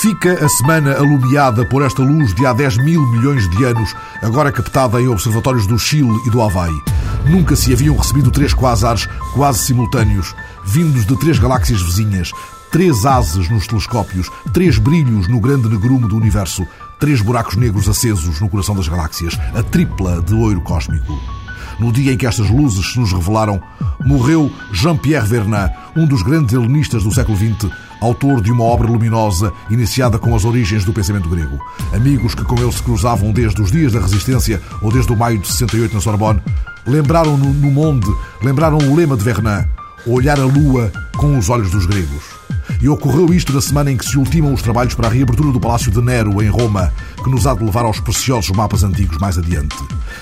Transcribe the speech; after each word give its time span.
Fica 0.00 0.44
a 0.44 0.48
semana 0.48 0.94
alumiada 0.94 1.64
por 1.64 1.82
esta 1.82 2.02
luz 2.02 2.32
de 2.32 2.46
há 2.46 2.52
10 2.52 2.76
mil 2.84 3.04
milhões 3.10 3.50
de 3.50 3.64
anos, 3.64 3.96
agora 4.22 4.52
captada 4.52 5.02
em 5.02 5.08
observatórios 5.08 5.66
do 5.66 5.76
Chile 5.76 6.16
e 6.24 6.30
do 6.30 6.40
Havaí. 6.40 6.80
Nunca 7.28 7.56
se 7.56 7.72
haviam 7.72 7.96
recebido 7.96 8.30
três 8.30 8.54
quasares 8.54 9.08
quase 9.34 9.58
simultâneos, 9.58 10.36
vindos 10.64 11.04
de 11.04 11.16
três 11.16 11.40
galáxias 11.40 11.82
vizinhas, 11.82 12.30
três 12.70 13.04
ases 13.04 13.48
nos 13.48 13.66
telescópios, 13.66 14.30
três 14.52 14.78
brilhos 14.78 15.26
no 15.26 15.40
grande 15.40 15.68
negrume 15.68 16.06
do 16.06 16.16
universo, 16.16 16.64
três 17.00 17.20
buracos 17.20 17.56
negros 17.56 17.88
acesos 17.88 18.40
no 18.40 18.48
coração 18.48 18.76
das 18.76 18.86
galáxias, 18.86 19.36
a 19.52 19.64
tripla 19.64 20.22
de 20.22 20.32
ouro 20.32 20.60
cósmico. 20.60 21.20
No 21.80 21.92
dia 21.92 22.12
em 22.12 22.16
que 22.16 22.26
estas 22.26 22.48
luzes 22.48 22.92
se 22.92 23.00
nos 23.00 23.12
revelaram, 23.12 23.60
morreu 24.04 24.48
Jean-Pierre 24.72 25.26
Vernat, 25.26 25.72
um 25.96 26.06
dos 26.06 26.22
grandes 26.22 26.54
helenistas 26.54 27.02
do 27.02 27.12
século 27.12 27.36
XX, 27.36 27.68
autor 28.00 28.40
de 28.40 28.52
uma 28.52 28.64
obra 28.64 28.90
luminosa 28.90 29.52
iniciada 29.70 30.18
com 30.18 30.34
as 30.34 30.44
origens 30.44 30.84
do 30.84 30.92
pensamento 30.92 31.28
grego. 31.28 31.58
Amigos 31.92 32.34
que 32.34 32.44
com 32.44 32.56
ele 32.56 32.72
se 32.72 32.82
cruzavam 32.82 33.32
desde 33.32 33.60
os 33.60 33.70
dias 33.70 33.92
da 33.92 34.00
Resistência 34.00 34.60
ou 34.82 34.92
desde 34.92 35.12
o 35.12 35.16
maio 35.16 35.38
de 35.38 35.46
68 35.46 35.94
na 35.94 36.00
Sorbonne, 36.00 36.42
lembraram-no 36.86 37.52
no 37.52 37.70
Monde, 37.70 38.08
lembraram 38.42 38.78
o 38.78 38.94
lema 38.94 39.16
de 39.16 39.24
Vernat, 39.24 39.68
olhar 40.06 40.38
a 40.38 40.44
lua 40.44 40.92
com 41.16 41.36
os 41.38 41.48
olhos 41.48 41.70
dos 41.70 41.86
gregos. 41.86 42.38
E 42.80 42.88
ocorreu 42.88 43.32
isto 43.32 43.52
na 43.52 43.60
semana 43.60 43.90
em 43.90 43.96
que 43.96 44.04
se 44.04 44.16
ultimam 44.16 44.52
os 44.52 44.62
trabalhos 44.62 44.94
para 44.94 45.08
a 45.08 45.10
reabertura 45.10 45.50
do 45.50 45.58
Palácio 45.58 45.90
de 45.90 46.00
Nero, 46.00 46.40
em 46.42 46.48
Roma, 46.48 46.92
que 47.22 47.30
nos 47.30 47.46
há 47.46 47.54
de 47.54 47.64
levar 47.64 47.84
aos 47.84 47.98
preciosos 47.98 48.50
mapas 48.50 48.84
antigos 48.84 49.18
mais 49.18 49.36
adiante. 49.36 49.76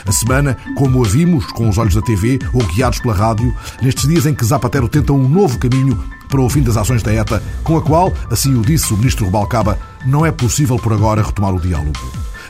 A 0.07 0.13
semana, 0.13 0.57
como 0.77 1.05
a 1.05 1.09
vimos 1.09 1.45
com 1.47 1.69
os 1.69 1.77
olhos 1.77 1.95
da 1.95 2.01
TV 2.01 2.39
ou 2.55 2.65
guiados 2.67 3.01
pela 3.01 3.15
rádio, 3.15 3.55
nestes 3.83 4.09
dias 4.09 4.25
em 4.25 4.35
que 4.35 4.45
Zapatero 4.45 4.89
tenta 4.89 5.13
um 5.13 5.29
novo 5.29 5.59
caminho 5.59 6.03
para 6.37 6.45
o 6.45 6.51
fim 6.51 6.61
das 6.61 6.77
ações 6.77 7.03
da 7.03 7.15
ETA, 7.15 7.43
com 7.65 7.79
a 7.79 7.83
qual, 7.83 8.13
assim 8.31 8.55
o 8.55 8.61
disse 8.61 8.93
o 8.93 8.97
ministro 8.99 9.25
Rubalcaba, 9.25 9.79
não 10.05 10.27
é 10.27 10.31
possível 10.31 10.77
por 10.77 10.93
agora 10.93 11.23
retomar 11.23 11.55
o 11.55 11.59
diálogo. 11.59 11.99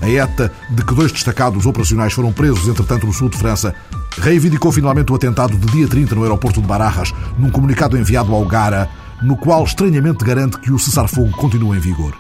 A 0.00 0.08
ETA, 0.08 0.52
de 0.68 0.84
que 0.84 0.92
dois 0.92 1.12
destacados 1.12 1.66
operacionais 1.66 2.12
foram 2.12 2.32
presos, 2.32 2.66
entretanto, 2.66 3.06
no 3.06 3.12
sul 3.12 3.28
de 3.28 3.38
França, 3.38 3.72
reivindicou 4.18 4.72
finalmente 4.72 5.12
o 5.12 5.14
atentado 5.14 5.56
de 5.56 5.66
dia 5.68 5.86
30 5.86 6.16
no 6.16 6.24
aeroporto 6.24 6.60
de 6.60 6.66
Barajas, 6.66 7.14
num 7.38 7.48
comunicado 7.48 7.96
enviado 7.96 8.34
ao 8.34 8.44
Gara, 8.44 8.90
no 9.22 9.36
qual 9.36 9.62
estranhamente 9.62 10.24
garante 10.24 10.58
que 10.58 10.72
o 10.72 10.80
cessar-fogo 10.80 11.30
continua 11.36 11.76
em 11.76 11.80
vigor. 11.80 12.12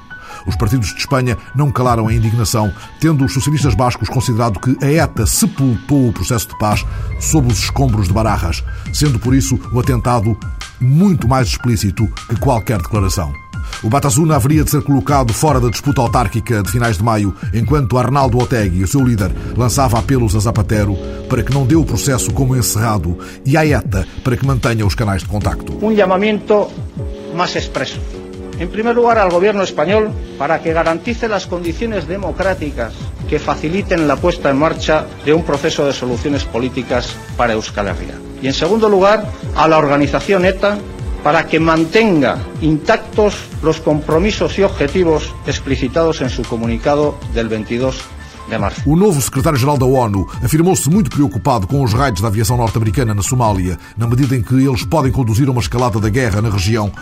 Os 0.46 0.54
partidos 0.54 0.90
de 0.90 1.00
Espanha 1.00 1.36
não 1.52 1.72
calaram 1.72 2.06
a 2.06 2.14
indignação, 2.14 2.72
tendo 3.00 3.24
os 3.24 3.32
socialistas 3.32 3.74
bascos 3.74 4.08
considerado 4.08 4.60
que 4.60 4.76
a 4.84 4.88
ETA 4.88 5.26
sepultou 5.26 6.08
o 6.08 6.12
processo 6.12 6.48
de 6.48 6.58
paz 6.58 6.86
sob 7.18 7.52
os 7.52 7.58
escombros 7.58 8.06
de 8.06 8.14
Barajas, 8.14 8.62
sendo 8.92 9.18
por 9.18 9.34
isso 9.34 9.58
o 9.72 9.80
atentado 9.80 10.38
muito 10.80 11.28
mais 11.28 11.48
explícito 11.48 12.06
que 12.28 12.36
qualquer 12.36 12.78
declaração. 12.78 13.32
O 13.82 13.88
Batasuna 13.88 14.36
haveria 14.36 14.64
de 14.64 14.70
ser 14.70 14.82
colocado 14.82 15.32
fora 15.32 15.60
da 15.60 15.68
disputa 15.68 16.00
autárquica 16.00 16.62
de 16.62 16.70
finais 16.70 16.96
de 16.96 17.02
maio, 17.02 17.34
enquanto 17.52 17.98
Arnaldo 17.98 18.38
Otegi, 18.38 18.82
o 18.82 18.86
seu 18.86 19.02
líder, 19.02 19.32
lançava 19.56 19.98
apelos 19.98 20.34
a 20.34 20.40
Zapatero 20.40 20.96
para 21.28 21.42
que 21.42 21.52
não 21.52 21.66
dê 21.66 21.76
o 21.76 21.84
processo 21.84 22.32
como 22.32 22.56
encerrado 22.56 23.18
e 23.44 23.56
à 23.56 23.66
ETA 23.66 24.06
para 24.24 24.36
que 24.36 24.46
mantenha 24.46 24.86
os 24.86 24.94
canais 24.94 25.22
de 25.22 25.28
contacto. 25.28 25.78
Um 25.84 25.94
chamamento 25.94 26.68
mais 27.34 27.54
expresso. 27.56 28.00
En 28.58 28.68
primer 28.68 28.96
lugar, 28.96 29.18
al 29.18 29.28
gobierno 29.28 29.62
español 29.62 30.08
para 30.38 30.62
que 30.62 30.72
garantice 30.72 31.28
las 31.28 31.46
condiciones 31.46 32.08
democráticas 32.08 32.94
que 33.28 33.38
faciliten 33.38 34.08
la 34.08 34.16
puesta 34.16 34.48
en 34.48 34.56
marcha 34.56 35.04
de 35.26 35.34
un 35.34 35.44
proceso 35.44 35.84
de 35.84 35.92
soluciones 35.92 36.44
políticas 36.44 37.14
para 37.36 37.52
Euskal 37.52 37.88
Herria. 37.88 38.14
Y 38.46 38.48
en 38.48 38.54
segundo 38.54 38.88
lugar, 38.88 39.28
a 39.56 39.66
la 39.66 39.76
organización 39.76 40.44
ETA 40.44 40.78
para 41.24 41.48
que 41.48 41.58
mantenga 41.58 42.38
intactos 42.60 43.34
los 43.60 43.80
compromisos 43.80 44.56
y 44.60 44.62
objetivos 44.62 45.34
explicitados 45.48 46.20
en 46.20 46.30
su 46.30 46.44
comunicado 46.44 47.18
del 47.34 47.48
22 47.48 47.96
de 48.48 48.56
março. 48.56 48.82
O 48.86 48.94
novo 48.94 49.20
secretário-geral 49.20 49.76
da 49.76 49.86
ONU 49.86 50.28
afirmou-se 50.44 50.88
muito 50.88 51.10
preocupado 51.10 51.66
com 51.66 51.82
os 51.82 51.92
raids 51.92 52.22
da 52.22 52.28
aviação 52.28 52.56
norte-americana 52.56 53.14
na 53.14 53.22
Somália, 53.22 53.76
na 53.96 54.06
medida 54.06 54.36
em 54.36 54.42
que 54.42 54.54
eles 54.54 54.84
podem 54.84 55.10
conduzir 55.10 55.48
a 55.48 55.50
uma 55.50 55.60
escalada 55.60 55.98
da 55.98 56.08
guerra 56.08 56.40
na 56.40 56.48
região, 56.48 56.92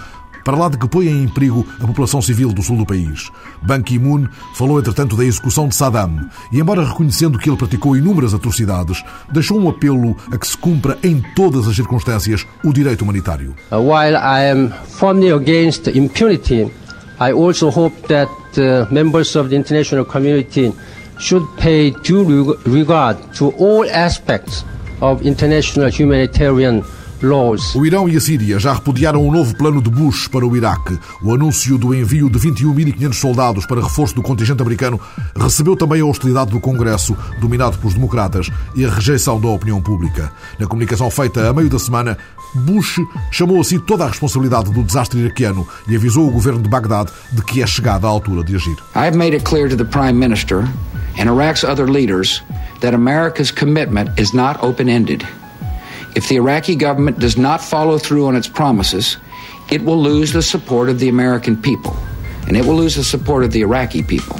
para 0.44 0.56
lá 0.56 0.69
de 0.69 0.77
que 0.77 0.87
põem 0.87 1.25
em 1.25 1.28
perigo 1.28 1.66
a 1.81 1.87
população 1.87 2.21
civil 2.21 2.53
do 2.53 2.62
sul 2.62 2.77
do 2.77 2.87
país. 2.87 3.31
Ban 3.62 3.82
Ki-moon 3.82 4.28
falou, 4.55 4.78
entretanto, 4.78 5.16
da 5.16 5.25
execução 5.25 5.66
de 5.66 5.75
Saddam 5.75 6.28
e, 6.53 6.60
embora 6.60 6.84
reconhecendo 6.84 7.38
que 7.38 7.49
ele 7.49 7.56
praticou 7.56 7.97
inúmeras 7.97 8.34
atrocidades, 8.34 9.03
deixou 9.33 9.59
um 9.59 9.69
apelo 9.69 10.16
a 10.31 10.37
que 10.37 10.47
se 10.47 10.56
cumpra 10.56 10.99
em 11.03 11.22
todas 11.34 11.66
as 11.66 11.75
circunstâncias 11.75 12.47
o 12.62 12.72
direito 12.72 13.03
humanitário. 13.03 13.54
Uh, 13.72 13.77
while 13.77 14.16
I 14.16 14.50
am 14.50 14.71
firmly 14.99 15.33
against 15.33 15.88
impunity, 15.88 16.71
I 17.19 17.33
also 17.33 17.71
hope 17.71 17.97
that 18.09 18.31
uh, 18.59 18.93
members 18.93 19.37
of 19.37 19.49
the 19.49 19.56
international 19.56 20.04
community 20.04 20.72
should 21.19 21.47
pay 21.56 21.91
due 21.91 22.56
regard 22.66 23.16
to 23.38 23.54
all 23.59 23.88
aspects 23.91 24.65
of 25.00 25.25
international 25.27 25.88
humanitarian 25.91 26.83
o 27.75 27.86
Irão 27.86 28.06
e 28.06 28.16
a 28.16 28.20
Síria 28.20 28.58
já 28.58 28.75
repudiaram 28.75 29.26
um 29.26 29.32
novo 29.32 29.56
plano 29.56 29.80
de 29.80 29.88
Bush 29.88 30.28
para 30.28 30.47
o 30.47 30.54
Iraque. 30.54 30.98
O 31.22 31.32
anúncio 31.34 31.78
do 31.78 31.94
envio 31.94 32.28
de 32.28 32.38
21.500 32.38 33.14
soldados 33.14 33.66
para 33.66 33.80
reforço 33.80 34.14
do 34.14 34.22
contingente 34.22 34.60
americano 34.60 35.00
recebeu 35.34 35.74
também 35.74 36.03
a 36.03 36.04
hostilidade 36.04 36.50
do 36.50 36.60
Congresso, 36.60 37.16
dominado 37.41 37.78
pelos 37.78 37.94
democratas, 37.94 38.50
e 38.74 38.84
a 38.84 38.91
rejeição 38.91 39.41
da 39.41 39.48
opinião 39.48 39.80
pública. 39.80 40.30
Na 40.58 40.66
comunicação 40.66 41.10
feita 41.10 41.48
a 41.48 41.53
meio 41.54 41.70
da 41.70 41.78
semana, 41.78 42.19
Bush 42.54 43.00
chamou 43.30 43.60
a 43.60 43.64
si 43.64 43.78
toda 43.78 44.04
a 44.04 44.08
responsabilidade 44.08 44.70
do 44.70 44.82
desastre 44.82 45.20
iraquiano 45.20 45.66
e 45.88 45.97
avisou 45.97 46.28
o 46.28 46.30
governo 46.30 46.60
de 46.60 46.69
Bagdade 46.69 47.10
de 47.32 47.42
que 47.42 47.62
é 47.62 47.66
chegada 47.66 48.06
a 48.06 48.10
altura 48.10 48.44
de 48.44 48.54
agir. 48.54 48.76
I 48.94 49.06
have 49.06 49.16
made 49.16 49.34
it 49.34 49.44
clear 49.44 49.69
to 49.69 49.76
the 49.76 49.84
Prime 49.84 50.19
Minister 50.19 50.69
and 51.19 51.28
Iraq's 51.28 51.64
other 51.64 51.91
leaders 51.91 52.42
that 52.80 52.94
America's 52.94 53.50
commitment 53.50 54.10
is 54.20 54.34
not 54.34 54.62
open-ended. 54.62 55.26
If 56.14 56.28
the 56.28 56.36
Iraqi 56.36 56.76
government 56.76 57.19
does 57.19 57.36
not 57.36 57.60
follow 57.60 57.98
through 57.98 58.26
on 58.26 58.36
its 58.36 58.48
promises, 58.48 59.19
it 59.70 59.82
will 59.82 60.00
lose 60.00 60.32
the 60.32 60.42
support 60.42 60.88
of 60.88 60.98
the 61.00 61.08
American 61.08 61.56
people, 61.56 61.97
and 62.47 62.56
it 62.56 62.64
will 62.64 62.76
lose 62.76 62.94
the 62.94 63.02
support 63.02 63.42
of 63.42 63.50
the 63.50 63.62
Iraqi 63.62 64.02
people. 64.02 64.38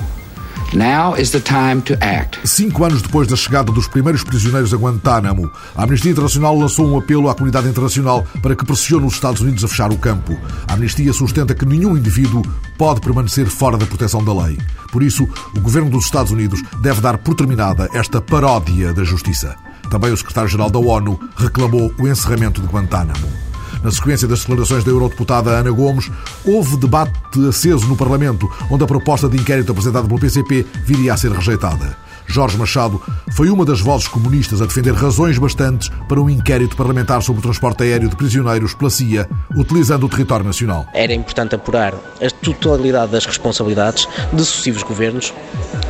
Now 0.72 1.14
is 1.14 1.30
the 1.30 1.40
time 1.40 1.82
to 1.82 1.94
act. 2.00 2.38
Cinco 2.44 2.84
anos 2.84 3.02
depois 3.02 3.28
da 3.28 3.36
chegada 3.36 3.72
dos 3.72 3.88
primeiros 3.88 4.24
prisioneiros 4.24 4.72
a 4.72 4.76
Guantánamo, 4.76 5.50
a 5.74 5.84
Amnistia 5.84 6.10
Internacional 6.10 6.56
lançou 6.56 6.86
um 6.86 6.98
apelo 6.98 7.28
à 7.28 7.34
comunidade 7.34 7.68
internacional 7.68 8.24
para 8.40 8.56
que 8.56 8.64
pressione 8.64 9.06
os 9.06 9.14
Estados 9.14 9.40
Unidos 9.40 9.64
a 9.64 9.68
fechar 9.68 9.92
o 9.92 9.98
campo. 9.98 10.36
A 10.68 10.74
Amnistia 10.74 11.12
sustenta 11.12 11.54
que 11.54 11.66
nenhum 11.66 11.96
indivíduo 11.96 12.42
pode 12.78 13.00
permanecer 13.00 13.46
fora 13.46 13.76
da 13.76 13.86
proteção 13.86 14.24
da 14.24 14.32
lei. 14.32 14.58
Por 14.92 15.02
isso, 15.02 15.28
o 15.56 15.60
governo 15.60 15.90
dos 15.90 16.04
Estados 16.04 16.32
Unidos 16.32 16.60
deve 16.80 17.00
dar 17.00 17.18
por 17.18 17.34
terminada 17.34 17.88
esta 17.94 18.20
paródia 18.20 18.92
da 18.92 19.04
justiça. 19.04 19.56
Também 19.90 20.12
o 20.12 20.16
secretário-geral 20.16 20.70
da 20.70 20.78
ONU 20.78 21.18
reclamou 21.36 21.92
o 21.98 22.08
encerramento 22.08 22.60
de 22.60 22.66
Guantánamo. 22.66 23.44
Na 23.82 23.90
sequência 23.90 24.26
das 24.26 24.40
declarações 24.40 24.82
da 24.82 24.90
eurodeputada 24.90 25.50
Ana 25.50 25.70
Gomes, 25.70 26.10
houve 26.44 26.78
debate 26.78 27.46
aceso 27.46 27.86
no 27.86 27.96
Parlamento, 27.96 28.50
onde 28.70 28.82
a 28.82 28.86
proposta 28.86 29.28
de 29.28 29.36
inquérito 29.36 29.72
apresentada 29.72 30.08
pelo 30.08 30.19
PCP 30.19 30.66
viria 30.86 31.12
a 31.12 31.16
ser 31.19 31.32
rejeitada. 31.32 32.03
Jorge 32.26 32.56
Machado 32.56 33.00
foi 33.32 33.50
uma 33.50 33.65
das 33.65 33.81
vozes 33.81 34.09
comunistas 34.09 34.61
a 34.61 34.67
defender 34.67 34.93
razões 34.93 35.38
bastantes 35.38 35.88
para 36.09 36.21
um 36.21 36.29
inquérito 36.29 36.76
parlamentar 36.76 37.23
sobre 37.23 37.41
o 37.41 37.43
transporte 37.43 37.82
aéreo 37.82 38.09
de 38.09 38.17
prisioneiros 38.17 38.75
pela 38.75 38.91
CIA, 38.91 39.29
utilizando 39.56 40.06
o 40.06 40.09
território 40.09 40.44
nacional. 40.44 40.87
Era 40.94 41.12
importante 41.12 41.55
apurar 41.55 41.94
a 41.94 42.31
totalidade 42.43 43.12
das 43.12 43.26
responsabilidades 43.26 44.09
de 44.32 44.44
sucessivos 44.44 44.82
governos 44.82 45.32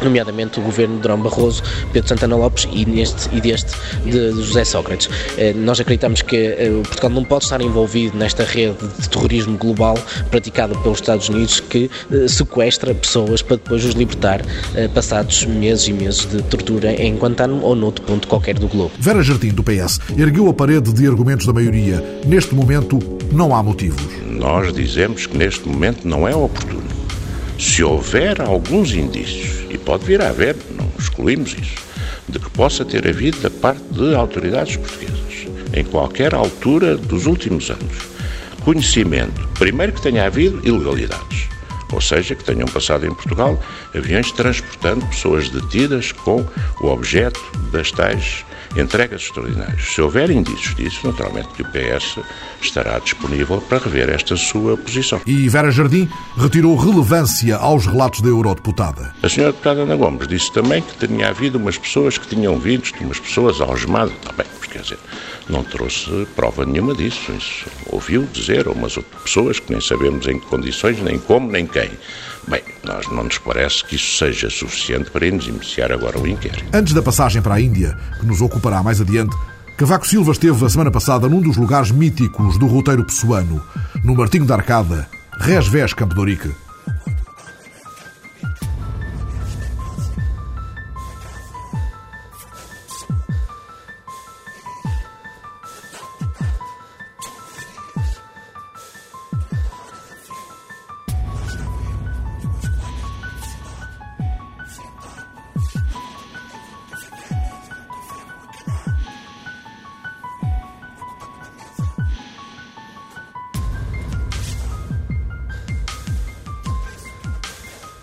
nomeadamente 0.02 0.60
o 0.60 0.62
governo 0.62 0.96
de 0.96 1.02
Durão 1.02 1.20
Barroso, 1.20 1.62
Pedro 1.92 2.08
Santana 2.08 2.36
Lopes 2.36 2.68
e, 2.72 2.84
neste, 2.84 3.34
e 3.34 3.40
deste 3.40 3.72
de 4.04 4.30
José 4.42 4.64
Sócrates. 4.64 5.08
Eh, 5.38 5.52
nós 5.54 5.80
acreditamos 5.80 6.22
que 6.22 6.36
eh, 6.36 6.70
Portugal 6.82 7.10
não 7.10 7.24
pode 7.24 7.44
estar 7.44 7.60
envolvido 7.60 8.16
nesta 8.16 8.44
rede 8.44 8.76
de 8.98 9.08
terrorismo 9.08 9.56
global 9.56 9.98
praticada 10.30 10.76
pelos 10.78 10.98
Estados 10.98 11.28
Unidos 11.28 11.60
que 11.60 11.90
eh, 12.12 12.28
sequestra 12.28 12.94
pessoas 12.94 13.42
para 13.42 13.56
depois 13.56 13.84
os 13.84 13.94
libertar 13.94 14.42
passados 14.94 15.44
meses 15.46 15.88
e 15.88 15.92
meses 15.92 16.23
de 16.26 16.42
tortura 16.42 16.92
em 16.92 17.16
Guantánamo 17.16 17.62
ou 17.62 17.74
noutro 17.74 18.04
ponto 18.04 18.28
qualquer 18.28 18.58
do 18.58 18.68
globo. 18.68 18.92
Vera 18.98 19.22
Jardim, 19.22 19.48
do 19.48 19.62
PS, 19.62 20.00
ergueu 20.16 20.48
a 20.48 20.54
parede 20.54 20.92
de 20.92 21.06
argumentos 21.06 21.46
da 21.46 21.52
maioria. 21.52 22.02
Neste 22.26 22.54
momento, 22.54 22.98
não 23.32 23.54
há 23.54 23.62
motivos. 23.62 24.02
Nós 24.26 24.72
dizemos 24.72 25.26
que 25.26 25.36
neste 25.36 25.68
momento 25.68 26.06
não 26.06 26.26
é 26.26 26.34
oportuno. 26.34 26.84
Se 27.58 27.82
houver 27.82 28.40
alguns 28.40 28.94
indícios 28.94 29.64
e 29.70 29.78
pode 29.78 30.04
vir 30.04 30.20
a 30.20 30.28
haver, 30.28 30.56
não 30.76 30.88
excluímos 30.98 31.54
isso, 31.54 31.76
de 32.28 32.38
que 32.38 32.50
possa 32.50 32.84
ter 32.84 33.06
havido 33.06 33.38
da 33.40 33.50
parte 33.50 33.82
de 33.90 34.14
autoridades 34.14 34.76
portuguesas, 34.76 35.46
em 35.72 35.84
qualquer 35.84 36.34
altura 36.34 36.96
dos 36.96 37.26
últimos 37.26 37.70
anos, 37.70 37.98
conhecimento, 38.64 39.48
primeiro 39.58 39.92
que 39.92 40.02
tenha 40.02 40.24
havido 40.24 40.60
ilegalidades, 40.66 41.48
ou 41.94 42.00
seja, 42.00 42.34
que 42.34 42.44
tenham 42.44 42.66
passado 42.66 43.06
em 43.06 43.14
Portugal 43.14 43.58
aviões 43.94 44.32
transportando 44.32 45.06
pessoas 45.06 45.48
detidas 45.48 46.12
com 46.12 46.44
o 46.80 46.88
objeto 46.88 47.40
das 47.70 47.90
tais 47.90 48.44
entregas 48.76 49.22
extraordinárias. 49.22 49.94
Se 49.94 50.00
houver 50.00 50.30
indícios 50.30 50.74
disso, 50.74 51.06
naturalmente 51.06 51.48
que 51.48 51.62
o 51.62 51.66
PS 51.66 52.18
estará 52.60 52.98
disponível 52.98 53.60
para 53.60 53.78
rever 53.78 54.08
esta 54.10 54.36
sua 54.36 54.76
posição. 54.76 55.20
E 55.26 55.48
Vera 55.48 55.70
Jardim 55.70 56.08
retirou 56.36 56.76
relevância 56.76 57.56
aos 57.56 57.86
relatos 57.86 58.20
da 58.20 58.28
eurodeputada. 58.28 59.14
A 59.22 59.28
senhora 59.28 59.52
deputada 59.52 59.82
Ana 59.82 59.96
Gomes 59.96 60.26
disse 60.26 60.52
também 60.52 60.82
que 60.82 61.06
tinha 61.06 61.28
havido 61.28 61.58
umas 61.58 61.78
pessoas 61.78 62.18
que 62.18 62.26
tinham 62.26 62.58
visto, 62.58 63.02
umas 63.02 63.20
pessoas 63.20 63.60
algemadas. 63.60 64.14
Também, 64.22 64.46
tá 64.46 64.68
quer 64.74 64.82
dizer, 64.82 64.98
não 65.48 65.62
trouxe 65.62 66.26
prova 66.34 66.64
nenhuma 66.64 66.94
disso. 66.94 67.32
Isso 67.32 67.66
ouviu 67.86 68.26
dizer, 68.32 68.66
ou 68.66 68.74
umas 68.74 68.96
outras 68.96 69.22
pessoas 69.22 69.60
que 69.60 69.70
nem 69.70 69.80
sabemos 69.80 70.26
em 70.26 70.38
que 70.38 70.46
condições, 70.46 71.00
nem 71.00 71.18
como, 71.18 71.50
nem 71.50 71.66
quem. 71.66 71.90
Bem, 72.46 72.62
nós 72.84 73.08
não 73.08 73.24
nos 73.24 73.38
parece 73.38 73.84
que 73.84 73.96
isso 73.96 74.18
seja 74.18 74.50
suficiente 74.50 75.10
para 75.10 75.30
nos 75.30 75.46
iniciar 75.46 75.90
agora 75.92 76.18
o 76.18 76.26
inquérito. 76.26 76.64
Antes 76.72 76.92
da 76.92 77.02
passagem 77.02 77.40
para 77.40 77.54
a 77.54 77.60
Índia, 77.60 77.96
que 78.20 78.26
nos 78.26 78.40
ocupará 78.40 78.82
mais 78.82 79.00
adiante, 79.00 79.34
Cavaco 79.76 80.06
Silva 80.06 80.32
esteve 80.32 80.64
a 80.64 80.68
semana 80.68 80.90
passada 80.90 81.28
num 81.28 81.40
dos 81.40 81.56
lugares 81.56 81.90
míticos 81.90 82.58
do 82.58 82.66
roteiro 82.66 83.04
pessoano, 83.04 83.62
no 84.04 84.14
Martinho 84.14 84.44
da 84.44 84.54
Arcada, 84.54 85.08
Resvés 85.40 85.92
Campo. 85.92 86.14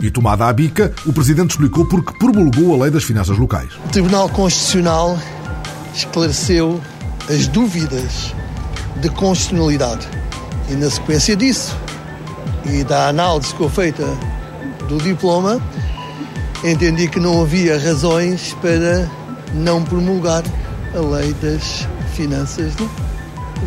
E 0.02 0.10
tomada 0.10 0.46
a 0.46 0.52
bica, 0.52 0.92
o 1.06 1.12
Presidente 1.12 1.50
explicou 1.50 1.86
porque 1.86 2.12
promulgou 2.18 2.74
a 2.74 2.82
Lei 2.82 2.90
das 2.90 3.04
Finanças 3.04 3.38
Locais. 3.38 3.70
O 3.86 3.88
Tribunal 3.90 4.28
Constitucional 4.30 5.16
esclareceu 5.94 6.80
as 7.30 7.46
dúvidas 7.46 8.34
de 9.00 9.08
constitucionalidade. 9.10 10.08
E 10.68 10.74
na 10.74 10.90
sequência 10.90 11.36
disso, 11.36 11.76
e 12.64 12.82
da 12.82 13.10
análise 13.10 13.52
que 13.52 13.58
foi 13.58 13.68
feita 13.68 14.04
do 14.88 14.98
diploma, 14.98 15.62
entendi 16.64 17.06
que 17.06 17.20
não 17.20 17.40
havia 17.40 17.78
razões 17.78 18.56
para 18.60 19.08
não 19.54 19.84
promulgar 19.84 20.42
a 20.96 20.98
Lei 20.98 21.32
das 21.34 21.86
Finanças 22.16 22.74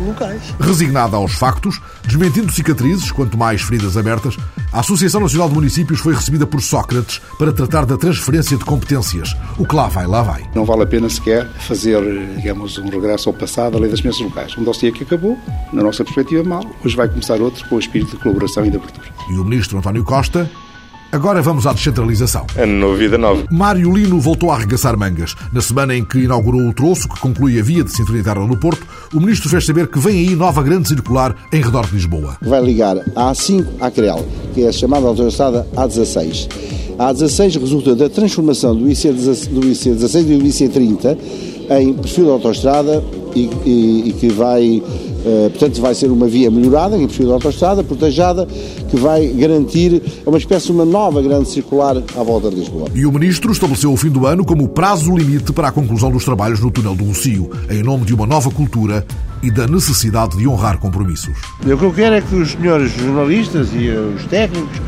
Locais. 0.04 0.42
Resignada 0.60 1.16
aos 1.16 1.32
factos, 1.32 1.80
desmentindo 2.04 2.52
cicatrizes, 2.52 3.10
quanto 3.10 3.38
mais 3.38 3.62
feridas 3.62 3.96
abertas, 3.96 4.36
a 4.72 4.80
Associação 4.80 5.20
Nacional 5.20 5.48
de 5.48 5.54
Municípios 5.54 6.00
foi 6.00 6.14
recebida 6.14 6.46
por 6.46 6.60
Sócrates 6.60 7.20
para 7.38 7.52
tratar 7.52 7.86
da 7.86 7.96
transferência 7.96 8.56
de 8.56 8.64
competências. 8.64 9.34
O 9.58 9.66
que 9.66 9.74
lá 9.74 9.88
vai, 9.88 10.06
lá 10.06 10.22
vai. 10.22 10.44
Não 10.54 10.64
vale 10.64 10.82
a 10.82 10.86
pena 10.86 11.08
sequer 11.08 11.48
fazer, 11.60 12.02
digamos, 12.36 12.78
um 12.78 12.88
regresso 12.88 13.28
ao 13.28 13.34
passado, 13.34 13.76
à 13.76 13.80
lei 13.80 13.90
das 13.90 14.00
finanças 14.00 14.22
locais. 14.22 14.56
Um 14.56 14.64
dossiê 14.64 14.92
que 14.92 15.04
acabou, 15.04 15.38
na 15.72 15.82
nossa 15.82 16.04
perspectiva, 16.04 16.42
mal. 16.44 16.64
Hoje 16.84 16.96
vai 16.96 17.08
começar 17.08 17.40
outro 17.40 17.66
com 17.68 17.76
o 17.76 17.78
espírito 17.78 18.16
de 18.16 18.22
colaboração 18.22 18.66
e 18.66 18.70
de 18.70 18.76
abertura. 18.76 19.06
E 19.30 19.38
o 19.38 19.44
ministro 19.44 19.78
António 19.78 20.04
Costa 20.04 20.50
Agora 21.12 21.40
vamos 21.40 21.66
à 21.66 21.72
descentralização. 21.72 22.46
A 22.60 22.66
novidade 22.66 23.22
nova. 23.22 23.44
Mário 23.50 23.90
Lino 23.92 24.20
voltou 24.20 24.50
a 24.50 24.56
arregaçar 24.56 24.98
mangas. 24.98 25.34
Na 25.52 25.60
semana 25.60 25.94
em 25.94 26.04
que 26.04 26.18
inaugurou 26.18 26.60
o 26.60 26.74
troço 26.74 27.08
que 27.08 27.18
conclui 27.20 27.58
a 27.58 27.62
via 27.62 27.84
de 27.84 27.92
cintura 27.92 28.18
interna 28.18 28.46
no 28.46 28.58
Porto, 28.58 28.86
o 29.14 29.20
ministro 29.20 29.48
fez 29.48 29.64
saber 29.64 29.88
que 29.88 29.98
vem 29.98 30.18
aí 30.18 30.36
nova 30.36 30.62
grande 30.62 30.88
circular 30.88 31.36
em 31.52 31.62
redor 31.62 31.86
de 31.86 31.94
Lisboa. 31.94 32.36
Vai 32.42 32.62
ligar 32.62 32.96
a 33.14 33.32
A5 33.32 33.66
à 33.80 33.90
CREL, 33.90 34.24
que 34.54 34.62
é 34.62 34.68
a 34.68 34.72
chamada 34.72 35.06
autoestrada 35.06 35.66
A16. 35.76 36.48
A 36.98 37.12
A16 37.12 37.60
resulta 37.60 37.94
da 37.94 38.08
transformação 38.08 38.74
do 38.74 38.86
IC16 38.86 39.48
do 39.48 39.60
IC16 39.60 40.20
e 40.20 40.38
do 40.38 40.44
IC30 40.44 41.18
em 41.70 41.94
perfil 41.94 42.24
de 42.24 42.30
autoestrada 42.30 43.02
e, 43.34 43.50
e, 43.64 44.08
e 44.08 44.12
que 44.12 44.28
vai 44.28 44.82
Uh, 45.26 45.50
portanto, 45.50 45.80
vai 45.80 45.92
ser 45.92 46.08
uma 46.08 46.28
via 46.28 46.48
melhorada, 46.52 46.96
em 46.96 47.04
perfil 47.04 47.26
de 47.26 47.32
autoestrada, 47.32 47.82
protejada, 47.82 48.46
que 48.88 48.96
vai 48.96 49.26
garantir 49.26 50.00
uma 50.24 50.38
espécie 50.38 50.66
de 50.66 50.72
uma 50.72 50.84
nova 50.84 51.20
grande 51.20 51.48
circular 51.48 51.96
à 51.96 52.22
volta 52.22 52.48
de 52.48 52.54
Lisboa. 52.54 52.86
E 52.94 53.04
o 53.04 53.10
Ministro 53.10 53.50
estabeleceu 53.50 53.92
o 53.92 53.96
fim 53.96 54.08
do 54.08 54.24
ano 54.24 54.44
como 54.44 54.68
prazo 54.68 55.16
limite 55.16 55.52
para 55.52 55.66
a 55.66 55.72
conclusão 55.72 56.12
dos 56.12 56.24
trabalhos 56.24 56.60
no 56.60 56.70
túnel 56.70 56.94
do 56.94 57.02
Rocio, 57.06 57.50
em 57.68 57.82
nome 57.82 58.04
de 58.04 58.14
uma 58.14 58.24
nova 58.24 58.52
cultura 58.52 59.04
e 59.42 59.50
da 59.50 59.66
necessidade 59.66 60.36
de 60.36 60.46
honrar 60.46 60.78
compromissos. 60.78 61.36
O 61.60 61.76
que 61.76 61.84
eu 61.84 61.92
quero 61.92 62.14
é 62.14 62.20
que 62.20 62.36
os 62.36 62.52
senhores 62.52 62.92
jornalistas 62.92 63.70
e 63.74 63.88
os 63.88 64.24
técnicos 64.26 64.78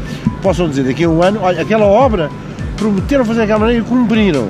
possam 0.41 0.69
dizer 0.69 0.85
daqui 0.85 1.03
a 1.03 1.11
um 1.11 1.21
ano, 1.21 1.41
olha, 1.43 1.63
aquela 1.63 1.87
obra 1.87 2.31
prometeram 2.77 3.25
fazer 3.25 3.43
aquela 3.43 3.59
maneira 3.59 3.83
e 3.83 3.85
cumpriram, 3.85 4.47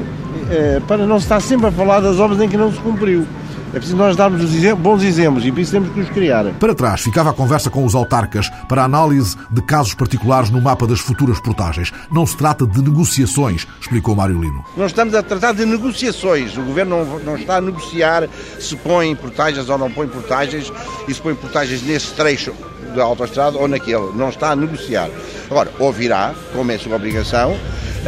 é, 0.50 0.80
para 0.80 1.06
não 1.06 1.18
se 1.18 1.24
estar 1.24 1.40
sempre 1.40 1.66
a 1.66 1.72
falar 1.72 2.00
das 2.00 2.18
obras 2.18 2.40
em 2.40 2.48
que 2.48 2.56
não 2.56 2.72
se 2.72 2.78
cumpriu. 2.78 3.26
É 3.68 3.72
preciso 3.72 3.98
nós 3.98 4.16
darmos 4.16 4.42
os 4.42 4.54
exemplos, 4.54 4.82
bons 4.82 5.02
exemplos 5.02 5.44
e 5.44 5.52
por 5.52 5.60
isso 5.60 5.72
temos 5.72 5.90
que 5.90 6.00
os 6.00 6.08
criar. 6.08 6.44
Para 6.54 6.74
trás 6.74 7.02
ficava 7.02 7.30
a 7.30 7.32
conversa 7.34 7.68
com 7.68 7.84
os 7.84 7.94
autarcas 7.94 8.48
para 8.66 8.82
análise 8.82 9.36
de 9.50 9.60
casos 9.60 9.92
particulares 9.92 10.48
no 10.48 10.60
mapa 10.60 10.86
das 10.86 11.00
futuras 11.00 11.38
portagens. 11.38 11.92
Não 12.10 12.26
se 12.26 12.34
trata 12.34 12.66
de 12.66 12.80
negociações, 12.80 13.66
explicou 13.78 14.16
Mário 14.16 14.40
Lino. 14.40 14.64
Nós 14.74 14.90
estamos 14.90 15.14
a 15.14 15.22
tratar 15.22 15.52
de 15.52 15.66
negociações. 15.66 16.56
O 16.56 16.62
Governo 16.62 17.04
não, 17.04 17.18
não 17.18 17.36
está 17.36 17.58
a 17.58 17.60
negociar 17.60 18.26
se 18.58 18.74
põe 18.74 19.14
portagens 19.14 19.68
ou 19.68 19.76
não 19.76 19.90
põe 19.90 20.08
portagens 20.08 20.72
e 21.06 21.12
se 21.12 21.20
põe 21.20 21.34
portagens 21.34 21.82
nesse 21.82 22.14
trecho 22.14 22.54
da 22.96 23.04
autoestrada 23.04 23.58
ou 23.58 23.68
naquele. 23.68 24.12
Não 24.14 24.30
está 24.30 24.52
a 24.52 24.56
negociar. 24.56 25.10
Agora, 25.50 25.70
ouvirá, 25.78 26.34
como 26.54 26.72
é 26.72 26.78
sua 26.78 26.96
obrigação, 26.96 27.54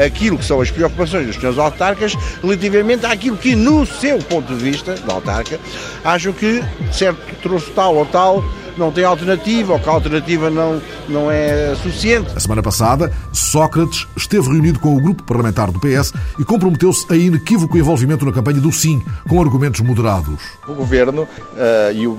aquilo 0.04 0.38
que 0.38 0.44
são 0.44 0.60
as 0.60 0.70
preocupações 0.70 1.26
dos 1.26 1.36
senhores 1.36 1.58
autarcas 1.58 2.14
relativamente 2.42 3.06
àquilo 3.06 3.36
que, 3.36 3.54
no 3.54 3.86
seu 3.86 4.18
ponto 4.18 4.54
de 4.54 4.62
vista, 4.62 4.94
da 4.94 5.14
autarca, 5.14 5.58
acham 6.04 6.32
que 6.32 6.62
certo 6.92 7.20
trouxe 7.42 7.70
tal 7.70 7.96
ou 7.96 8.06
tal 8.06 8.44
não 8.76 8.90
tem 8.90 9.04
alternativa 9.04 9.74
ou 9.74 9.78
que 9.78 9.88
a 9.88 9.92
alternativa 9.92 10.48
não, 10.48 10.80
não 11.08 11.30
é 11.30 11.74
suficiente. 11.76 12.32
A 12.34 12.40
semana 12.40 12.62
passada, 12.62 13.12
Sócrates 13.32 14.06
esteve 14.16 14.48
reunido 14.48 14.78
com 14.78 14.96
o 14.96 15.00
grupo 15.00 15.22
parlamentar 15.22 15.70
do 15.70 15.78
PS 15.78 16.12
e 16.38 16.44
comprometeu-se 16.44 17.04
a 17.12 17.16
inequívoco 17.16 17.76
envolvimento 17.76 18.24
na 18.24 18.32
campanha 18.32 18.60
do 18.60 18.72
Sim, 18.72 19.02
com 19.28 19.40
argumentos 19.40 19.80
moderados. 19.80 20.40
O 20.66 20.74
governo 20.74 21.22
uh, 21.22 21.92
e 21.94 22.06
o 22.06 22.18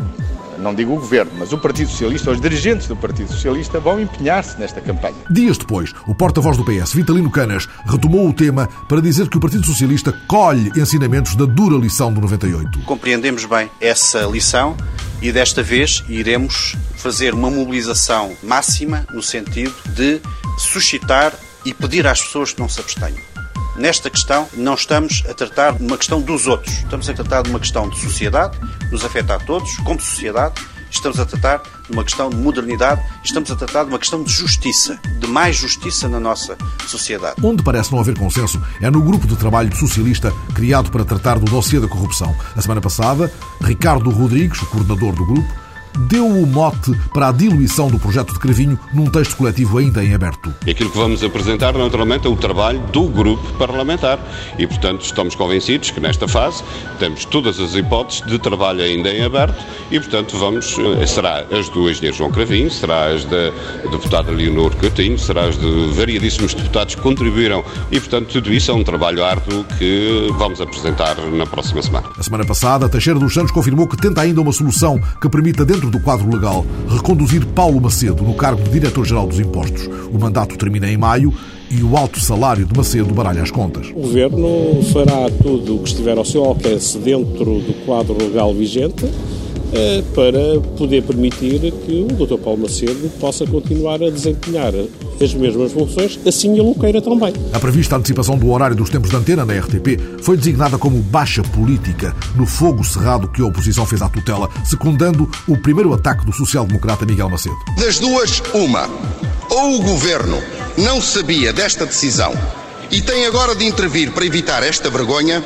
não 0.62 0.74
digo 0.74 0.94
o 0.94 1.00
governo, 1.00 1.32
mas 1.38 1.52
o 1.52 1.58
Partido 1.58 1.90
Socialista, 1.90 2.32
os 2.32 2.40
dirigentes 2.40 2.88
do 2.88 2.96
Partido 2.96 3.32
Socialista 3.32 3.80
vão 3.80 4.00
empenhar-se 4.00 4.60
nesta 4.60 4.80
campanha. 4.80 5.16
Dias 5.30 5.58
depois, 5.58 5.94
o 6.08 6.16
porta-voz 6.16 6.58
do 6.58 6.64
PS, 6.64 6.94
Vitalino 6.94 7.30
Canas, 7.30 7.68
retomou 7.86 8.28
o 8.28 8.34
tema 8.34 8.68
para 8.88 9.02
dizer 9.02 9.28
que 9.30 9.38
o 9.38 9.40
Partido 9.40 9.66
Socialista 9.66 10.14
colhe 10.28 10.72
ensinamentos 10.76 11.36
da 11.36 11.46
dura 11.46 11.76
lição 11.76 12.14
do 12.14 12.22
98. 12.22 12.80
Compreendemos 12.82 13.46
bem 13.46 13.70
essa 13.80 14.22
lição 14.22 14.78
e 15.22 15.32
desta 15.32 15.62
vez 15.62 16.04
iremos 16.08 16.76
fazer 16.96 17.34
uma 17.34 17.50
mobilização 17.50 18.36
máxima 18.44 19.06
no 19.14 19.22
sentido 19.22 19.74
de 19.96 20.22
suscitar 20.58 21.34
e 21.66 21.74
pedir 21.74 22.08
às 22.08 22.22
pessoas 22.22 22.54
que 22.54 22.60
não 22.60 22.70
se 22.70 22.80
abstenham. 22.80 23.31
Nesta 23.76 24.10
questão, 24.10 24.48
não 24.54 24.74
estamos 24.74 25.24
a 25.30 25.34
tratar 25.34 25.74
de 25.74 25.84
uma 25.84 25.98
questão 25.98 26.22
dos 26.22 26.46
outros, 26.46 26.74
estamos 26.80 27.10
a 27.10 27.14
tratar 27.14 27.44
de 27.44 27.50
uma 27.50 27.60
questão 27.60 27.90
de 27.90 28.00
sociedade, 28.00 28.58
nos 28.92 29.06
afeta 29.06 29.36
a 29.36 29.40
todos, 29.40 29.78
como 29.78 30.00
sociedade, 30.00 30.56
estamos 30.90 31.20
a 31.20 31.26
tratar 31.26 31.62
de 31.86 31.94
uma 31.94 32.04
questão 32.04 32.30
de 32.30 32.36
modernidade, 32.36 33.02
estamos 33.24 33.50
a 33.50 33.56
tratar 33.56 33.84
de 33.84 33.90
uma 33.90 33.98
questão 33.98 34.24
de 34.24 34.32
justiça, 34.32 35.00
de 35.20 35.28
mais 35.28 35.56
justiça 35.56 36.10
na 36.10 36.20
nossa 36.20 36.58
sociedade. 36.86 37.36
Onde 37.42 37.64
parece 37.64 37.92
não 37.94 38.00
haver 38.00 38.18
consenso 38.18 38.62
é 38.82 38.92
no 38.92 39.02
grupo 39.02 39.26
de 39.26 39.38
trabalho 39.38 39.74
socialista 39.76 40.34
criado 40.54 40.92
para 40.92 41.06
tratar 41.06 41.40
do 41.40 41.46
dossiê 41.50 41.80
da 41.80 41.88
corrupção. 41.88 42.36
A 42.56 42.62
semana 42.62 42.82
passada, 42.82 43.32
Ricardo 43.62 44.10
Rodrigues, 44.10 44.62
o 44.62 44.66
coordenador 44.66 45.14
do 45.14 45.26
grupo, 45.26 45.62
deu 45.98 46.28
o 46.28 46.46
mote 46.46 46.92
para 47.14 47.30
a 47.30 47.32
diluição 47.32 47.90
do 47.90 48.00
projeto 48.00 48.34
de 48.34 48.40
Cravinho 48.40 48.80
num 48.94 49.06
texto 49.06 49.36
coletivo 49.36 49.78
ainda 49.78 50.04
em 50.04 50.14
aberto. 50.14 50.54
E 50.66 50.72
aquilo 50.72 50.90
que 50.90 50.98
vamos 50.98 51.24
apresentar, 51.24 51.74
naturalmente, 51.74 52.28
é 52.28 52.30
o 52.30 52.36
trabalho 52.36 52.80
do 52.92 53.08
grupo 53.08 53.52
parlamentar. 53.54 54.20
E, 54.58 54.68
portanto, 54.68 55.04
estamos 55.04 55.36
convencidos 55.36 55.92
que 55.92 56.00
nesta 56.00 56.28
fase 56.28 56.64
temos 57.00 57.26
todas 57.26 57.60
as 57.60 57.76
hipóteses 57.76 58.26
de 58.26 58.38
trabalho 58.40 58.82
ainda 58.82 59.10
em 59.10 59.24
aberto 59.24 59.64
e, 59.90 60.00
portanto, 60.00 60.38
vamos, 60.38 60.78
eh, 61.00 61.06
será 61.06 61.46
as 61.52 61.70
do 61.70 61.90
engenheiro 61.90 62.16
João 62.16 62.32
Cravinho, 62.32 62.70
será 62.70 63.08
as 63.08 63.26
da 63.26 63.52
deputada 63.92 64.32
Leonor 64.32 64.76
Coutinho, 64.76 65.18
será 65.18 65.46
as 65.46 65.58
de 65.58 65.92
variadíssimos 65.94 66.54
deputados 66.54 66.96
que 66.96 67.02
contribuíram 67.02 67.64
e, 67.92 68.00
portanto, 68.00 68.28
tudo 68.28 68.54
isso 68.54 68.72
é 68.72 68.74
um 68.74 68.84
trabalho 68.84 69.24
árduo 69.24 69.66
que 69.78 70.28
vamos 70.38 70.62
apresentar 70.62 71.16
na 71.32 71.46
próxima 71.46 71.82
semana. 71.82 72.10
A 72.18 72.24
semana 72.24 72.46
passada, 72.46 72.88
Teixeira 72.90 73.20
dos 73.20 73.34
Santos 73.34 73.52
confirmou 73.52 73.88
que 73.88 73.98
tenta 73.98 74.22
ainda 74.22 74.42
uma 74.42 74.52
solução 74.52 75.00
que 75.20 75.30
permita, 75.30 75.66
dentro 75.66 75.81
do 75.90 76.00
quadro 76.00 76.30
legal, 76.30 76.66
reconduzir 76.88 77.46
Paulo 77.48 77.82
Macedo 77.82 78.24
no 78.24 78.34
cargo 78.34 78.62
de 78.62 78.70
Diretor-Geral 78.70 79.26
dos 79.26 79.40
Impostos. 79.40 79.90
O 80.12 80.20
mandato 80.20 80.58
termina 80.58 80.90
em 80.90 80.98
maio 80.98 81.34
e 81.70 81.82
o 81.82 81.96
alto 81.96 82.20
salário 82.20 82.66
de 82.66 82.76
Macedo 82.76 83.14
baralha 83.14 83.42
as 83.42 83.50
contas. 83.50 83.88
O 83.90 84.02
Governo 84.02 84.84
fará 84.92 85.30
tudo 85.42 85.78
o 85.78 85.80
que 85.80 85.90
estiver 85.90 86.18
ao 86.18 86.26
seu 86.26 86.44
alcance 86.44 86.98
dentro 86.98 87.60
do 87.60 87.86
quadro 87.86 88.18
legal 88.18 88.54
vigente 88.54 89.06
para 90.14 90.60
poder 90.78 91.02
permitir 91.04 91.72
que 91.72 92.06
o 92.10 92.26
Dr. 92.26 92.38
Paulo 92.38 92.64
Macedo 92.64 93.10
possa 93.20 93.46
continuar 93.46 94.04
a 94.04 94.10
desempenhar 94.10 94.74
as 95.22 95.34
mesmas 95.34 95.72
funções, 95.72 96.20
assim 96.26 96.52
ele 96.52 96.62
o 96.62 96.76
queira 96.76 97.02
também. 97.02 97.34
A 97.54 97.60
prevista 97.60 97.96
antecipação 97.96 98.38
do 98.38 98.52
horário 98.52 98.76
dos 98.76 98.90
tempos 98.90 99.10
de 99.10 99.16
antena 99.16 99.46
na 99.46 99.54
RTP 99.54 100.00
foi 100.22 100.36
designada 100.36 100.78
como 100.78 100.98
baixa 100.98 101.42
política 101.42 102.16
no 102.36 102.46
fogo 102.46 102.84
cerrado 102.84 103.28
que 103.30 103.42
a 103.42 103.46
oposição 103.46 103.86
fez 103.86 104.02
à 104.02 104.10
tutela, 104.10 104.50
secundando 104.66 105.30
o 105.48 105.58
primeiro 105.58 105.94
ataque 105.94 106.26
do 106.26 106.34
social-democrata 106.34 107.06
Miguel 107.06 107.30
Macedo. 107.30 107.56
Das 107.78 108.00
duas, 108.00 108.42
uma. 108.54 108.90
Ou 109.50 109.76
o 109.76 109.84
governo 109.84 110.38
não 110.78 111.02
sabia 111.02 111.54
desta 111.54 111.86
decisão 111.86 112.34
e 112.90 113.02
tem 113.02 113.26
agora 113.26 113.56
de 113.56 113.66
intervir 113.66 114.12
para 114.12 114.26
evitar 114.26 114.64
esta 114.64 114.90
vergonha, 114.90 115.44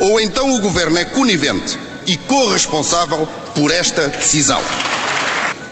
ou 0.00 0.20
então 0.20 0.56
o 0.56 0.60
governo 0.60 0.98
é 0.98 1.04
conivente 1.04 1.78
e 2.06 2.16
corresponsável 2.16 3.26
por 3.54 3.70
esta 3.70 4.08
decisão. 4.08 4.60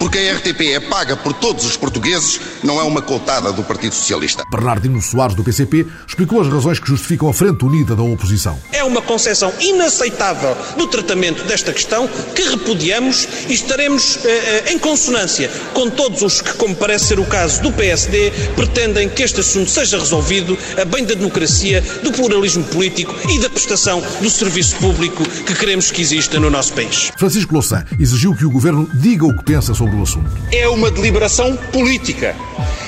Porque 0.00 0.18
a 0.18 0.34
RTP 0.34 0.60
é 0.72 0.80
paga 0.80 1.14
por 1.14 1.34
todos 1.34 1.66
os 1.66 1.76
portugueses, 1.76 2.40
não 2.64 2.80
é 2.80 2.82
uma 2.82 3.02
cotada 3.02 3.52
do 3.52 3.62
Partido 3.62 3.94
Socialista. 3.94 4.44
Bernardino 4.50 5.00
Soares, 5.02 5.36
do 5.36 5.44
PCP, 5.44 5.86
explicou 6.08 6.40
as 6.40 6.48
razões 6.48 6.80
que 6.80 6.88
justificam 6.88 7.28
a 7.28 7.34
frente 7.34 7.66
unida 7.66 7.94
da 7.94 8.02
oposição. 8.02 8.58
É 8.72 8.82
uma 8.82 9.02
concepção 9.02 9.52
inaceitável 9.60 10.56
no 10.78 10.86
tratamento 10.86 11.44
desta 11.44 11.70
questão 11.70 12.08
que 12.34 12.42
repudiamos 12.42 13.28
e 13.46 13.52
estaremos 13.52 14.24
eh, 14.24 14.28
eh, 14.28 14.72
em 14.72 14.78
consonância 14.78 15.50
com 15.74 15.90
todos 15.90 16.22
os 16.22 16.40
que, 16.40 16.54
como 16.54 16.74
parece 16.74 17.08
ser 17.08 17.20
o 17.20 17.26
caso 17.26 17.60
do 17.60 17.70
PSD, 17.70 18.30
pretendem 18.56 19.06
que 19.06 19.22
este 19.22 19.40
assunto 19.40 19.70
seja 19.70 19.98
resolvido 19.98 20.56
a 20.80 20.84
bem 20.86 21.04
da 21.04 21.12
democracia, 21.12 21.82
do 22.02 22.10
pluralismo 22.10 22.64
político 22.64 23.14
e 23.28 23.38
da 23.38 23.50
prestação 23.50 24.02
do 24.22 24.30
serviço 24.30 24.76
público 24.76 25.22
que 25.44 25.54
queremos 25.54 25.90
que 25.90 26.00
exista 26.00 26.40
no 26.40 26.48
nosso 26.48 26.72
país. 26.72 27.10
Francisco 27.18 27.52
Louçã 27.52 27.84
exigiu 27.98 28.34
que 28.34 28.46
o 28.46 28.50
governo 28.50 28.88
diga 28.94 29.26
o 29.26 29.36
que 29.36 29.44
pensa 29.44 29.74
sobre 29.74 29.89
o 29.96 30.02
assunto. 30.02 30.30
É 30.52 30.68
uma 30.68 30.90
deliberação 30.90 31.56
política. 31.72 32.34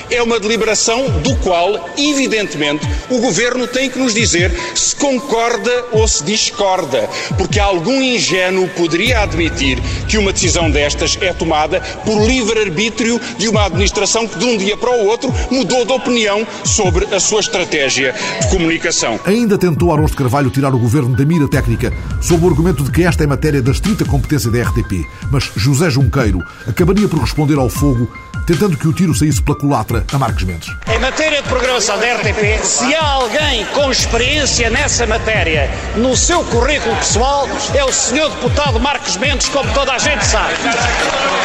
É 0.09 0.21
uma 0.21 0.39
deliberação 0.39 1.09
do 1.21 1.35
qual, 1.37 1.89
evidentemente, 1.97 2.87
o 3.09 3.19
governo 3.19 3.67
tem 3.67 3.89
que 3.89 3.99
nos 3.99 4.13
dizer 4.13 4.51
se 4.75 4.95
concorda 4.95 5.85
ou 5.91 6.07
se 6.07 6.23
discorda, 6.23 7.09
porque 7.37 7.59
algum 7.59 8.01
ingênuo 8.01 8.67
poderia 8.69 9.21
admitir 9.21 9.79
que 10.07 10.17
uma 10.17 10.31
decisão 10.31 10.69
destas 10.69 11.17
é 11.21 11.33
tomada 11.33 11.81
por 12.05 12.25
livre-arbítrio 12.25 13.19
de 13.37 13.47
uma 13.47 13.65
administração 13.65 14.27
que 14.27 14.37
de 14.37 14.45
um 14.45 14.57
dia 14.57 14.77
para 14.77 14.91
o 14.91 15.05
outro 15.05 15.33
mudou 15.51 15.85
de 15.85 15.91
opinião 15.91 16.45
sobre 16.63 17.05
a 17.13 17.19
sua 17.19 17.39
estratégia 17.39 18.13
de 18.41 18.49
comunicação. 18.49 19.19
Ainda 19.25 19.57
tentou 19.57 19.91
Arons 19.91 20.11
de 20.11 20.17
Carvalho 20.17 20.49
tirar 20.49 20.73
o 20.73 20.79
governo 20.79 21.15
da 21.15 21.25
mira 21.25 21.47
técnica 21.47 21.93
sob 22.21 22.45
o 22.45 22.49
argumento 22.49 22.83
de 22.83 22.91
que 22.91 23.03
esta 23.03 23.23
é 23.23 23.27
matéria 23.27 23.61
da 23.61 23.71
estrita 23.71 24.05
competência 24.05 24.49
da 24.49 24.61
RTP, 24.61 25.05
mas 25.31 25.49
José 25.55 25.89
Junqueiro 25.89 26.43
acabaria 26.67 27.07
por 27.07 27.19
responder 27.19 27.57
ao 27.57 27.69
fogo 27.69 28.09
tentando 28.45 28.77
que 28.77 28.87
o 28.87 28.93
tiro 28.93 29.15
saísse 29.15 29.41
pela 29.41 29.57
culatra 29.57 29.92
a 30.11 30.17
Marcos 30.17 30.43
Mendes. 30.43 30.69
Em 30.87 30.99
matéria 30.99 31.41
de 31.41 31.47
programação 31.47 31.99
da 31.99 32.05
RTP, 32.15 32.63
se 32.63 32.95
há 32.95 33.05
alguém 33.05 33.65
com 33.67 33.91
experiência 33.91 34.69
nessa 34.69 35.05
matéria 35.05 35.69
no 35.95 36.15
seu 36.15 36.43
currículo 36.45 36.95
pessoal, 36.95 37.47
é 37.75 37.83
o 37.83 37.91
senhor 37.91 38.29
deputado 38.29 38.79
Marcos 38.79 39.17
Mendes, 39.17 39.49
como 39.49 39.71
toda 39.73 39.93
a 39.93 39.99
gente 39.99 40.25
sabe. 40.25 40.53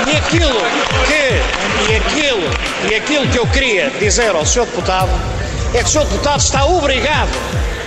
E 0.07 0.17
aquilo 0.17 0.61
que, 1.07 1.93
e 1.93 1.97
aquilo, 1.97 2.91
e 2.91 2.95
aquilo 2.95 3.29
que 3.29 3.39
eu 3.39 3.47
queria 3.49 3.91
dizer 3.91 4.35
ao 4.35 4.47
senhor 4.47 4.67
deputado 4.67 5.11
é 5.75 5.79
que 5.79 5.85
o 5.85 5.89
senhor 5.89 6.07
deputado 6.07 6.41
está 6.41 6.65
obrigado 6.65 7.31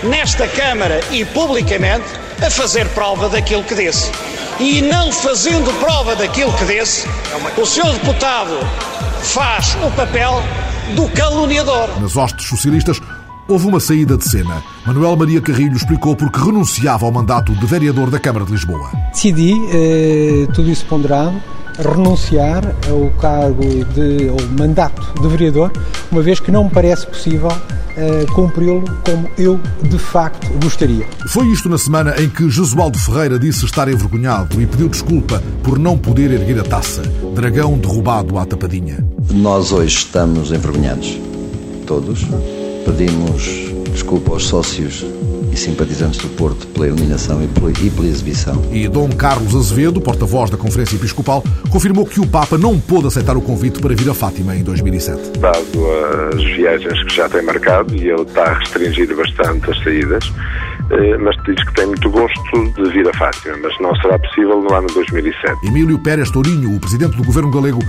nesta 0.03 0.47
Câmara 0.47 0.99
e 1.09 1.25
publicamente 1.25 2.05
a 2.45 2.49
fazer 2.49 2.87
prova 2.89 3.29
daquilo 3.29 3.63
que 3.63 3.73
disse. 3.73 4.11
E 4.59 4.81
não 4.81 5.11
fazendo 5.11 5.73
prova 5.79 6.15
daquilo 6.15 6.53
que 6.53 6.65
disse, 6.65 7.07
o 7.57 7.65
senhor 7.65 7.91
deputado 7.93 8.59
faz 9.23 9.77
o 9.85 9.91
papel 9.91 10.41
do 10.95 11.07
caluniador. 11.09 12.01
Nas 12.01 12.15
hostes 12.17 12.47
socialistas, 12.47 12.99
houve 13.51 13.67
uma 13.67 13.79
saída 13.79 14.17
de 14.17 14.23
cena. 14.23 14.63
Manuel 14.85 15.15
Maria 15.15 15.41
Carrilho 15.41 15.75
explicou 15.75 16.15
porque 16.15 16.39
renunciava 16.39 17.05
ao 17.05 17.11
mandato 17.11 17.53
de 17.53 17.65
vereador 17.65 18.09
da 18.09 18.19
Câmara 18.19 18.45
de 18.45 18.51
Lisboa. 18.51 18.89
Decidi, 19.11 19.53
eh, 19.73 20.47
tudo 20.53 20.69
isso 20.69 20.85
ponderado, 20.85 21.35
renunciar 21.77 22.63
ao 22.89 23.09
cargo 23.19 23.63
de, 23.93 24.29
ao 24.29 24.37
mandato 24.57 25.21
de 25.21 25.27
vereador, 25.27 25.71
uma 26.11 26.21
vez 26.21 26.39
que 26.39 26.51
não 26.51 26.65
me 26.65 26.69
parece 26.69 27.05
possível 27.07 27.49
uh, 27.49 28.33
cumpri-lo 28.33 28.83
como 29.05 29.29
eu 29.37 29.59
de 29.83 29.97
facto 29.97 30.47
gostaria. 30.63 31.05
Foi 31.27 31.47
isto 31.47 31.69
na 31.69 31.77
semana 31.77 32.15
em 32.21 32.29
que 32.29 32.49
Josualdo 32.49 32.97
Ferreira 32.97 33.39
disse 33.39 33.65
estar 33.65 33.87
envergonhado 33.87 34.61
e 34.61 34.65
pediu 34.65 34.87
desculpa 34.87 35.41
por 35.63 35.79
não 35.79 35.97
poder 35.97 36.31
erguer 36.31 36.59
a 36.59 36.63
taça. 36.63 37.01
Dragão 37.35 37.77
derrubado 37.77 38.37
à 38.37 38.45
tapadinha. 38.45 39.05
Nós 39.31 39.71
hoje 39.71 39.97
estamos 39.97 40.51
envergonhados. 40.51 41.19
Todos. 41.85 42.25
Pedimos 42.85 43.71
desculpa 43.91 44.31
aos 44.31 44.47
sócios 44.47 45.05
e 45.51 45.57
simpatizantes 45.57 46.19
do 46.19 46.29
Porto 46.29 46.65
pela 46.67 46.87
eliminação 46.87 47.43
e 47.43 47.47
pela, 47.47 47.71
e 47.71 47.89
pela 47.89 48.07
exibição. 48.07 48.63
E 48.71 48.87
Dom 48.87 49.09
Carlos 49.09 49.55
Azevedo, 49.55 49.99
porta-voz 49.99 50.49
da 50.49 50.57
Conferência 50.57 50.95
Episcopal, 50.95 51.43
confirmou 51.69 52.05
que 52.05 52.19
o 52.19 52.27
Papa 52.27 52.57
não 52.57 52.79
pôde 52.79 53.07
aceitar 53.07 53.35
o 53.35 53.41
convite 53.41 53.79
para 53.81 53.93
vir 53.93 54.09
a 54.09 54.13
Fátima 54.13 54.55
em 54.55 54.63
2007. 54.63 55.39
Dado 55.39 55.57
as 56.33 56.43
viagens 56.43 57.03
que 57.03 57.15
já 57.15 57.27
tem 57.27 57.41
marcado, 57.43 57.95
e 57.95 58.09
ele 58.09 58.21
está 58.21 58.43
a 58.43 58.53
restringir 58.53 59.13
bastante 59.15 59.69
as 59.69 59.83
saídas, 59.83 60.31
eh, 60.89 61.17
mas 61.17 61.35
diz 61.43 61.63
que 61.63 61.73
tem 61.73 61.87
muito 61.87 62.09
gosto 62.09 62.73
de 62.75 62.89
vir 62.91 63.07
a 63.07 63.13
Fátima, 63.17 63.57
mas 63.61 63.73
não 63.79 63.93
será 63.97 64.17
possível 64.19 64.61
no 64.61 64.73
ano 64.73 64.87
2007. 64.93 65.67
Emílio 65.67 65.99
Pérez 65.99 66.31
Tourinho, 66.31 66.75
o 66.75 66.79
presidente 66.79 67.17
do 67.17 67.23
governo 67.23 67.51
galego, 67.51 67.81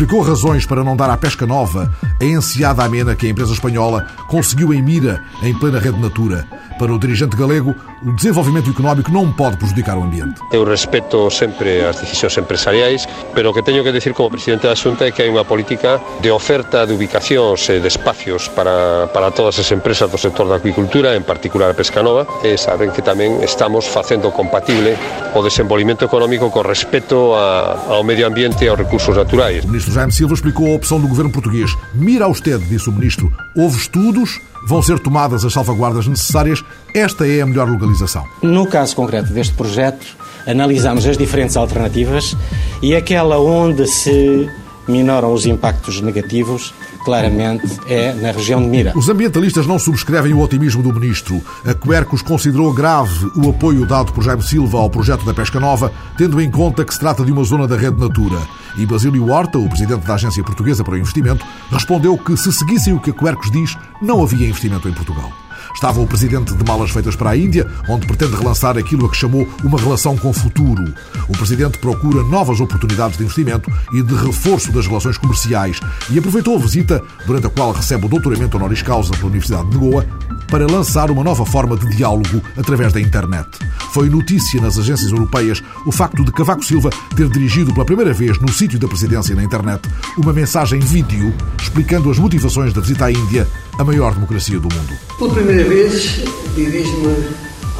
explicou 0.00 0.22
razões 0.22 0.64
para 0.64 0.82
não 0.82 0.96
dar 0.96 1.10
à 1.10 1.16
pesca 1.18 1.46
nova 1.46 1.92
a 2.18 2.24
enseada 2.24 2.82
amena 2.82 3.14
que 3.14 3.26
a 3.26 3.28
empresa 3.28 3.52
espanhola 3.52 4.06
conseguiu 4.28 4.72
em 4.72 4.80
Mira, 4.80 5.22
em 5.42 5.52
plena 5.52 5.78
rede 5.78 6.00
Natura. 6.00 6.48
Para 6.80 6.94
o 6.94 6.98
dirigente 6.98 7.36
galego, 7.36 7.76
o 8.02 8.12
desenvolvimento 8.16 8.70
económico 8.70 9.12
não 9.12 9.30
pode 9.30 9.58
prejudicar 9.58 9.98
o 9.98 10.02
ambiente. 10.02 10.40
Eu 10.50 10.64
respeto 10.64 11.28
sempre 11.28 11.84
as 11.84 12.00
decisões 12.00 12.38
empresariais, 12.38 13.06
pero 13.34 13.50
o 13.50 13.52
que 13.52 13.62
teño 13.62 13.84
que 13.84 13.92
decir 13.92 14.14
como 14.14 14.30
presidente 14.30 14.66
da 14.66 14.74
Xunta 14.74 15.04
é 15.04 15.12
que 15.12 15.20
hai 15.20 15.28
unha 15.28 15.44
política 15.44 16.00
de 16.24 16.32
oferta 16.32 16.88
de 16.88 16.96
ubicacións 16.96 17.68
e 17.68 17.84
de 17.84 17.88
espacios 17.92 18.48
para, 18.48 19.12
para 19.12 19.28
todas 19.28 19.60
as 19.60 19.68
empresas 19.68 20.08
do 20.08 20.16
sector 20.16 20.48
da 20.48 20.56
acuicultura, 20.56 21.12
en 21.12 21.20
particular 21.20 21.68
a 21.68 21.76
pesca 21.76 22.00
nova, 22.00 22.24
e 22.40 22.56
saben 22.56 22.96
que 22.96 23.04
tamén 23.04 23.44
estamos 23.44 23.84
facendo 23.84 24.32
compatible 24.32 24.96
o 25.36 25.44
desenvolvimento 25.44 26.08
económico 26.08 26.48
co 26.48 26.64
respeto 26.64 27.36
a, 27.36 27.92
ao 27.92 28.00
medio 28.08 28.24
ambiente 28.24 28.64
e 28.64 28.72
aos 28.72 28.80
recursos 28.80 29.12
naturais. 29.12 29.68
O 29.68 29.68
ministro 29.68 29.92
Jaime 29.92 30.16
Silva 30.16 30.32
explicou 30.32 30.72
a 30.72 30.80
opção 30.80 30.96
do 30.96 31.12
governo 31.12 31.28
português. 31.28 31.76
Mira 31.92 32.24
austede, 32.24 32.64
disse 32.72 32.88
o 32.88 32.92
ministro. 32.96 33.28
Houve 33.52 33.76
estudos 33.76 34.40
vão 34.64 34.82
ser 34.82 34.98
tomadas 34.98 35.44
as 35.44 35.52
salvaguardas 35.52 36.06
necessárias. 36.06 36.64
Esta 36.94 37.26
é 37.26 37.40
a 37.40 37.46
melhor 37.46 37.68
localização. 37.68 38.24
No 38.42 38.66
caso 38.66 38.94
concreto 38.96 39.32
deste 39.32 39.54
projeto, 39.54 40.06
analisamos 40.46 41.06
as 41.06 41.16
diferentes 41.16 41.56
alternativas 41.56 42.36
e 42.82 42.94
aquela 42.94 43.38
onde 43.38 43.86
se 43.86 44.48
minoram 44.88 45.32
os 45.32 45.46
impactos 45.46 46.00
negativos, 46.00 46.74
claramente 47.04 47.78
é 47.86 48.12
na 48.14 48.32
região 48.32 48.60
de 48.62 48.68
Mira. 48.68 48.92
Os 48.96 49.08
ambientalistas 49.08 49.66
não 49.66 49.78
subscrevem 49.78 50.32
o 50.32 50.40
otimismo 50.40 50.82
do 50.82 50.92
ministro. 50.92 51.40
A 51.64 51.74
Quercus 51.74 52.22
considerou 52.22 52.72
grave 52.72 53.26
o 53.36 53.50
apoio 53.50 53.86
dado 53.86 54.12
por 54.12 54.22
Jaime 54.22 54.42
Silva 54.42 54.78
ao 54.78 54.90
projeto 54.90 55.24
da 55.24 55.34
Pesca 55.34 55.60
Nova, 55.60 55.92
tendo 56.16 56.40
em 56.40 56.50
conta 56.50 56.84
que 56.84 56.92
se 56.92 57.00
trata 57.00 57.24
de 57.24 57.32
uma 57.32 57.44
zona 57.44 57.66
da 57.66 57.76
rede 57.76 58.00
Natura. 58.00 58.38
E 58.76 58.86
Basílio 58.86 59.30
Horta, 59.30 59.58
o 59.58 59.68
presidente 59.68 60.06
da 60.06 60.14
Agência 60.14 60.44
Portuguesa 60.44 60.84
para 60.84 60.94
o 60.94 60.98
Investimento, 60.98 61.44
respondeu 61.70 62.16
que 62.16 62.36
se 62.36 62.52
seguissem 62.52 62.92
o 62.92 63.00
que 63.00 63.10
a 63.10 63.14
Quercus 63.14 63.50
diz, 63.50 63.76
não 64.00 64.22
havia 64.22 64.48
investimento 64.48 64.88
em 64.88 64.92
Portugal. 64.92 65.32
Estava 65.80 65.98
o 65.98 66.06
presidente 66.06 66.54
de 66.54 66.62
Malas 66.62 66.90
Feitas 66.90 67.16
para 67.16 67.30
a 67.30 67.36
Índia, 67.38 67.66
onde 67.88 68.06
pretende 68.06 68.36
relançar 68.36 68.76
aquilo 68.76 69.06
a 69.06 69.08
que 69.08 69.16
chamou 69.16 69.48
uma 69.64 69.78
relação 69.78 70.14
com 70.14 70.28
o 70.28 70.32
futuro. 70.34 70.92
O 71.26 71.32
presidente 71.32 71.78
procura 71.78 72.22
novas 72.22 72.60
oportunidades 72.60 73.16
de 73.16 73.22
investimento 73.24 73.72
e 73.94 74.02
de 74.02 74.14
reforço 74.14 74.70
das 74.72 74.86
relações 74.86 75.16
comerciais 75.16 75.80
e 76.10 76.18
aproveitou 76.18 76.54
a 76.54 76.58
visita, 76.58 77.02
durante 77.26 77.46
a 77.46 77.48
qual 77.48 77.72
recebe 77.72 78.04
o 78.04 78.10
doutoramento 78.10 78.58
honoris 78.58 78.82
causa 78.82 79.12
pela 79.12 79.28
Universidade 79.28 79.70
de 79.70 79.78
Goa, 79.78 80.06
para 80.50 80.66
lançar 80.66 81.10
uma 81.10 81.24
nova 81.24 81.46
forma 81.46 81.74
de 81.78 81.88
diálogo 81.96 82.42
através 82.58 82.92
da 82.92 83.00
internet. 83.00 83.48
Foi 83.92 84.10
notícia 84.10 84.60
nas 84.60 84.78
agências 84.78 85.10
europeias 85.10 85.62
o 85.86 85.92
facto 85.92 86.22
de 86.22 86.30
Cavaco 86.30 86.64
Silva 86.64 86.90
ter 87.16 87.28
dirigido 87.30 87.72
pela 87.72 87.86
primeira 87.86 88.12
vez 88.12 88.38
no 88.38 88.52
sítio 88.52 88.78
da 88.78 88.86
presidência 88.86 89.34
na 89.34 89.42
internet 89.42 89.88
uma 90.18 90.32
mensagem 90.32 90.78
vídeo 90.80 91.34
explicando 91.60 92.10
as 92.10 92.18
motivações 92.18 92.72
da 92.72 92.80
visita 92.80 93.06
à 93.06 93.12
Índia, 93.12 93.48
a 93.78 93.84
maior 93.84 94.14
democracia 94.14 94.58
do 94.58 94.74
mundo. 94.74 94.98
Pela 95.18 95.34
primeira 95.34 95.68
vez, 95.68 96.22
dirijo-me 96.54 97.14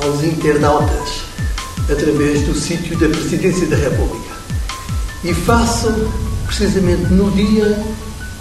aos 0.03 0.23
internautas 0.23 1.23
através 1.91 2.43
do 2.43 2.55
sítio 2.55 2.99
da 2.99 3.09
Presidência 3.09 3.67
da 3.67 3.77
República 3.77 4.35
e 5.25 5.33
faço 5.35 5.93
precisamente 6.47 7.13
no 7.13 7.31
dia 7.33 7.83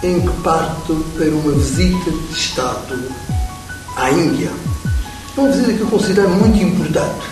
em 0.04 0.22
que 0.22 0.30
parto 0.42 0.96
para 1.16 1.30
uma 1.30 1.54
visita 1.54 2.12
de 2.12 2.34
Estado 2.34 3.00
à 3.96 4.12
Índia. 4.12 4.52
É 5.36 5.40
uma 5.40 5.52
visita 5.52 5.74
que 5.74 5.82
eu 5.82 5.88
considero 5.88 6.30
muito 6.30 6.58
importante. 6.58 7.26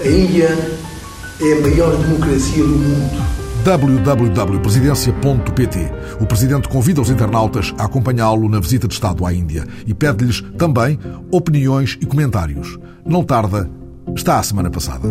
A 0.00 0.08
Índia 0.08 0.56
é 1.40 1.52
a 1.52 1.60
maior 1.60 1.96
democracia 1.96 2.62
do 2.62 2.70
mundo 2.70 3.38
www.presidencia.pt. 3.64 5.90
O 6.20 6.26
Presidente 6.26 6.68
convida 6.68 7.00
os 7.00 7.10
internautas 7.10 7.72
a 7.78 7.84
acompanhá-lo 7.84 8.48
na 8.48 8.58
visita 8.60 8.88
de 8.88 8.94
Estado 8.94 9.24
à 9.24 9.32
Índia 9.32 9.66
e 9.86 9.94
pede-lhes 9.94 10.42
também 10.56 10.98
opiniões 11.30 11.96
e 12.00 12.06
comentários. 12.06 12.78
Não 13.06 13.22
tarda, 13.22 13.70
está 14.14 14.38
a 14.38 14.42
semana 14.42 14.70
passada. 14.70 15.08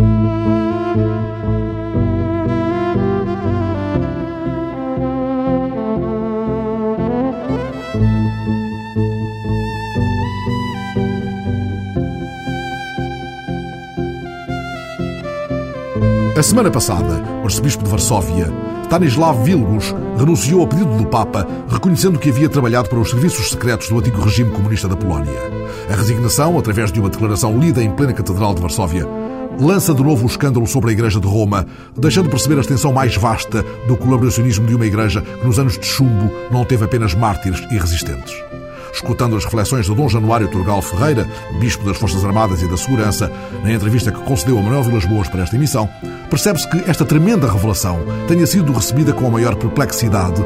A 16.38 16.44
semana 16.44 16.70
passada, 16.70 17.24
o 17.41 17.46
arcebispo 17.46 17.84
de 17.84 17.89
Varsóvia, 17.89 18.53
Stanislav 18.84 19.44
Vilgus, 19.44 19.91
renunciou 20.15 20.62
ao 20.62 20.67
pedido 20.67 20.96
do 20.96 21.08
Papa, 21.08 21.48
reconhecendo 21.67 22.20
que 22.20 22.29
havia 22.29 22.48
trabalhado 22.48 22.88
para 22.88 23.00
os 23.00 23.10
serviços 23.10 23.50
secretos 23.50 23.89
do 23.89 23.98
antigo 23.98 24.22
regime 24.22 24.51
comunista 24.51 24.88
da 24.88 24.96
Polónia. 24.96 25.34
A 25.89 25.96
resignação, 25.96 26.60
através 26.60 26.91
de 26.91 27.00
uma 27.00 27.10
declaração 27.10 27.58
lida 27.58 27.82
em 27.82 27.89
plena 27.89 28.13
Catedral 28.13 28.53
de 28.53 28.62
Varsóvia, 28.62 29.08
lança 29.60 29.96
de 29.96 30.03
novo 30.03 30.25
o 30.25 30.29
escândalo 30.29 30.67
sobre 30.67 30.91
a 30.91 30.94
Igreja 30.94 31.20
de 31.20 31.25
Roma, 31.25 31.65
deixando 31.98 32.29
perceber 32.29 32.58
a 32.58 32.62
extensão 32.62 32.94
mais 32.94 33.15
vasta 33.15 33.65
do 33.88 33.98
colaboracionismo 33.98 34.67
de 34.67 34.75
uma 34.75 34.86
Igreja 34.86 35.24
que 35.24 35.44
nos 35.44 35.58
anos 35.58 35.79
de 35.79 35.88
chumbo 35.88 36.32
não 36.51 36.63
teve 36.63 36.86
apenas 36.86 37.15
mártires 37.15 37.65
e 37.72 37.79
resistentes 37.79 38.36
escutando 38.94 39.36
as 39.36 39.46
reflexões 39.46 39.86
de 39.86 39.96
Dom 39.96 40.10
Januário 40.10 40.48
Turgal 40.48 40.82
Ferreira, 40.82 41.27
bispo 41.60 41.86
das 41.86 41.98
Forças 41.98 42.24
Armadas 42.24 42.62
e 42.62 42.67
da 42.67 42.77
Segurança, 42.77 43.32
na 43.63 43.72
entrevista 43.72 44.12
que 44.12 44.22
concedeu 44.22 44.58
a 44.58 44.62
Manuel 44.62 44.84
Vilas 44.84 45.06
Boas 45.06 45.29
para 45.29 45.44
esta 45.44 45.56
emissão, 45.56 45.89
percebe-se 46.29 46.70
que 46.70 46.89
esta 46.89 47.06
tremenda 47.06 47.51
revelação 47.51 48.00
tenha 48.27 48.46
sido 48.46 48.72
recebida 48.72 49.13
com 49.13 49.27
a 49.27 49.32
maior 49.32 49.56
perplexidade, 49.56 50.44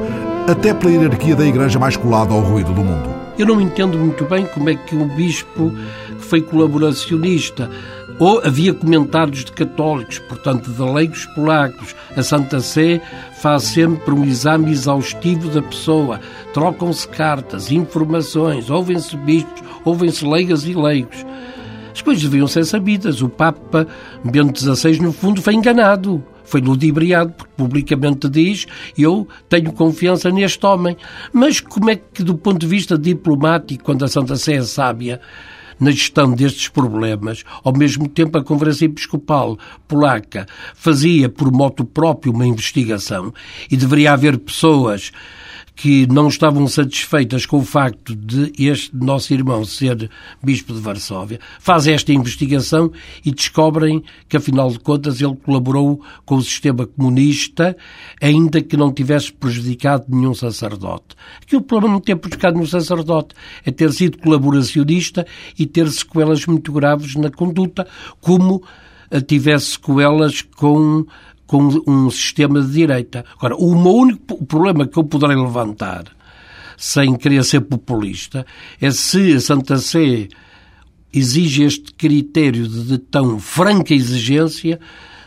até 0.47 0.73
pela 0.73 0.91
hierarquia 0.91 1.35
da 1.35 1.45
Igreja 1.45 1.79
mais 1.79 1.95
colada 1.95 2.33
ao 2.33 2.41
ruído 2.41 2.73
do 2.73 2.83
mundo. 2.83 3.09
Eu 3.37 3.45
não 3.47 3.61
entendo 3.61 3.97
muito 3.97 4.25
bem 4.25 4.45
como 4.45 4.69
é 4.69 4.75
que 4.75 4.95
um 4.95 5.07
bispo 5.15 5.71
que 6.19 6.25
foi 6.25 6.41
colaboracionista 6.41 7.69
ou 8.19 8.39
havia 8.45 8.71
comentários 8.71 9.43
de 9.43 9.51
católicos, 9.51 10.19
portanto 10.19 10.69
de 10.69 10.81
leigos 10.83 11.25
polacos. 11.33 11.95
A 12.15 12.21
Santa 12.21 12.59
Sé 12.59 13.01
faz 13.41 13.63
sempre 13.63 14.13
um 14.13 14.23
exame 14.23 14.71
exaustivo 14.71 15.49
da 15.49 15.63
pessoa. 15.63 16.21
Trocam-se 16.53 17.07
cartas, 17.07 17.71
informações, 17.71 18.69
ouvem-se 18.69 19.17
bispos, 19.17 19.63
ouvem-se 19.83 20.23
leigas 20.23 20.63
e 20.63 20.75
leigos. 20.75 21.25
As 21.91 22.01
coisas 22.03 22.23
deviam 22.23 22.47
ser 22.47 22.63
sabidas. 22.65 23.21
O 23.21 23.27
Papa 23.27 23.87
Bento 24.23 24.59
XVI, 24.59 24.99
no 24.99 25.11
fundo, 25.11 25.41
foi 25.41 25.55
enganado. 25.55 26.23
Foi 26.43 26.61
ludibriado, 26.61 27.33
porque 27.33 27.51
publicamente 27.57 28.29
diz: 28.29 28.67
Eu 28.97 29.27
tenho 29.49 29.73
confiança 29.73 30.29
neste 30.29 30.63
homem. 30.63 30.95
Mas 31.33 31.59
como 31.59 31.89
é 31.89 31.95
que, 31.95 32.23
do 32.23 32.35
ponto 32.35 32.59
de 32.59 32.67
vista 32.67 32.97
diplomático, 32.97 33.83
quando 33.83 34.05
a 34.05 34.07
Santa 34.07 34.35
Sé 34.35 34.53
é 34.53 34.61
sábia, 34.61 35.19
na 35.81 35.89
gestão 35.91 36.33
destes 36.33 36.69
problemas. 36.69 37.43
Ao 37.63 37.75
mesmo 37.75 38.07
tempo, 38.07 38.37
a 38.37 38.43
Conferência 38.43 38.85
Episcopal 38.85 39.57
Polaca 39.87 40.45
fazia 40.75 41.27
por 41.27 41.51
moto 41.51 41.83
próprio 41.83 42.31
uma 42.31 42.45
investigação 42.45 43.33
e 43.69 43.75
deveria 43.75 44.13
haver 44.13 44.37
pessoas 44.37 45.11
que 45.81 46.05
não 46.05 46.27
estavam 46.27 46.67
satisfeitas 46.67 47.43
com 47.43 47.57
o 47.57 47.65
facto 47.65 48.15
de 48.15 48.53
este 48.59 48.95
nosso 48.95 49.33
irmão 49.33 49.65
ser 49.65 50.11
bispo 50.43 50.75
de 50.75 50.79
Varsóvia, 50.79 51.39
fazem 51.59 51.95
esta 51.95 52.13
investigação 52.13 52.91
e 53.25 53.31
descobrem 53.31 54.03
que, 54.29 54.37
afinal 54.37 54.69
de 54.69 54.77
contas, 54.77 55.19
ele 55.19 55.35
colaborou 55.37 55.99
com 56.23 56.35
o 56.35 56.41
sistema 56.43 56.85
comunista, 56.85 57.75
ainda 58.21 58.61
que 58.61 58.77
não 58.77 58.93
tivesse 58.93 59.33
prejudicado 59.33 60.05
nenhum 60.07 60.35
sacerdote. 60.35 61.15
Aqui 61.41 61.55
o 61.55 61.61
problema 61.61 61.95
não 61.95 61.99
ter 61.99 62.15
prejudicado 62.15 62.57
nenhum 62.57 62.67
sacerdote 62.67 63.33
é 63.65 63.71
ter 63.71 63.91
sido 63.91 64.19
colaboracionista 64.19 65.25
e 65.57 65.65
ter 65.65 65.89
sequelas 65.89 66.45
muito 66.45 66.71
graves 66.71 67.15
na 67.15 67.31
conduta, 67.31 67.87
como 68.19 68.61
tivesse 69.27 69.71
sequelas 69.71 70.43
com 70.43 71.07
com 71.45 71.67
um 71.87 72.09
sistema 72.09 72.61
de 72.61 72.71
direita. 72.71 73.25
Agora, 73.37 73.55
o 73.55 73.71
único 73.71 74.43
problema 74.45 74.87
que 74.87 74.97
eu 74.97 75.03
poderei 75.03 75.35
levantar, 75.35 76.05
sem 76.77 77.15
querer 77.15 77.43
ser 77.43 77.61
populista, 77.61 78.45
é 78.79 78.89
se 78.91 79.33
a 79.33 79.39
Santa 79.39 79.77
Sé 79.77 80.29
exige 81.13 81.63
este 81.63 81.93
critério 81.93 82.67
de, 82.67 82.97
tão 82.97 83.39
franca 83.39 83.93
exigência 83.93 84.79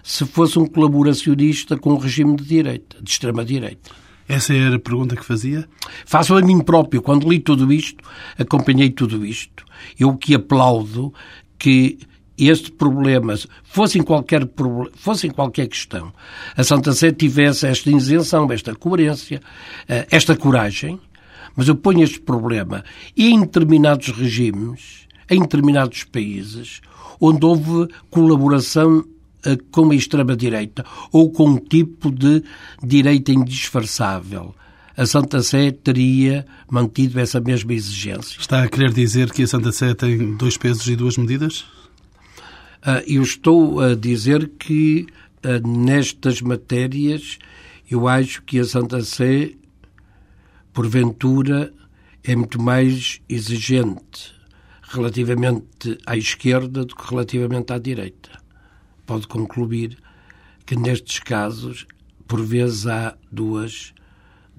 se 0.03 0.25
fosse 0.25 0.59
um 0.59 0.67
colaboracionista 0.67 1.77
com 1.77 1.91
o 1.91 1.99
regime 1.99 2.37
de 2.37 2.45
direita, 2.45 2.97
de 3.01 3.11
extrema-direita. 3.11 3.91
Essa 4.29 4.55
era 4.55 4.77
a 4.77 4.81
pergunta 4.81 5.17
que 5.17 5.25
fazia? 5.25 5.69
Faço 6.07 6.35
a 6.37 6.41
mim 6.41 6.61
próprio. 6.61 7.03
Quando 7.03 7.29
li 7.29 7.39
tudo 7.39 7.71
isto, 7.73 8.03
acompanhei 8.39 8.91
tudo 8.91 9.25
isto. 9.25 9.65
Eu 9.99 10.17
que 10.17 10.35
aplaudo 10.35 11.13
que 11.59 11.99
este 12.37 12.71
problema, 12.73 13.35
fosse 13.63 13.99
em 13.99 14.03
qualquer, 14.03 14.49
fosse 14.95 15.27
em 15.27 15.31
qualquer 15.31 15.69
questão, 15.69 16.13
a 16.57 16.65
Santa 16.65 16.93
Sé 16.93 17.13
tivesse 17.13 17.67
esta 17.67 17.91
isenção, 17.91 18.51
esta 18.51 18.75
coerência, 18.75 19.41
eh, 19.89 20.07
esta 20.11 20.37
coragem, 20.37 20.99
mas 21.57 21.69
eu 21.69 21.77
ponho 21.77 22.03
este 22.03 22.21
problema 22.21 22.85
e 23.17 23.31
em 23.31 23.41
determinados 23.41 24.09
regimes, 24.09 25.07
em 25.31 25.41
determinados 25.41 26.05
países, 26.05 26.81
onde 27.21 27.45
houve 27.47 27.89
colaboração 28.11 29.05
eh, 29.45 29.57
com 29.71 29.91
a 29.91 29.95
extrema-direita 29.95 30.85
ou 31.13 31.31
com 31.31 31.51
um 31.51 31.59
tipo 31.59 32.11
de 32.11 32.43
direita 32.83 33.31
indisfarçável. 33.31 34.55
A 34.97 35.07
Santa 35.07 35.43
Sé 35.43 35.73
teria 35.73 36.47
mantido 36.71 37.19
essa 37.19 37.41
mesma 37.41 37.73
exigência. 37.73 38.41
Está 38.41 38.63
a 38.63 38.69
querer 38.69 38.93
dizer 38.93 39.33
que 39.33 39.43
a 39.43 39.47
Santa 39.47 39.73
Sé 39.73 39.93
tem 39.93 40.37
dois 40.37 40.57
pesos 40.57 40.87
e 40.89 40.95
duas 40.95 41.17
medidas? 41.17 41.65
Ah, 42.87 43.03
eu 43.07 43.23
estou 43.23 43.81
a 43.81 43.95
dizer 43.95 44.51
que 44.59 45.07
ah, 45.43 45.59
nestas 45.67 46.43
matérias 46.43 47.39
eu 47.91 48.07
acho 48.07 48.43
que 48.43 48.59
a 48.59 48.65
Santa 48.65 49.03
Sé, 49.03 49.55
porventura, 50.71 51.73
é 52.23 52.37
muito 52.37 52.61
mais 52.61 53.23
exigente 53.27 54.35
relativamente 54.83 55.99
à 56.05 56.15
esquerda 56.15 56.85
do 56.85 56.95
que 56.95 57.09
relativamente 57.09 57.73
à 57.73 57.79
direita. 57.79 58.31
Pode 59.07 59.27
concluir 59.29 59.97
que 60.67 60.77
nestes 60.77 61.19
casos, 61.21 61.87
por 62.29 62.43
vezes, 62.43 62.87
há 62.87 63.17
duas, 63.33 63.95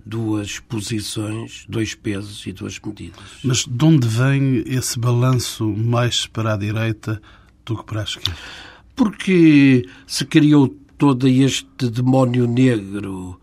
duas 0.03 0.59
posições, 0.59 1.65
dois 1.69 1.93
pesos 1.93 2.45
e 2.47 2.51
duas 2.51 2.79
medidas. 2.79 3.39
Mas 3.43 3.65
de 3.65 3.85
onde 3.85 4.07
vem 4.07 4.63
esse 4.65 4.97
balanço 4.97 5.67
mais 5.67 6.25
para 6.25 6.53
a 6.53 6.57
direita 6.57 7.21
do 7.65 7.77
que 7.77 7.83
para 7.85 8.01
a 8.01 8.03
esquerda? 8.03 8.39
Porque 8.95 9.85
se 10.07 10.25
criou 10.25 10.69
todo 10.97 11.27
este 11.27 11.89
demónio 11.89 12.47
negro 12.47 13.39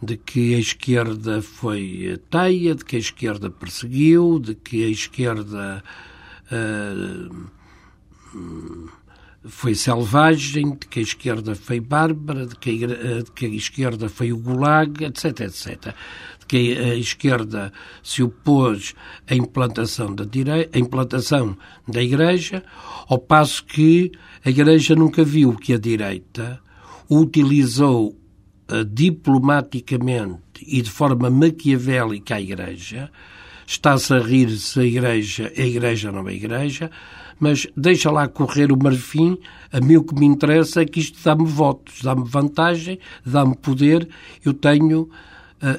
de 0.00 0.16
que 0.16 0.54
a 0.54 0.58
esquerda 0.58 1.42
foi 1.42 2.20
teia, 2.28 2.74
de 2.74 2.84
que 2.84 2.96
a 2.96 2.98
esquerda 2.98 3.50
perseguiu, 3.50 4.38
de 4.40 4.54
que 4.54 4.84
a 4.84 4.88
esquerda 4.88 5.82
uh, 6.50 7.50
foi 9.44 9.74
selvagem, 9.74 10.72
de 10.72 10.86
que 10.86 11.00
a 11.00 11.02
esquerda 11.02 11.54
foi 11.54 11.80
bárbara, 11.80 12.46
de 12.46 12.56
que 12.56 12.84
a, 12.84 13.22
de 13.22 13.30
que 13.32 13.46
a 13.46 13.48
esquerda 13.48 14.08
foi 14.08 14.32
o 14.32 14.38
gulag, 14.38 15.04
etc, 15.04 15.40
etc. 15.40 15.94
Que 16.46 16.76
a 16.78 16.94
esquerda 16.94 17.72
se 18.02 18.22
opôs 18.22 18.94
à 19.28 19.34
implantação 19.34 20.14
da, 20.14 20.24
dire... 20.24 20.68
à 20.72 20.78
implantação 20.78 21.56
da 21.88 22.02
Igreja, 22.02 22.62
ao 23.08 23.18
passo 23.18 23.64
que 23.64 24.12
a 24.44 24.50
Igreja 24.50 24.94
nunca 24.94 25.24
viu 25.24 25.54
que 25.54 25.72
a 25.72 25.78
direita 25.78 26.60
utilizou 27.08 28.16
diplomaticamente 28.84 30.40
e 30.66 30.80
de 30.80 30.90
forma 30.90 31.28
maquiavélica 31.28 32.36
a 32.36 32.40
Igreja, 32.40 33.10
está-se 33.66 34.14
a 34.14 34.18
rir 34.18 34.50
se 34.50 34.80
a 34.80 34.84
Igreja 34.84 35.52
é 35.54 35.66
Igreja 35.66 36.12
não 36.12 36.28
é 36.28 36.34
Igreja, 36.34 36.90
mas 37.38 37.66
deixa 37.76 38.10
lá 38.10 38.28
correr 38.28 38.70
o 38.70 38.76
marfim, 38.76 39.36
a 39.72 39.80
mim 39.80 39.96
o 39.96 40.04
que 40.04 40.14
me 40.14 40.26
interessa 40.26 40.82
é 40.82 40.84
que 40.84 41.00
isto 41.00 41.18
dá-me 41.22 41.44
votos, 41.44 42.00
dá-me 42.02 42.24
vantagem, 42.24 42.98
dá-me 43.26 43.56
poder, 43.56 44.08
eu 44.44 44.54
tenho 44.54 45.02
uh, 45.02 45.10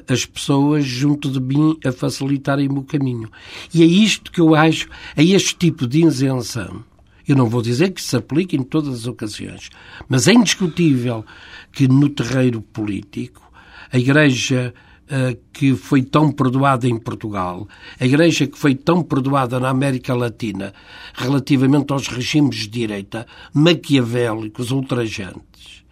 as 0.08 0.24
pessoas 0.24 0.84
junto 0.84 1.30
de 1.30 1.40
mim 1.40 1.78
a 1.84 1.92
facilitarem-me 1.92 2.78
o 2.78 2.84
caminho. 2.84 3.30
E 3.72 3.82
é 3.82 3.86
isto 3.86 4.32
que 4.32 4.40
eu 4.40 4.54
acho, 4.54 4.88
é 5.16 5.22
este 5.22 5.54
tipo 5.56 5.86
de 5.86 6.04
isenção, 6.04 6.82
eu 7.26 7.36
não 7.36 7.48
vou 7.48 7.62
dizer 7.62 7.90
que 7.92 8.02
se 8.02 8.16
aplique 8.16 8.56
em 8.56 8.62
todas 8.62 8.94
as 8.94 9.06
ocasiões, 9.06 9.70
mas 10.08 10.28
é 10.28 10.32
indiscutível 10.32 11.24
que 11.72 11.88
no 11.88 12.08
terreiro 12.08 12.60
político 12.60 13.42
a 13.90 13.98
Igreja 13.98 14.74
uh, 15.04 15.38
que 15.52 15.74
foi 15.74 16.02
tão 16.02 16.30
perdoada 16.30 16.86
em 16.86 16.98
Portugal, 16.98 17.66
a 17.98 18.04
Igreja 18.04 18.46
que 18.46 18.58
foi 18.58 18.74
tão 18.74 19.02
perdoada 19.02 19.58
na 19.58 19.70
América 19.70 20.14
Latina 20.14 20.74
relativamente 21.14 21.92
aos 21.92 22.08
regimes 22.08 22.56
de 22.56 22.68
direita 22.68 23.26
maquiavélicos, 23.54 24.70
ultrajantes, 24.70 25.84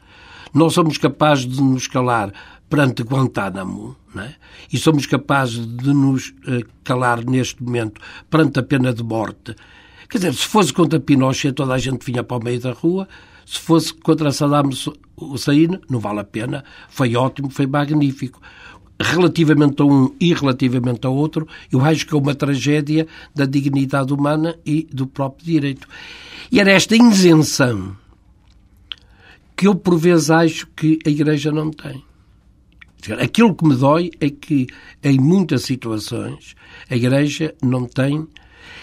nós 0.53 0.75
somos 0.75 0.99
capazes 0.99 1.47
de 1.47 1.63
nos 1.63 1.87
calar 1.87 2.31
perante 2.73 3.03
Guantánamo, 3.03 3.95
é? 4.17 4.33
e 4.73 4.79
somos 4.79 5.05
capazes 5.05 5.67
de 5.67 5.93
nos 5.93 6.31
uh, 6.31 6.65
calar 6.83 7.23
neste 7.23 7.63
momento 7.63 8.01
perante 8.31 8.59
a 8.61 8.63
pena 8.63 8.95
de 8.95 9.03
morte 9.03 9.55
Quer 10.13 10.19
dizer, 10.19 10.35
se 10.35 10.47
fosse 10.47 10.75
contra 10.75 11.01
Pinochet, 11.01 11.55
toda 11.55 11.73
a 11.73 11.79
gente 11.79 12.05
vinha 12.05 12.23
para 12.23 12.37
o 12.37 12.45
meio 12.45 12.61
da 12.61 12.73
rua. 12.73 13.09
Se 13.47 13.59
fosse 13.59 13.95
contra 13.95 14.31
Saddam 14.31 14.69
Hussein, 15.17 15.81
não 15.89 15.99
vale 15.99 16.21
a 16.21 16.25
pena. 16.25 16.63
Foi 16.91 17.17
ótimo, 17.17 17.49
foi 17.49 17.67
magnífico. 17.67 18.39
Relativamente 19.01 19.81
a 19.81 19.87
um 19.87 20.15
e 20.21 20.35
relativamente 20.35 21.07
ao 21.07 21.17
outro, 21.17 21.49
eu 21.73 21.83
acho 21.83 22.07
que 22.07 22.13
é 22.13 22.19
uma 22.19 22.35
tragédia 22.35 23.07
da 23.35 23.47
dignidade 23.47 24.13
humana 24.13 24.55
e 24.67 24.87
do 24.93 25.07
próprio 25.07 25.47
direito. 25.47 25.89
E 26.51 26.61
era 26.61 26.73
esta 26.73 26.95
isenção 26.95 27.97
que 29.57 29.67
eu, 29.67 29.75
por 29.75 29.97
vezes, 29.97 30.31
acho 30.31 30.67
que 30.77 30.99
a 31.07 31.09
Igreja 31.09 31.51
não 31.51 31.71
tem. 31.71 32.05
Aquilo 33.21 33.55
que 33.55 33.67
me 33.67 33.75
dói 33.75 34.11
é 34.21 34.31
que, 34.31 34.67
em 35.03 35.19
muitas 35.19 35.63
situações, 35.63 36.55
a 36.89 36.95
Igreja 36.95 37.55
não 37.63 37.87
tem 37.87 38.27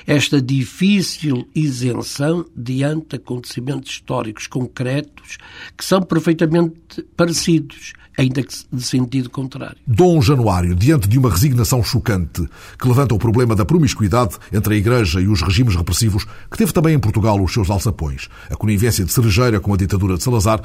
esta 0.06 0.42
difícil 0.42 1.48
isenção 1.54 2.46
diante 2.56 3.16
acontecimentos 3.16 3.92
históricos 3.92 4.48
concretos 4.48 5.38
que 5.78 5.86
são 5.86 6.02
perfeitamente 6.02 7.04
parecidos, 7.16 7.94
ainda 8.18 8.44
que 8.44 8.54
de 8.72 8.84
sentido 8.84 9.30
contrário. 9.30 9.78
Dom 9.88 10.22
Januário, 10.22 10.76
diante 10.76 11.08
de 11.08 11.18
uma 11.18 11.30
resignação 11.30 11.84
chocante 11.84 12.48
que 12.78 12.88
levanta 12.88 13.16
o 13.16 13.20
problema 13.20 13.56
da 13.56 13.66
promiscuidade 13.66 14.38
entre 14.52 14.74
a 14.74 14.78
Igreja 14.78 15.22
e 15.22 15.28
os 15.28 15.42
regimes 15.42 15.76
repressivos, 15.76 16.26
que 16.52 16.58
teve 16.58 16.74
também 16.74 16.96
em 16.96 17.00
Portugal 17.00 17.42
os 17.42 17.54
seus 17.54 17.70
alçapões, 17.70 18.28
a 18.50 18.56
conivência 18.56 19.06
de 19.06 19.12
Cerejeira 19.14 19.60
com 19.60 19.74
a 19.74 19.78
ditadura 19.78 20.18
de 20.18 20.24
Salazar, 20.24 20.62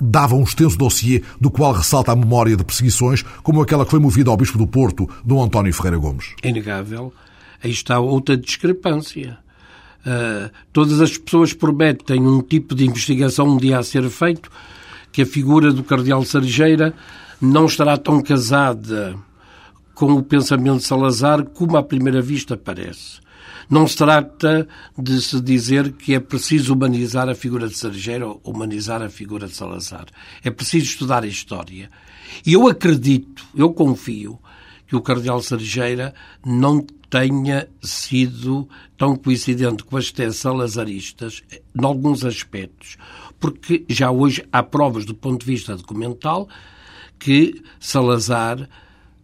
dava 0.00 0.34
um 0.34 0.42
extenso 0.42 0.76
dossiê 0.76 1.22
do 1.40 1.50
qual 1.50 1.72
ressalta 1.72 2.12
a 2.12 2.16
memória 2.16 2.56
de 2.56 2.64
perseguições 2.64 3.22
como 3.42 3.62
aquela 3.62 3.84
que 3.84 3.90
foi 3.90 4.00
movida 4.00 4.30
ao 4.30 4.36
Bispo 4.36 4.58
do 4.58 4.66
Porto, 4.66 5.08
Dom 5.24 5.42
António 5.42 5.72
Ferreira 5.72 5.98
Gomes. 5.98 6.34
É 6.42 6.48
inegável 6.48 7.12
aí 7.64 7.70
está 7.70 7.98
outra 7.98 8.36
discrepância. 8.36 9.38
Uh, 10.06 10.50
todas 10.70 11.00
as 11.00 11.16
pessoas 11.16 11.54
prometem 11.54 12.20
um 12.20 12.42
tipo 12.42 12.74
de 12.74 12.84
investigação 12.84 13.48
um 13.48 13.56
dia 13.56 13.78
a 13.78 13.82
ser 13.82 14.08
feito, 14.10 14.50
que 15.10 15.22
a 15.22 15.26
figura 15.26 15.72
do 15.72 15.82
Cardeal 15.82 16.22
Sarjeira 16.24 16.92
não 17.40 17.64
estará 17.64 17.96
tão 17.96 18.20
casada 18.22 19.16
com 19.94 20.12
o 20.12 20.22
pensamento 20.22 20.78
de 20.78 20.84
Salazar 20.84 21.44
como 21.44 21.76
à 21.76 21.82
primeira 21.82 22.20
vista 22.20 22.56
parece. 22.56 23.23
Não 23.68 23.86
se 23.86 23.96
trata 23.96 24.68
de 24.96 25.20
se 25.20 25.40
dizer 25.40 25.92
que 25.92 26.14
é 26.14 26.20
preciso 26.20 26.74
humanizar 26.74 27.28
a 27.28 27.34
figura 27.34 27.68
de 27.68 27.76
Sarjeira 27.76 28.26
ou 28.26 28.40
humanizar 28.44 29.02
a 29.02 29.08
figura 29.08 29.46
de 29.46 29.54
Salazar. 29.54 30.06
É 30.42 30.50
preciso 30.50 30.86
estudar 30.86 31.22
a 31.22 31.28
história. 31.28 31.90
E 32.44 32.52
eu 32.52 32.68
acredito, 32.68 33.44
eu 33.54 33.72
confio, 33.72 34.38
que 34.86 34.96
o 34.96 35.00
Cardeal 35.00 35.40
Sarjeira 35.40 36.14
não 36.44 36.86
tenha 37.10 37.68
sido 37.82 38.68
tão 38.96 39.16
coincidente 39.16 39.84
com 39.84 39.96
as 39.96 40.10
teses 40.10 40.38
salazaristas 40.38 41.42
em 41.50 41.84
alguns 41.84 42.24
aspectos, 42.24 42.96
porque 43.38 43.84
já 43.88 44.10
hoje 44.10 44.44
há 44.52 44.62
provas 44.62 45.04
do 45.04 45.14
ponto 45.14 45.40
de 45.40 45.46
vista 45.46 45.76
documental 45.76 46.48
que 47.18 47.62
Salazar 47.78 48.68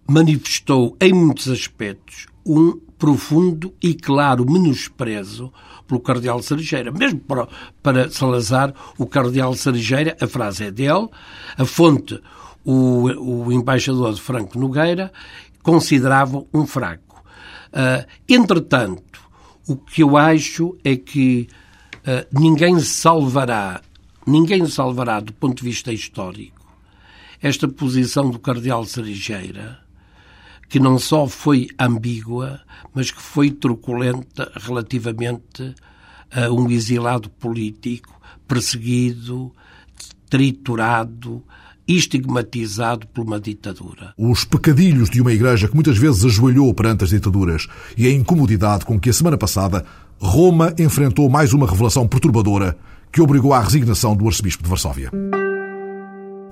manifestou 0.09 0.97
em 1.01 1.13
muitos 1.13 1.49
aspectos 1.49 2.27
um 2.45 2.81
profundo 3.01 3.75
e 3.83 3.95
claro 3.95 4.45
menosprezo 4.49 5.51
pelo 5.89 5.99
cardeal 5.99 6.41
Cerejeira. 6.43 6.93
Mesmo 6.93 7.19
para, 7.21 7.49
para 7.83 8.11
Salazar, 8.11 8.75
o 8.99 9.07
cardeal 9.07 9.55
Cerejeira, 9.55 10.17
a 10.21 10.27
frase 10.29 10.67
é 10.67 10.71
dele, 10.71 11.09
a 11.57 11.65
fonte, 11.65 12.21
o, 12.63 13.45
o 13.47 13.53
embaixador 13.53 14.15
Franco 14.19 14.59
Nogueira, 14.59 15.11
considerava 15.63 16.45
um 16.53 16.67
fraco. 16.67 17.25
Uh, 17.73 18.07
entretanto, 18.29 19.21
o 19.67 19.77
que 19.77 20.03
eu 20.03 20.17
acho 20.17 20.77
é 20.85 20.95
que 20.95 21.49
uh, 21.99 22.39
ninguém 22.39 22.79
salvará, 22.81 23.81
ninguém 24.27 24.67
salvará 24.67 25.21
do 25.21 25.33
ponto 25.33 25.59
de 25.59 25.65
vista 25.65 25.93
histórico 25.93 26.61
esta 27.43 27.67
posição 27.67 28.31
do 28.31 28.39
cardeal 28.39 28.85
Cerejeira, 28.85 29.79
que 30.71 30.79
não 30.79 30.99
só 31.01 31.27
foi 31.27 31.69
ambígua, 31.79 32.61
mas 32.95 33.11
que 33.11 33.21
foi 33.21 33.51
truculenta 33.51 34.51
relativamente 34.55 35.75
a 36.31 36.49
um 36.51 36.71
exilado 36.71 37.29
político 37.29 38.19
perseguido, 38.47 39.53
triturado, 40.31 41.43
estigmatizado 41.87 43.07
por 43.09 43.25
uma 43.25 43.41
ditadura. 43.41 44.15
Os 44.17 44.45
pecadilhos 44.45 45.11
de 45.11 45.21
uma 45.21 45.33
igreja 45.33 45.67
que 45.67 45.75
muitas 45.75 45.99
vezes 45.99 46.25
ajoelhou 46.25 46.73
perante 46.73 47.03
as 47.03 47.11
ditaduras 47.11 47.67
e 47.97 48.07
a 48.07 48.13
incomodidade 48.13 48.85
com 48.85 48.99
que 48.99 49.11
a 49.11 49.13
semana 49.13 49.37
passada 49.37 49.85
Roma 50.21 50.73
enfrentou 50.79 51.29
mais 51.29 51.53
uma 51.53 51.69
revelação 51.69 52.07
perturbadora 52.07 52.79
que 53.13 53.21
obrigou 53.21 53.53
à 53.53 53.61
resignação 53.61 54.15
do 54.15 54.27
arcebispo 54.29 54.63
de 54.63 54.69
Varsóvia. 54.69 55.11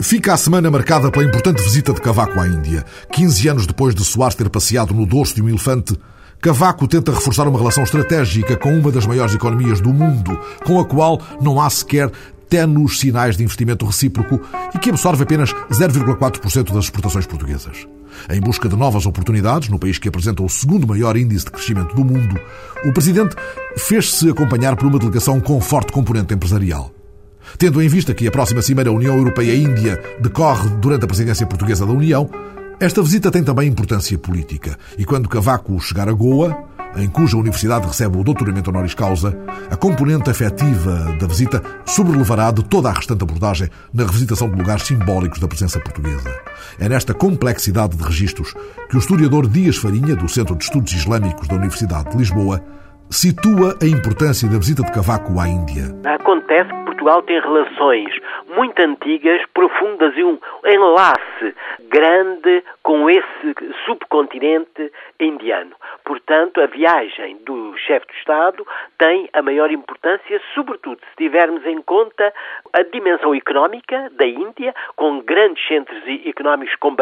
Fica 0.01 0.33
a 0.33 0.37
semana 0.37 0.71
marcada 0.71 1.11
pela 1.11 1.25
importante 1.25 1.61
visita 1.61 1.93
de 1.93 2.01
Cavaco 2.01 2.39
à 2.39 2.47
Índia. 2.47 2.85
15 3.11 3.49
anos 3.49 3.67
depois 3.67 3.95
de 3.97 4.05
Soares 4.05 4.37
ter 4.37 4.49
passeado 4.49 4.95
no 4.95 5.05
dorso 5.05 5.35
de 5.35 5.43
um 5.43 5.49
elefante, 5.49 5.99
Cavaco 6.41 6.87
tenta 6.87 7.13
reforçar 7.13 7.49
uma 7.49 7.59
relação 7.59 7.83
estratégica 7.83 8.57
com 8.57 8.79
uma 8.79 8.93
das 8.93 9.07
maiores 9.07 9.35
economias 9.35 9.81
do 9.81 9.93
mundo, 9.93 10.39
com 10.65 10.79
a 10.79 10.85
qual 10.85 11.21
não 11.41 11.61
há 11.61 11.69
sequer 11.69 12.13
tenos 12.49 13.01
sinais 13.01 13.37
de 13.37 13.43
investimento 13.43 13.85
recíproco 13.85 14.41
e 14.73 14.79
que 14.79 14.89
absorve 14.89 15.25
apenas 15.25 15.53
0,4% 15.53 16.73
das 16.73 16.85
exportações 16.85 17.27
portuguesas. 17.27 17.87
Em 18.31 18.41
busca 18.41 18.69
de 18.69 18.77
novas 18.77 19.05
oportunidades, 19.05 19.69
no 19.69 19.81
país 19.81 19.99
que 19.99 20.09
apresenta 20.09 20.45
o 20.45 20.49
segundo 20.49 20.87
maior 20.87 21.17
índice 21.17 21.45
de 21.45 21.51
crescimento 21.51 21.95
do 21.95 22.05
mundo, 22.05 22.41
o 22.85 22.93
presidente 22.93 23.35
fez-se 23.77 24.31
acompanhar 24.31 24.77
por 24.77 24.87
uma 24.87 24.99
delegação 24.99 25.41
com 25.41 25.61
forte 25.61 25.93
componente 25.93 26.33
empresarial. 26.33 26.98
Tendo 27.57 27.81
em 27.81 27.89
vista 27.89 28.13
que 28.13 28.27
a 28.27 28.31
próxima 28.31 28.63
Cimeira 28.63 28.93
União 28.93 29.17
Europeia-Índia 29.17 30.01
decorre 30.21 30.69
durante 30.81 31.05
a 31.05 31.09
presidência 31.09 31.47
portuguesa 31.47 31.87
da 31.87 31.93
União, 31.93 32.29
esta 32.81 33.03
visita 33.03 33.31
tem 33.31 33.43
também 33.43 33.69
importância 33.69 34.17
política. 34.19 34.77
E 34.97 35.05
quando 35.05 35.29
Cavaco 35.29 35.81
chegar 35.81 36.09
a 36.09 36.13
Goa, 36.13 36.57
em 36.97 37.09
cuja 37.09 37.37
universidade 37.37 37.87
recebe 37.87 38.19
o 38.19 38.25
doutoramento 38.25 38.71
honoris 38.71 38.95
causa, 38.95 39.37
a 39.71 39.77
componente 39.77 40.31
afetiva 40.31 41.17
da 41.19 41.27
visita 41.27 41.63
sobrelevará 41.85 42.51
de 42.51 42.65
toda 42.65 42.89
a 42.89 42.93
restante 42.93 43.23
abordagem 43.23 43.69
na 43.93 44.05
revisitação 44.05 44.49
de 44.49 44.57
lugares 44.57 44.85
simbólicos 44.85 45.39
da 45.39 45.49
presença 45.49 45.81
portuguesa. 45.81 46.33
É 46.79 46.89
nesta 46.89 47.13
complexidade 47.13 47.97
de 47.97 48.03
registros 48.03 48.55
que 48.89 48.97
o 48.97 48.99
historiador 48.99 49.47
Dias 49.49 49.77
Farinha, 49.77 50.17
do 50.17 50.29
Centro 50.29 50.57
de 50.57 50.65
Estudos 50.65 50.93
Islâmicos 50.93 51.49
da 51.49 51.57
Universidade 51.57 52.11
de 52.11 52.17
Lisboa, 52.17 52.63
situa 53.11 53.77
a 53.83 53.87
importância 53.87 54.49
da 54.49 54.59
visita 54.59 54.83
de 54.83 54.93
Cavaco 54.93 55.41
à 55.41 55.49
Índia. 55.49 55.95
Acontece 56.05 56.71
Portugal 56.99 57.23
tem 57.23 57.41
relações 57.41 58.13
muito 58.49 58.81
antigas, 58.81 59.41
profundas 59.55 60.17
e 60.17 60.25
um 60.25 60.37
enlace 60.67 61.55
grande 61.89 62.65
com 62.83 63.09
esse 63.09 63.55
subcontinente 63.85 64.93
indiano. 65.21 65.77
Portanto, 66.05 66.61
a 66.61 66.67
viagem 66.67 67.37
do 67.45 67.77
chefe 67.77 68.07
de 68.09 68.19
Estado 68.19 68.67
tem 68.99 69.29
a 69.33 69.43
maior 69.43 69.71
importância, 69.71 70.41
sobretudo 70.55 70.99
se 70.99 71.17
tivermos 71.17 71.65
em 71.67 71.81
conta 71.83 72.33
a 72.73 72.83
dimensão 72.83 73.35
económica 73.35 74.11
da 74.13 74.27
Índia, 74.27 74.75
com 74.97 75.21
grandes 75.21 75.65
centros 75.69 76.03
económicos 76.27 76.75
como 76.77 76.97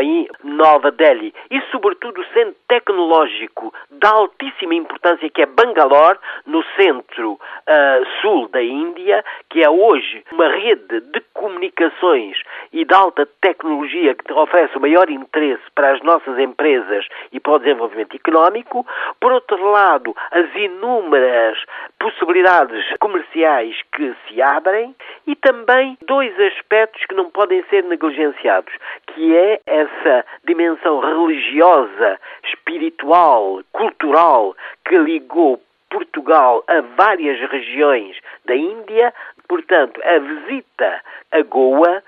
Nova 0.45 0.91
Delhi 0.91 1.33
e, 1.51 1.61
sobretudo, 1.71 2.21
o 2.21 2.27
centro 2.35 2.55
tecnológico 2.69 3.73
de 3.91 4.07
altíssima 4.07 4.75
importância 4.75 5.31
que 5.31 5.43
é 5.43 5.47
Bangalore, 5.47 6.19
no 6.45 6.63
centro 6.77 7.33
uh, 7.33 8.21
sul 8.21 8.49
da 8.49 8.63
Índia, 8.63 9.25
que 9.49 9.63
é 9.63 9.71
hoje 9.87 10.25
uma 10.33 10.49
rede 10.49 11.01
de 11.01 11.21
comunicações 11.33 12.37
e 12.73 12.85
de 12.85 12.95
alta 12.95 13.27
tecnologia 13.41 14.15
que 14.15 14.33
oferece 14.33 14.77
o 14.77 14.81
maior 14.81 15.09
interesse 15.09 15.63
para 15.75 15.93
as 15.93 16.03
nossas 16.03 16.39
empresas 16.39 17.07
e 17.33 17.39
para 17.39 17.53
o 17.53 17.59
desenvolvimento 17.59 18.17
económico. 18.17 18.87
Por 19.21 19.33
outro 19.33 19.71
lado, 19.71 20.15
as 20.31 20.53
inúmeras 20.55 21.59
possibilidades 21.99 22.85
comerciais 22.99 23.77
que 23.95 24.15
se 24.27 24.43
abrem 24.43 24.95
e 25.27 25.37
também 25.37 25.97
dois 26.07 26.39
aspectos 26.41 27.05
que 27.07 27.15
não 27.15 27.31
podem 27.31 27.63
ser 27.71 27.85
negligenciados, 27.85 28.73
que 29.09 29.37
é 29.37 29.61
essa 29.67 30.25
dimensão 30.45 31.01
religiosa, 31.01 32.19
espiritual, 32.45 33.61
cultural 33.73 34.55
que 34.85 34.97
ligou 34.97 35.61
Portugal 35.91 36.65
a 36.67 36.81
várias 36.81 37.39
regiões 37.51 38.17
da 38.45 38.55
Índia. 38.55 39.13
Portanto, 39.49 40.01
a 40.05 40.19
visita 40.19 41.01
a 41.33 41.43
Goa 41.43 42.03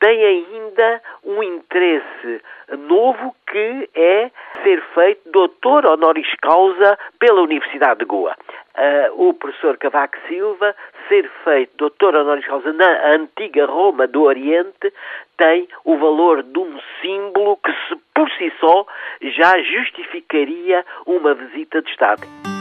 tem 0.00 0.22
ainda 0.22 1.00
um 1.24 1.42
interesse 1.42 2.42
novo 2.76 3.34
que 3.50 3.88
é 3.94 4.30
ser 4.62 4.82
feito 4.94 5.30
doutor 5.30 5.86
honoris 5.86 6.28
causa 6.42 6.98
pela 7.18 7.40
Universidade 7.40 8.00
de 8.00 8.04
Goa. 8.04 8.36
Uh, 8.76 9.28
o 9.28 9.34
professor 9.34 9.78
Cavaco 9.78 10.18
Silva 10.28 10.74
ser 11.08 11.30
feito 11.44 11.76
doutor 11.76 12.14
honoris 12.16 12.44
causa 12.44 12.72
na 12.72 13.14
antiga 13.14 13.64
Roma 13.66 14.06
do 14.06 14.22
Oriente 14.24 14.92
tem 15.38 15.68
o 15.84 15.96
valor 15.96 16.42
de 16.42 16.58
um 16.58 16.78
símbolo 17.00 17.56
que 17.64 17.72
se, 17.72 17.96
por 18.14 18.30
si 18.32 18.52
só 18.60 18.84
já 19.22 19.58
justificaria 19.62 20.84
uma 21.06 21.34
visita 21.34 21.80
de 21.80 21.90
Estado. 21.90 22.53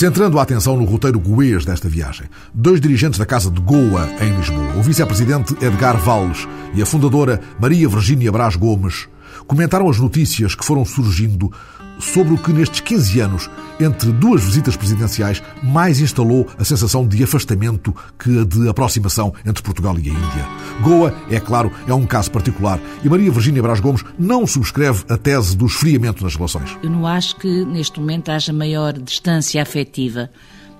Centrando 0.00 0.38
a 0.38 0.42
atenção 0.42 0.78
no 0.78 0.86
roteiro 0.86 1.20
goês 1.20 1.66
desta 1.66 1.86
viagem, 1.86 2.26
dois 2.54 2.80
dirigentes 2.80 3.18
da 3.18 3.26
Casa 3.26 3.50
de 3.50 3.60
Goa, 3.60 4.08
em 4.22 4.34
Lisboa, 4.34 4.78
o 4.78 4.82
vice-presidente 4.82 5.52
Edgar 5.62 5.98
Valles 5.98 6.48
e 6.72 6.80
a 6.80 6.86
fundadora 6.86 7.38
Maria 7.60 7.86
Virgínia 7.86 8.32
Brás 8.32 8.56
Gomes, 8.56 9.10
comentaram 9.46 9.90
as 9.90 9.98
notícias 9.98 10.54
que 10.54 10.64
foram 10.64 10.86
surgindo 10.86 11.52
sobre 12.00 12.34
o 12.34 12.38
que 12.38 12.52
nestes 12.52 12.80
15 12.80 13.20
anos, 13.20 13.50
entre 13.78 14.12
duas 14.12 14.42
visitas 14.42 14.76
presidenciais, 14.76 15.42
mais 15.62 16.00
instalou 16.00 16.46
a 16.58 16.64
sensação 16.64 17.06
de 17.06 17.22
afastamento 17.22 17.94
que 18.18 18.40
a 18.40 18.44
de 18.44 18.68
aproximação 18.68 19.32
entre 19.46 19.62
Portugal 19.62 19.96
e 19.98 20.10
a 20.10 20.12
Índia. 20.12 20.48
Goa, 20.82 21.14
é 21.30 21.38
claro, 21.38 21.72
é 21.86 21.94
um 21.94 22.06
caso 22.06 22.30
particular 22.30 22.80
e 23.04 23.08
Maria 23.08 23.30
Virgínia 23.30 23.62
Brás 23.62 23.80
Gomes 23.80 24.04
não 24.18 24.46
subscreve 24.46 25.04
a 25.08 25.16
tese 25.16 25.56
do 25.56 25.66
esfriamento 25.66 26.24
nas 26.24 26.34
relações. 26.34 26.76
Eu 26.82 26.90
não 26.90 27.06
acho 27.06 27.36
que 27.36 27.64
neste 27.64 28.00
momento 28.00 28.30
haja 28.30 28.52
maior 28.52 28.92
distância 28.92 29.62
afetiva 29.62 30.30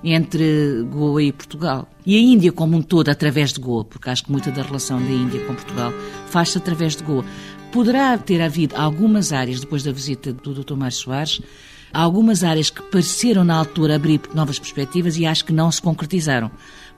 entre 0.02 0.86
Goa 0.90 1.22
e 1.22 1.32
Portugal. 1.32 1.88
E 2.04 2.16
a 2.16 2.20
Índia 2.20 2.50
como 2.50 2.76
um 2.76 2.82
todo 2.82 3.10
através 3.10 3.52
de 3.52 3.60
Goa, 3.60 3.84
porque 3.84 4.08
acho 4.08 4.24
que 4.24 4.32
muita 4.32 4.50
da 4.50 4.62
relação 4.62 4.98
da 4.98 5.10
Índia 5.10 5.44
com 5.44 5.54
Portugal 5.54 5.92
faz-se 6.28 6.58
através 6.58 6.96
de 6.96 7.04
Goa. 7.04 7.24
Poderá 7.72 8.18
ter 8.18 8.42
havido 8.42 8.76
algumas 8.76 9.32
áreas, 9.32 9.60
depois 9.60 9.84
da 9.84 9.92
visita 9.92 10.32
do 10.32 10.52
Dr. 10.52 10.74
Mário 10.74 10.96
Soares, 10.96 11.40
algumas 11.92 12.42
áreas 12.42 12.70
que 12.70 12.82
pareceram 12.82 13.44
na 13.44 13.54
altura 13.54 13.96
abrir 13.96 14.20
novas 14.34 14.58
perspectivas 14.58 15.16
e 15.16 15.24
acho 15.26 15.44
que 15.44 15.52
não 15.52 15.70
se 15.70 15.80
concretizaram. 15.80 16.50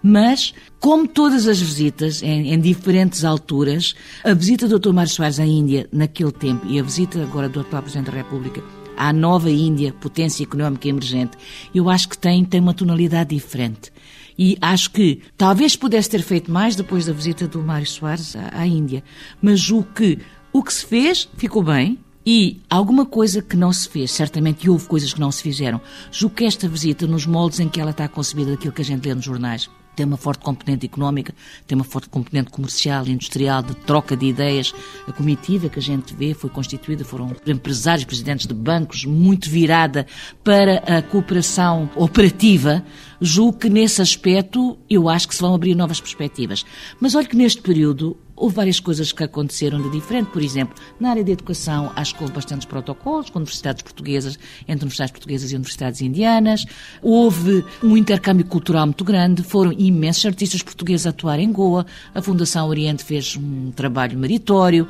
Mas, 0.03 0.53
como 0.81 1.07
todas 1.07 1.47
as 1.47 1.61
visitas, 1.61 2.23
em, 2.23 2.53
em, 2.53 2.59
diferentes 2.59 3.25
alturas, 3.25 3.95
a 4.25 4.35
visita 4.35 4.67
do 4.67 4.79
Dr. 4.79 4.93
Mário 4.93 5.13
Soares 5.13 5.39
à 5.39 5.47
Índia 5.47 5.89
naquele 5.93 6.33
tempo 6.33 6.67
e 6.67 6.79
a 6.79 6.83
visita 6.83 7.23
agora 7.23 7.49
do 7.49 7.61
atual 7.61 7.83
Presidente 7.83 8.11
da 8.11 8.17
República 8.17 8.63
à 8.97 9.13
nova 9.13 9.51
Índia, 9.51 9.93
potência 9.93 10.43
económica 10.43 10.89
emergente, 10.89 11.37
eu 11.75 11.89
acho 11.89 12.09
que 12.09 12.19
tem, 12.19 12.45
tem 12.45 12.61
uma 12.61 12.75
tonalidade 12.75 13.35
diferente. 13.35 13.93
E 14.39 14.57
acho 14.61 14.91
que 14.91 15.21
talvez 15.37 15.77
pudesse 15.77 16.11
ter 16.11 16.23
feito 16.23 16.51
mais 16.51 16.75
depois 16.75 17.07
da 17.07 17.13
visita 17.13 17.47
do 17.47 17.63
Mário 17.63 17.87
Soares 17.87 18.35
à, 18.35 18.61
à 18.61 18.67
Índia. 18.67 19.05
Mas 19.41 19.71
o 19.71 19.83
que 19.83 20.19
o 20.53 20.63
que 20.63 20.73
se 20.73 20.85
fez 20.85 21.29
ficou 21.37 21.63
bem 21.63 21.99
e 22.25 22.61
alguma 22.71 23.05
coisa 23.05 23.43
que 23.43 23.57
não 23.57 23.73
se 23.73 23.89
fez, 23.89 24.13
certamente 24.13 24.69
houve 24.71 24.87
coisas 24.87 25.13
que 25.13 25.21
não 25.21 25.33
se 25.33 25.43
fizeram. 25.43 25.81
Julgo 26.11 26.37
que 26.37 26.45
esta 26.45 26.69
visita, 26.69 27.07
nos 27.07 27.27
moldes 27.27 27.59
em 27.59 27.69
que 27.69 27.81
ela 27.81 27.91
está 27.91 28.07
concebida, 28.07 28.53
daquilo 28.53 28.73
que 28.73 28.83
a 28.83 28.85
gente 28.85 29.09
lê 29.09 29.15
nos 29.15 29.25
jornais, 29.25 29.69
tem 29.95 30.07
uma 30.07 30.17
forte 30.17 30.43
componente 30.43 30.87
económica, 30.87 31.35
tem 31.67 31.77
uma 31.77 31.85
forte 31.85 32.09
componente 32.09 32.51
comercial, 32.51 33.07
industrial, 33.07 33.63
de 33.63 33.75
troca 33.75 34.17
de 34.17 34.27
ideias. 34.27 34.73
A 35.07 35.13
comitiva 35.13 35.69
que 35.69 35.79
a 35.79 35.83
gente 35.83 36.15
vê 36.15 36.33
foi 36.33 36.49
constituída, 36.49 37.05
foram 37.05 37.35
empresários, 37.47 38.05
presidentes 38.05 38.47
de 38.47 38.55
bancos, 38.55 39.05
muito 39.05 39.51
virada 39.51 40.07
para 40.43 40.79
a 40.79 41.03
cooperação 41.03 41.91
operativa. 41.95 42.83
Julgo 43.21 43.59
que 43.59 43.69
nesse 43.69 44.01
aspecto 44.01 44.79
eu 44.89 45.09
acho 45.09 45.29
que 45.29 45.35
se 45.35 45.43
vão 45.43 45.55
abrir 45.55 45.75
novas 45.75 46.01
perspectivas. 46.01 46.65
Mas 46.99 47.15
olha 47.15 47.27
que 47.27 47.37
neste 47.37 47.61
período 47.61 48.17
Houve 48.43 48.57
várias 48.57 48.81
coisas 48.81 49.13
que 49.13 49.23
aconteceram 49.23 49.81
de 49.81 49.89
diferente, 49.89 50.31
por 50.33 50.43
exemplo, 50.43 50.75
na 50.99 51.11
área 51.11 51.23
da 51.23 51.31
educação, 51.31 51.93
acho 51.95 52.13
que 52.17 52.23
houve 52.23 52.35
bastantes 52.35 52.67
protocolos 52.67 53.31
com 53.31 53.39
universidades 53.39 53.83
portuguesas, 53.83 54.37
entre 54.63 54.83
universidades 54.83 55.13
portuguesas 55.13 55.53
e 55.53 55.55
universidades 55.55 56.01
indianas. 56.03 56.65
Houve 57.01 57.65
um 57.85 57.97
intercâmbio 57.97 58.45
cultural 58.45 58.85
muito 58.87 59.05
grande, 59.05 59.45
foram 59.45 59.73
imensos 59.73 60.27
artistas 60.27 60.61
portugueses 60.61 61.07
a 61.07 61.11
atuar 61.11 61.39
em 61.39 61.53
Goa. 61.53 61.87
A 62.13 62.21
Fundação 62.21 62.67
Oriente 62.67 63.05
fez 63.05 63.37
um 63.37 63.71
trabalho 63.71 64.19
meritório, 64.19 64.89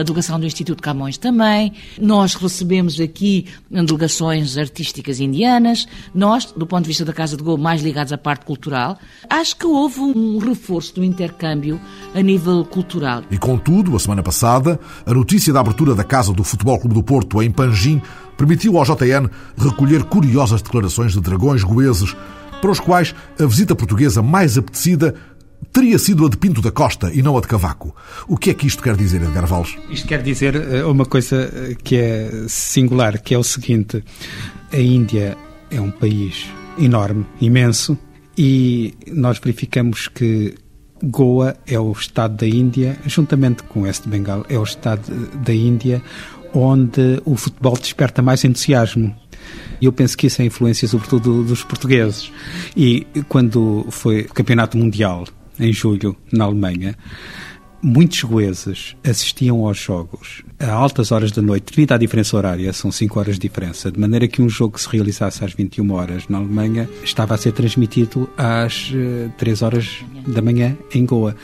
a 0.00 0.02
delegação 0.02 0.40
do 0.40 0.46
Instituto 0.46 0.82
Camões 0.82 1.16
também. 1.16 1.74
Nós 2.00 2.34
recebemos 2.34 3.00
aqui 3.00 3.46
delegações 3.70 4.58
artísticas 4.58 5.20
indianas. 5.20 5.86
Nós, 6.12 6.46
do 6.46 6.66
ponto 6.66 6.82
de 6.82 6.88
vista 6.88 7.04
da 7.04 7.12
Casa 7.12 7.36
de 7.36 7.44
Goa, 7.44 7.56
mais 7.56 7.80
ligados 7.80 8.12
à 8.12 8.18
parte 8.18 8.44
cultural. 8.44 8.98
Acho 9.30 9.54
que 9.54 9.66
houve 9.68 10.00
um 10.00 10.38
reforço 10.38 10.96
do 10.96 11.04
intercâmbio 11.04 11.80
a 12.12 12.20
nível 12.20 12.64
cultural 12.64 12.87
cultural. 12.88 13.22
E 13.30 13.36
contudo, 13.36 13.94
a 13.94 14.00
semana 14.00 14.22
passada, 14.22 14.80
a 15.04 15.12
notícia 15.12 15.52
da 15.52 15.60
abertura 15.60 15.94
da 15.94 16.02
Casa 16.02 16.32
do 16.32 16.42
Futebol 16.42 16.78
Clube 16.78 16.94
do 16.94 17.02
Porto 17.02 17.42
em 17.42 17.50
Panjim 17.50 18.00
permitiu 18.36 18.78
ao 18.78 18.84
JN 18.84 19.28
recolher 19.56 20.04
curiosas 20.04 20.62
declarações 20.62 21.12
de 21.12 21.20
dragões 21.20 21.62
goeses, 21.62 22.16
para 22.62 22.70
os 22.70 22.80
quais 22.80 23.14
a 23.38 23.44
visita 23.44 23.76
portuguesa 23.76 24.22
mais 24.22 24.56
apetecida 24.56 25.14
teria 25.72 25.98
sido 25.98 26.24
a 26.24 26.28
de 26.28 26.36
Pinto 26.36 26.62
da 26.62 26.70
Costa 26.70 27.12
e 27.12 27.20
não 27.20 27.36
a 27.36 27.40
de 27.40 27.46
Cavaco. 27.46 27.94
O 28.26 28.36
que 28.36 28.50
é 28.50 28.54
que 28.54 28.66
isto 28.66 28.82
quer 28.82 28.96
dizer, 28.96 29.22
Edgar 29.22 29.46
Valles? 29.46 29.76
Isto 29.90 30.08
quer 30.08 30.22
dizer 30.22 30.56
eh, 30.56 30.84
uma 30.84 31.04
coisa 31.04 31.50
eh, 31.52 31.76
que 31.82 31.96
é 31.96 32.30
singular, 32.48 33.20
que 33.20 33.34
é 33.34 33.38
o 33.38 33.44
seguinte: 33.44 34.02
a 34.72 34.78
Índia 34.78 35.36
é 35.70 35.80
um 35.80 35.90
país 35.90 36.46
enorme, 36.78 37.26
imenso, 37.40 37.98
e 38.36 38.94
nós 39.08 39.38
verificamos 39.38 40.08
que 40.08 40.54
Goa 41.02 41.56
é 41.66 41.78
o 41.78 41.92
estado 41.92 42.36
da 42.36 42.46
Índia, 42.46 42.98
juntamente 43.06 43.62
com 43.62 43.86
este 43.86 44.08
Bengal, 44.08 44.44
é 44.48 44.58
o 44.58 44.62
estado 44.64 45.10
da 45.44 45.54
Índia 45.54 46.02
onde 46.52 47.20
o 47.24 47.36
futebol 47.36 47.76
desperta 47.76 48.22
mais 48.22 48.44
entusiasmo. 48.44 49.14
E 49.80 49.84
eu 49.86 49.92
penso 49.92 50.16
que 50.16 50.26
isso 50.26 50.42
é 50.42 50.44
influência 50.44 50.88
sobretudo 50.88 51.44
dos 51.44 51.62
portugueses. 51.62 52.32
E 52.76 53.06
quando 53.28 53.86
foi 53.90 54.22
o 54.22 54.34
Campeonato 54.34 54.76
Mundial, 54.76 55.24
em 55.58 55.72
julho, 55.72 56.16
na 56.32 56.44
Alemanha, 56.44 56.96
muitos 57.82 58.22
goeses 58.22 58.96
assistiam 59.04 59.66
aos 59.66 59.78
jogos 59.78 60.42
a 60.58 60.72
altas 60.72 61.12
horas 61.12 61.30
da 61.30 61.40
noite, 61.40 61.70
devido 61.70 61.92
à 61.92 61.96
diferença 61.96 62.36
horária, 62.36 62.72
são 62.72 62.90
5 62.90 63.18
horas 63.18 63.34
de 63.36 63.42
diferença, 63.42 63.92
de 63.92 63.98
maneira 63.98 64.26
que 64.26 64.42
um 64.42 64.48
jogo 64.48 64.74
que 64.74 64.80
se 64.80 64.88
realizasse 64.88 65.44
às 65.44 65.52
21 65.52 65.92
horas 65.92 66.28
na 66.28 66.38
Alemanha 66.38 66.88
estava 67.04 67.34
a 67.34 67.38
ser 67.38 67.52
transmitido 67.52 68.28
às 68.36 68.90
3 69.36 69.62
eh, 69.62 69.64
horas 69.64 70.04
da 70.26 70.42
manhã 70.42 70.76
em 70.92 71.06
Goa. 71.06 71.36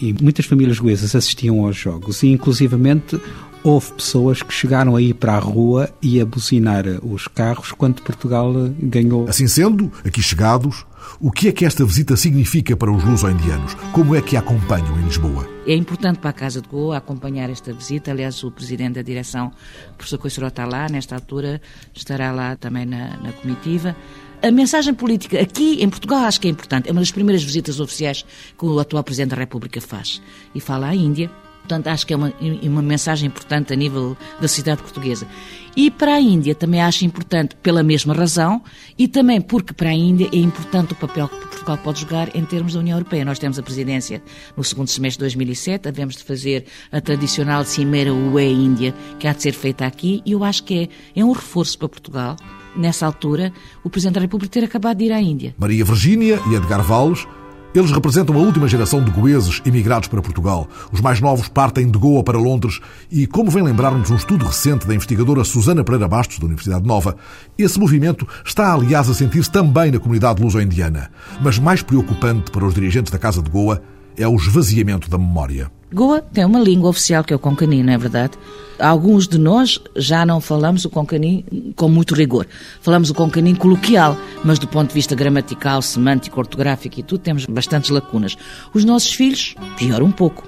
E 0.00 0.14
muitas 0.20 0.46
famílias 0.46 0.78
goesas 0.78 1.14
assistiam 1.14 1.64
aos 1.64 1.76
jogos 1.76 2.22
e, 2.22 2.28
inclusivamente, 2.28 3.20
houve 3.62 3.92
pessoas 3.92 4.42
que 4.42 4.52
chegaram 4.52 4.96
a 4.96 5.02
ir 5.02 5.14
para 5.14 5.34
a 5.34 5.38
rua 5.38 5.90
e 6.02 6.20
a 6.20 6.26
buzinar 6.26 6.84
os 7.02 7.28
carros 7.28 7.72
quando 7.72 8.02
Portugal 8.02 8.52
ganhou. 8.78 9.28
Assim 9.28 9.46
sendo, 9.46 9.90
aqui 10.04 10.22
chegados, 10.22 10.84
O 11.24 11.32
que 11.32 11.48
é 11.48 11.52
que 11.52 11.64
esta 11.64 11.86
visita 11.86 12.18
significa 12.18 12.76
para 12.76 12.92
os 12.92 13.02
luso-indianos? 13.02 13.72
Como 13.94 14.14
é 14.14 14.20
que 14.20 14.36
a 14.36 14.40
acompanham 14.40 15.00
em 15.00 15.04
Lisboa? 15.04 15.48
É 15.66 15.74
importante 15.74 16.18
para 16.18 16.28
a 16.28 16.34
Casa 16.34 16.60
de 16.60 16.68
Goa 16.68 16.98
acompanhar 16.98 17.48
esta 17.48 17.72
visita. 17.72 18.10
Aliás, 18.10 18.44
o 18.44 18.50
presidente 18.50 18.96
da 18.96 19.00
direção, 19.00 19.50
professor 19.96 20.18
Coiceró, 20.18 20.48
está 20.48 20.66
lá. 20.66 20.86
Nesta 20.86 21.14
altura 21.14 21.62
estará 21.94 22.30
lá 22.30 22.56
também 22.56 22.84
na, 22.84 23.16
na 23.16 23.32
comitiva. 23.32 23.96
A 24.42 24.50
mensagem 24.50 24.92
política 24.92 25.40
aqui 25.40 25.82
em 25.82 25.88
Portugal 25.88 26.24
acho 26.24 26.38
que 26.38 26.46
é 26.46 26.50
importante. 26.50 26.90
É 26.90 26.92
uma 26.92 27.00
das 27.00 27.10
primeiras 27.10 27.42
visitas 27.42 27.80
oficiais 27.80 28.22
que 28.58 28.66
o 28.66 28.78
atual 28.78 29.02
Presidente 29.02 29.30
da 29.30 29.36
República 29.36 29.80
faz. 29.80 30.20
E 30.54 30.60
fala 30.60 30.88
à 30.88 30.94
Índia. 30.94 31.30
Portanto, 31.64 31.86
acho 31.86 32.06
que 32.06 32.12
é 32.12 32.16
uma, 32.16 32.30
uma 32.62 32.82
mensagem 32.82 33.26
importante 33.26 33.72
a 33.72 33.76
nível 33.76 34.14
da 34.38 34.46
cidade 34.46 34.82
portuguesa. 34.82 35.26
E 35.74 35.90
para 35.90 36.14
a 36.14 36.20
Índia 36.20 36.54
também 36.54 36.80
acho 36.82 37.06
importante 37.06 37.56
pela 37.56 37.82
mesma 37.82 38.12
razão 38.12 38.62
e 38.98 39.08
também 39.08 39.40
porque 39.40 39.72
para 39.72 39.88
a 39.88 39.94
Índia 39.94 40.28
é 40.30 40.36
importante 40.36 40.92
o 40.92 40.96
papel 40.96 41.26
que 41.26 41.36
Portugal 41.46 41.78
pode 41.78 42.02
jogar 42.02 42.36
em 42.36 42.44
termos 42.44 42.74
da 42.74 42.80
União 42.80 42.98
Europeia. 42.98 43.24
Nós 43.24 43.38
temos 43.38 43.58
a 43.58 43.62
presidência 43.62 44.22
no 44.54 44.62
segundo 44.62 44.88
semestre 44.88 45.20
de 45.20 45.34
2007, 45.34 45.88
havemos 45.88 46.16
de 46.16 46.22
fazer 46.22 46.66
a 46.92 47.00
tradicional 47.00 47.64
cimeira 47.64 48.12
UE-Índia, 48.12 48.94
que 49.18 49.26
há 49.26 49.32
de 49.32 49.40
ser 49.40 49.52
feita 49.52 49.86
aqui, 49.86 50.22
e 50.26 50.32
eu 50.32 50.44
acho 50.44 50.64
que 50.64 50.90
é, 51.14 51.20
é 51.20 51.24
um 51.24 51.32
reforço 51.32 51.78
para 51.78 51.88
Portugal 51.88 52.36
nessa 52.76 53.06
altura, 53.06 53.52
o 53.82 53.88
Presidente 53.88 54.16
da 54.16 54.20
República 54.20 54.52
ter 54.52 54.64
acabado 54.64 54.98
de 54.98 55.06
ir 55.06 55.12
à 55.12 55.20
Índia. 55.20 55.54
Maria 55.56 55.84
Virgínia 55.84 56.38
e 56.50 56.54
Edgar 56.54 56.82
Valles 56.82 57.26
eles 57.74 57.90
representam 57.90 58.36
a 58.36 58.38
última 58.38 58.68
geração 58.68 59.02
de 59.02 59.10
goeses 59.10 59.60
imigrados 59.64 60.08
para 60.08 60.22
Portugal. 60.22 60.68
Os 60.92 61.00
mais 61.00 61.20
novos 61.20 61.48
partem 61.48 61.90
de 61.90 61.98
Goa 61.98 62.22
para 62.22 62.38
Londres 62.38 62.80
e, 63.10 63.26
como 63.26 63.50
vem 63.50 63.64
lembrar-nos 63.64 64.10
um 64.10 64.16
estudo 64.16 64.44
recente 64.44 64.86
da 64.86 64.94
investigadora 64.94 65.42
Susana 65.42 65.82
Pereira 65.82 66.06
Bastos, 66.06 66.38
da 66.38 66.46
Universidade 66.46 66.86
Nova, 66.86 67.16
esse 67.58 67.78
movimento 67.78 68.28
está, 68.44 68.72
aliás, 68.72 69.10
a 69.10 69.14
sentir-se 69.14 69.50
também 69.50 69.90
na 69.90 69.98
comunidade 69.98 70.40
luso-indiana. 70.40 71.10
Mas 71.42 71.58
mais 71.58 71.82
preocupante 71.82 72.50
para 72.52 72.64
os 72.64 72.74
dirigentes 72.74 73.10
da 73.10 73.18
Casa 73.18 73.42
de 73.42 73.50
Goa 73.50 73.82
é 74.16 74.28
o 74.28 74.36
esvaziamento 74.36 75.10
da 75.10 75.18
memória. 75.18 75.70
Goa 75.94 76.20
tem 76.20 76.44
uma 76.44 76.58
língua 76.58 76.90
oficial 76.90 77.22
que 77.22 77.32
é 77.32 77.36
o 77.36 77.38
Konkani, 77.38 77.80
não 77.84 77.92
é 77.92 77.96
verdade? 77.96 78.32
Alguns 78.80 79.28
de 79.28 79.38
nós 79.38 79.80
já 79.94 80.26
não 80.26 80.40
falamos 80.40 80.84
o 80.84 80.90
Konkani 80.90 81.72
com 81.76 81.88
muito 81.88 82.16
rigor. 82.16 82.48
Falamos 82.80 83.10
o 83.10 83.14
Konkani 83.14 83.54
coloquial, 83.54 84.16
mas 84.42 84.58
do 84.58 84.66
ponto 84.66 84.88
de 84.88 84.94
vista 84.94 85.14
gramatical, 85.14 85.80
semântico, 85.80 86.40
ortográfico 86.40 86.98
e 86.98 87.02
tudo, 87.04 87.20
temos 87.20 87.46
bastantes 87.46 87.90
lacunas. 87.90 88.36
Os 88.74 88.84
nossos 88.84 89.12
filhos, 89.12 89.54
pior 89.76 90.02
um 90.02 90.10
pouco. 90.10 90.42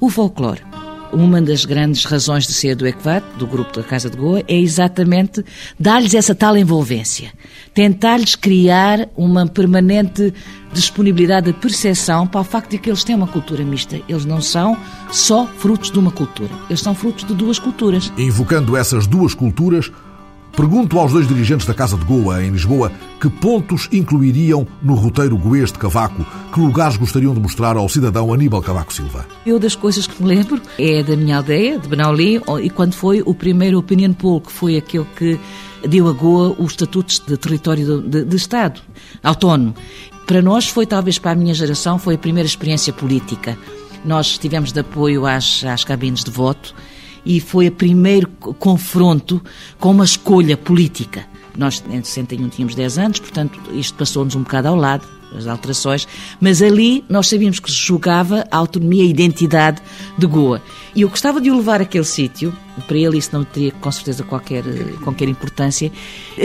O 0.00 0.08
folclore. 0.08 0.62
Uma 1.12 1.40
das 1.40 1.64
grandes 1.64 2.04
razões 2.04 2.46
de 2.46 2.52
ser 2.52 2.74
do 2.74 2.86
ECVAT, 2.86 3.24
do 3.38 3.46
grupo 3.46 3.72
da 3.74 3.82
Casa 3.82 4.10
de 4.10 4.16
Goa, 4.16 4.42
é 4.48 4.58
exatamente 4.58 5.44
dar-lhes 5.78 6.14
essa 6.14 6.34
tal 6.34 6.56
envolvência. 6.56 7.32
Tentar-lhes 7.72 8.34
criar 8.34 9.08
uma 9.16 9.46
permanente 9.46 10.32
disponibilidade 10.72 11.46
de 11.46 11.52
percepção 11.54 12.26
para 12.26 12.40
o 12.40 12.44
facto 12.44 12.70
de 12.72 12.78
que 12.78 12.90
eles 12.90 13.04
têm 13.04 13.14
uma 13.14 13.26
cultura 13.26 13.64
mista. 13.64 14.00
Eles 14.08 14.24
não 14.24 14.40
são 14.40 14.76
só 15.10 15.46
frutos 15.46 15.90
de 15.90 15.98
uma 15.98 16.10
cultura. 16.10 16.50
Eles 16.68 16.80
são 16.80 16.94
frutos 16.94 17.24
de 17.24 17.34
duas 17.34 17.58
culturas. 17.58 18.12
Invocando 18.18 18.76
essas 18.76 19.06
duas 19.06 19.32
culturas, 19.32 19.90
Pergunto 20.56 20.98
aos 20.98 21.12
dois 21.12 21.28
dirigentes 21.28 21.66
da 21.66 21.74
Casa 21.74 21.98
de 21.98 22.04
Goa, 22.06 22.42
em 22.42 22.48
Lisboa, 22.50 22.90
que 23.20 23.28
pontos 23.28 23.90
incluiriam 23.92 24.66
no 24.82 24.94
roteiro 24.94 25.36
Goês 25.36 25.70
de 25.70 25.78
Cavaco, 25.78 26.24
que 26.50 26.58
lugares 26.58 26.96
gostariam 26.96 27.34
de 27.34 27.40
mostrar 27.40 27.76
ao 27.76 27.86
cidadão 27.90 28.32
Aníbal 28.32 28.62
Cavaco 28.62 28.90
Silva. 28.90 29.26
Eu 29.44 29.58
das 29.58 29.76
coisas 29.76 30.06
que 30.06 30.22
me 30.22 30.28
lembro 30.30 30.58
é 30.78 31.02
da 31.02 31.14
minha 31.14 31.36
aldeia, 31.36 31.78
de 31.78 31.86
Benauli, 31.86 32.40
e 32.62 32.70
quando 32.70 32.94
foi 32.94 33.22
o 33.26 33.34
primeiro 33.34 33.78
Opinion 33.78 34.14
Poll, 34.14 34.40
que 34.40 34.50
foi 34.50 34.78
aquele 34.78 35.04
que 35.14 35.38
deu 35.86 36.08
a 36.08 36.12
Goa 36.12 36.56
os 36.58 36.70
estatutos 36.70 37.18
de 37.18 37.36
território 37.36 38.00
de, 38.00 38.24
de 38.24 38.36
Estado, 38.36 38.80
autónomo. 39.22 39.74
Para 40.26 40.40
nós 40.40 40.66
foi, 40.66 40.86
talvez 40.86 41.18
para 41.18 41.32
a 41.32 41.34
minha 41.34 41.52
geração, 41.52 41.98
foi 41.98 42.14
a 42.14 42.18
primeira 42.18 42.46
experiência 42.46 42.94
política. 42.94 43.58
Nós 44.06 44.38
tivemos 44.38 44.72
de 44.72 44.80
apoio 44.80 45.26
às, 45.26 45.62
às 45.64 45.84
cabines 45.84 46.24
de 46.24 46.30
voto 46.30 46.74
e 47.26 47.40
foi 47.40 47.66
o 47.68 47.72
primeiro 47.72 48.28
confronto 48.28 49.42
com 49.78 49.90
uma 49.90 50.04
escolha 50.04 50.56
política. 50.56 51.26
Nós 51.56 51.82
em 51.90 52.02
61 52.02 52.48
tínhamos 52.48 52.74
10 52.74 52.98
anos, 52.98 53.18
portanto 53.18 53.58
isto 53.72 53.94
passou-nos 53.94 54.36
um 54.36 54.42
bocado 54.42 54.68
ao 54.68 54.76
lado, 54.76 55.06
as 55.34 55.46
alterações, 55.46 56.06
mas 56.40 56.62
ali 56.62 57.04
nós 57.08 57.28
sabíamos 57.28 57.58
que 57.58 57.70
se 57.70 57.76
julgava 57.76 58.46
a 58.50 58.56
autonomia 58.56 59.02
e 59.02 59.06
a 59.08 59.10
identidade 59.10 59.82
de 60.16 60.26
Goa. 60.26 60.62
E 60.94 61.02
eu 61.02 61.08
gostava 61.08 61.40
de 61.40 61.50
o 61.50 61.56
levar 61.56 61.80
àquele 61.80 62.04
sítio, 62.04 62.54
para 62.86 62.96
ele 62.96 63.18
isso 63.18 63.30
não 63.32 63.44
teria 63.44 63.72
com 63.72 63.90
certeza 63.90 64.22
qualquer, 64.22 64.62
qualquer 65.02 65.28
importância, 65.28 65.90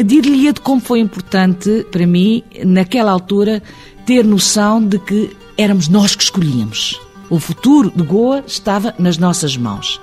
dir-lhe 0.05 0.51
de 0.51 0.59
como 0.61 0.81
foi 0.81 0.99
importante 0.99 1.85
para 1.91 2.07
mim, 2.07 2.43
naquela 2.65 3.11
altura, 3.11 3.61
ter 4.05 4.25
noção 4.25 4.83
de 4.83 4.97
que 4.97 5.29
éramos 5.57 5.87
nós 5.87 6.15
que 6.15 6.23
escolhíamos. 6.23 6.99
O 7.29 7.39
futuro 7.39 7.91
de 7.95 8.03
Goa 8.03 8.43
estava 8.45 8.93
nas 8.97 9.17
nossas 9.17 9.55
mãos. 9.55 10.01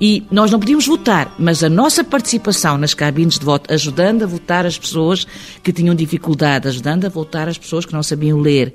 E 0.00 0.24
nós 0.30 0.50
não 0.50 0.60
podíamos 0.60 0.86
votar, 0.86 1.34
mas 1.38 1.64
a 1.64 1.68
nossa 1.68 2.04
participação 2.04 2.78
nas 2.78 2.94
cabines 2.94 3.38
de 3.38 3.44
voto, 3.44 3.72
ajudando 3.72 4.22
a 4.22 4.26
votar 4.26 4.64
as 4.64 4.78
pessoas 4.78 5.26
que 5.62 5.72
tinham 5.72 5.94
dificuldade, 5.94 6.68
ajudando 6.68 7.04
a 7.04 7.08
votar 7.08 7.48
as 7.48 7.58
pessoas 7.58 7.84
que 7.84 7.92
não 7.92 8.02
sabiam 8.02 8.38
ler, 8.38 8.74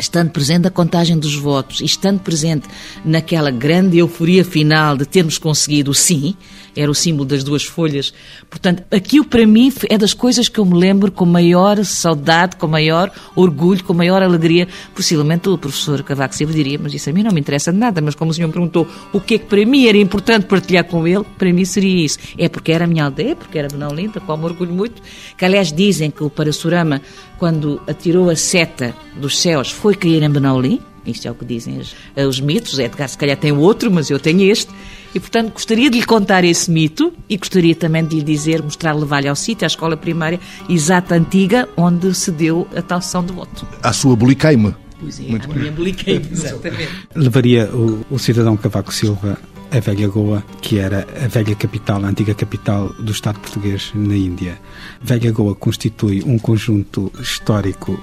estando 0.00 0.30
presente 0.30 0.64
na 0.64 0.70
contagem 0.70 1.18
dos 1.18 1.36
votos 1.36 1.80
e 1.80 1.84
estando 1.84 2.20
presente 2.20 2.68
naquela 3.04 3.50
grande 3.50 3.98
euforia 3.98 4.44
final 4.44 4.96
de 4.96 5.06
termos 5.06 5.38
conseguido 5.38 5.92
o 5.92 5.94
sim, 5.94 6.36
era 6.76 6.90
o 6.90 6.94
símbolo 6.94 7.28
das 7.28 7.44
duas 7.44 7.64
folhas. 7.64 8.12
Portanto, 8.48 8.82
aquilo 8.90 9.24
para 9.24 9.46
mim 9.46 9.72
é 9.88 9.96
das 9.96 10.14
coisas 10.14 10.48
que 10.48 10.58
eu 10.58 10.64
me 10.64 10.74
lembro 10.74 11.10
com 11.10 11.24
maior 11.24 11.84
saudade, 11.84 12.56
com 12.56 12.66
maior 12.66 13.10
orgulho, 13.34 13.82
com 13.84 13.94
maior 13.94 14.22
alegria. 14.22 14.68
Possivelmente 14.94 15.48
o 15.48 15.58
professor 15.58 16.02
Cavaco 16.02 16.34
Silva 16.34 16.52
diria, 16.52 16.78
mas 16.80 16.94
isso 16.94 17.08
a 17.10 17.12
mim 17.12 17.22
não 17.22 17.32
me 17.32 17.40
interessa 17.40 17.72
de 17.72 17.78
nada, 17.78 18.00
mas 18.00 18.14
como 18.14 18.30
o 18.30 18.34
senhor 18.34 18.48
me 18.48 18.52
perguntou 18.52 18.86
o 19.12 19.20
que 19.20 19.34
é 19.34 19.38
que 19.38 19.46
para 19.46 19.64
mim 19.64 19.86
era 19.86 19.98
importante 19.98 20.46
partilhar 20.46 20.84
com 20.84 21.06
ele, 21.06 21.24
para 21.38 21.52
mim 21.52 21.64
seria 21.64 22.04
isso. 22.04 22.18
É 22.38 22.48
porque 22.48 22.72
era 22.72 22.84
a 22.84 22.86
minha 22.86 23.04
aldeia, 23.04 23.36
porque 23.36 23.58
era 23.58 23.68
Benão 23.68 23.90
Linda, 23.94 24.20
qual 24.20 24.36
me 24.36 24.44
orgulho 24.44 24.72
muito, 24.72 25.02
que 25.36 25.44
aliás 25.44 25.72
dizem 25.72 26.10
que 26.10 26.22
o 26.22 26.30
Parasurama, 26.30 27.00
quando 27.38 27.80
atirou 27.86 28.30
a 28.30 28.36
seta 28.36 28.94
dos 29.16 29.38
céus, 29.38 29.70
foi 29.70 29.94
cair 29.94 30.22
em 30.22 30.30
Benaulim, 30.30 30.80
isto 31.06 31.28
é 31.28 31.30
o 31.30 31.34
que 31.34 31.44
dizem 31.44 31.78
os, 31.78 31.94
os 32.16 32.40
mitos. 32.40 32.78
Edgar, 32.78 33.08
se 33.08 33.18
calhar, 33.18 33.36
tem 33.36 33.52
outro, 33.52 33.90
mas 33.90 34.10
eu 34.10 34.18
tenho 34.18 34.40
este. 34.50 34.72
E, 35.14 35.20
portanto, 35.20 35.52
gostaria 35.52 35.88
de 35.88 35.98
lhe 35.98 36.04
contar 36.04 36.44
esse 36.44 36.70
mito 36.70 37.12
e 37.28 37.36
gostaria 37.36 37.74
também 37.74 38.04
de 38.04 38.16
lhe 38.16 38.22
dizer, 38.22 38.62
mostrar, 38.62 38.92
levar-lhe 38.92 39.28
ao 39.28 39.36
sítio, 39.36 39.64
à 39.64 39.68
escola 39.68 39.96
primária, 39.96 40.40
exata 40.68 41.14
antiga, 41.14 41.68
onde 41.76 42.12
se 42.14 42.30
deu 42.30 42.66
a 42.74 42.82
tal 42.82 43.00
sessão 43.00 43.24
de 43.24 43.32
voto. 43.32 43.66
À 43.82 43.92
sua 43.92 44.16
boliqueima. 44.16 44.76
Pois 44.98 45.20
é, 45.20 45.22
Muito 45.22 45.50
a 45.50 45.54
minha 45.54 45.72
boliqueima, 45.72 46.26
exatamente. 46.30 46.88
Levaria 47.14 47.70
o, 47.72 48.04
o 48.10 48.18
cidadão 48.18 48.56
Cavaco 48.56 48.92
Silva 48.92 49.38
a 49.70 49.80
velha 49.80 50.06
Goa, 50.06 50.44
que 50.60 50.78
era 50.78 51.06
a 51.22 51.26
velha 51.26 51.54
capital, 51.56 52.04
a 52.04 52.08
antiga 52.08 52.32
capital 52.32 52.90
do 52.90 53.10
Estado 53.10 53.40
português 53.40 53.90
na 53.92 54.14
Índia. 54.14 54.56
Velha 55.02 55.32
Goa 55.32 55.54
constitui 55.56 56.22
um 56.24 56.38
conjunto 56.38 57.10
histórico 57.20 57.98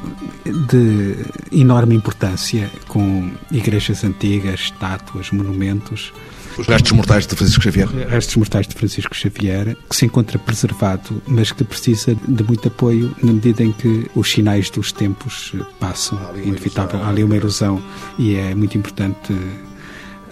de 0.68 1.16
enorme 1.52 1.96
importância, 1.96 2.70
com 2.90 3.32
igrejas 3.50 4.04
antigas, 4.04 4.60
estátuas, 4.60 5.32
monumentos. 5.32 6.12
Os 6.58 6.68
restos 6.68 6.92
mortais 6.92 7.26
de 7.26 7.36
Francisco 7.36 7.64
Xavier. 7.64 7.88
Restos 7.88 8.36
mortais 8.36 8.68
de 8.68 8.76
Francisco 8.76 9.16
Xavier, 9.16 9.76
que 9.90 9.96
se 9.96 10.06
encontra 10.06 10.38
preservado, 10.38 11.22
mas 11.28 11.52
que 11.52 11.64
precisa 11.64 12.16
de 12.16 12.44
muito 12.44 12.68
apoio 12.68 13.16
na 13.24 13.32
medida 13.32 13.64
em 13.64 13.72
que 13.72 14.10
os 14.16 14.30
sinais 14.30 14.70
dos 14.70 14.92
tempos 14.92 15.54
passam. 15.80 16.20
Inevitável, 16.44 17.02
há 17.04 17.10
ali 17.10 17.24
uma 17.24 17.36
erosão 17.36 17.82
e 18.20 18.36
é 18.36 18.54
muito 18.54 18.78
importante 18.78 19.34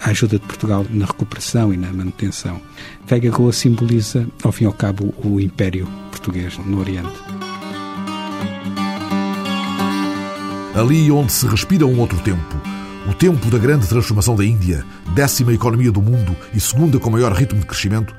a 0.00 0.10
ajuda 0.10 0.38
de 0.38 0.46
Portugal 0.46 0.86
na 0.90 1.04
recuperação 1.04 1.72
e 1.72 1.76
na 1.76 1.92
manutenção. 1.92 2.60
Vega 3.06 3.30
Goa 3.30 3.52
simboliza, 3.52 4.26
ao 4.42 4.52
fim 4.52 4.64
e 4.64 4.66
ao 4.66 4.72
cabo, 4.72 5.14
o 5.24 5.40
Império 5.40 5.86
Português 6.10 6.58
no 6.58 6.80
Oriente. 6.80 7.08
Ali 10.74 11.10
onde 11.10 11.32
se 11.32 11.46
respira 11.46 11.84
um 11.84 11.98
outro 11.98 12.18
tempo, 12.20 12.69
o 13.10 13.14
tempo 13.14 13.50
da 13.50 13.58
grande 13.58 13.88
transformação 13.88 14.36
da 14.36 14.44
Índia, 14.44 14.84
décima 15.16 15.52
economia 15.52 15.90
do 15.90 16.00
mundo 16.00 16.36
e 16.54 16.60
segunda 16.60 16.96
com 16.96 17.10
maior 17.10 17.32
ritmo 17.32 17.58
de 17.58 17.66
crescimento, 17.66 18.14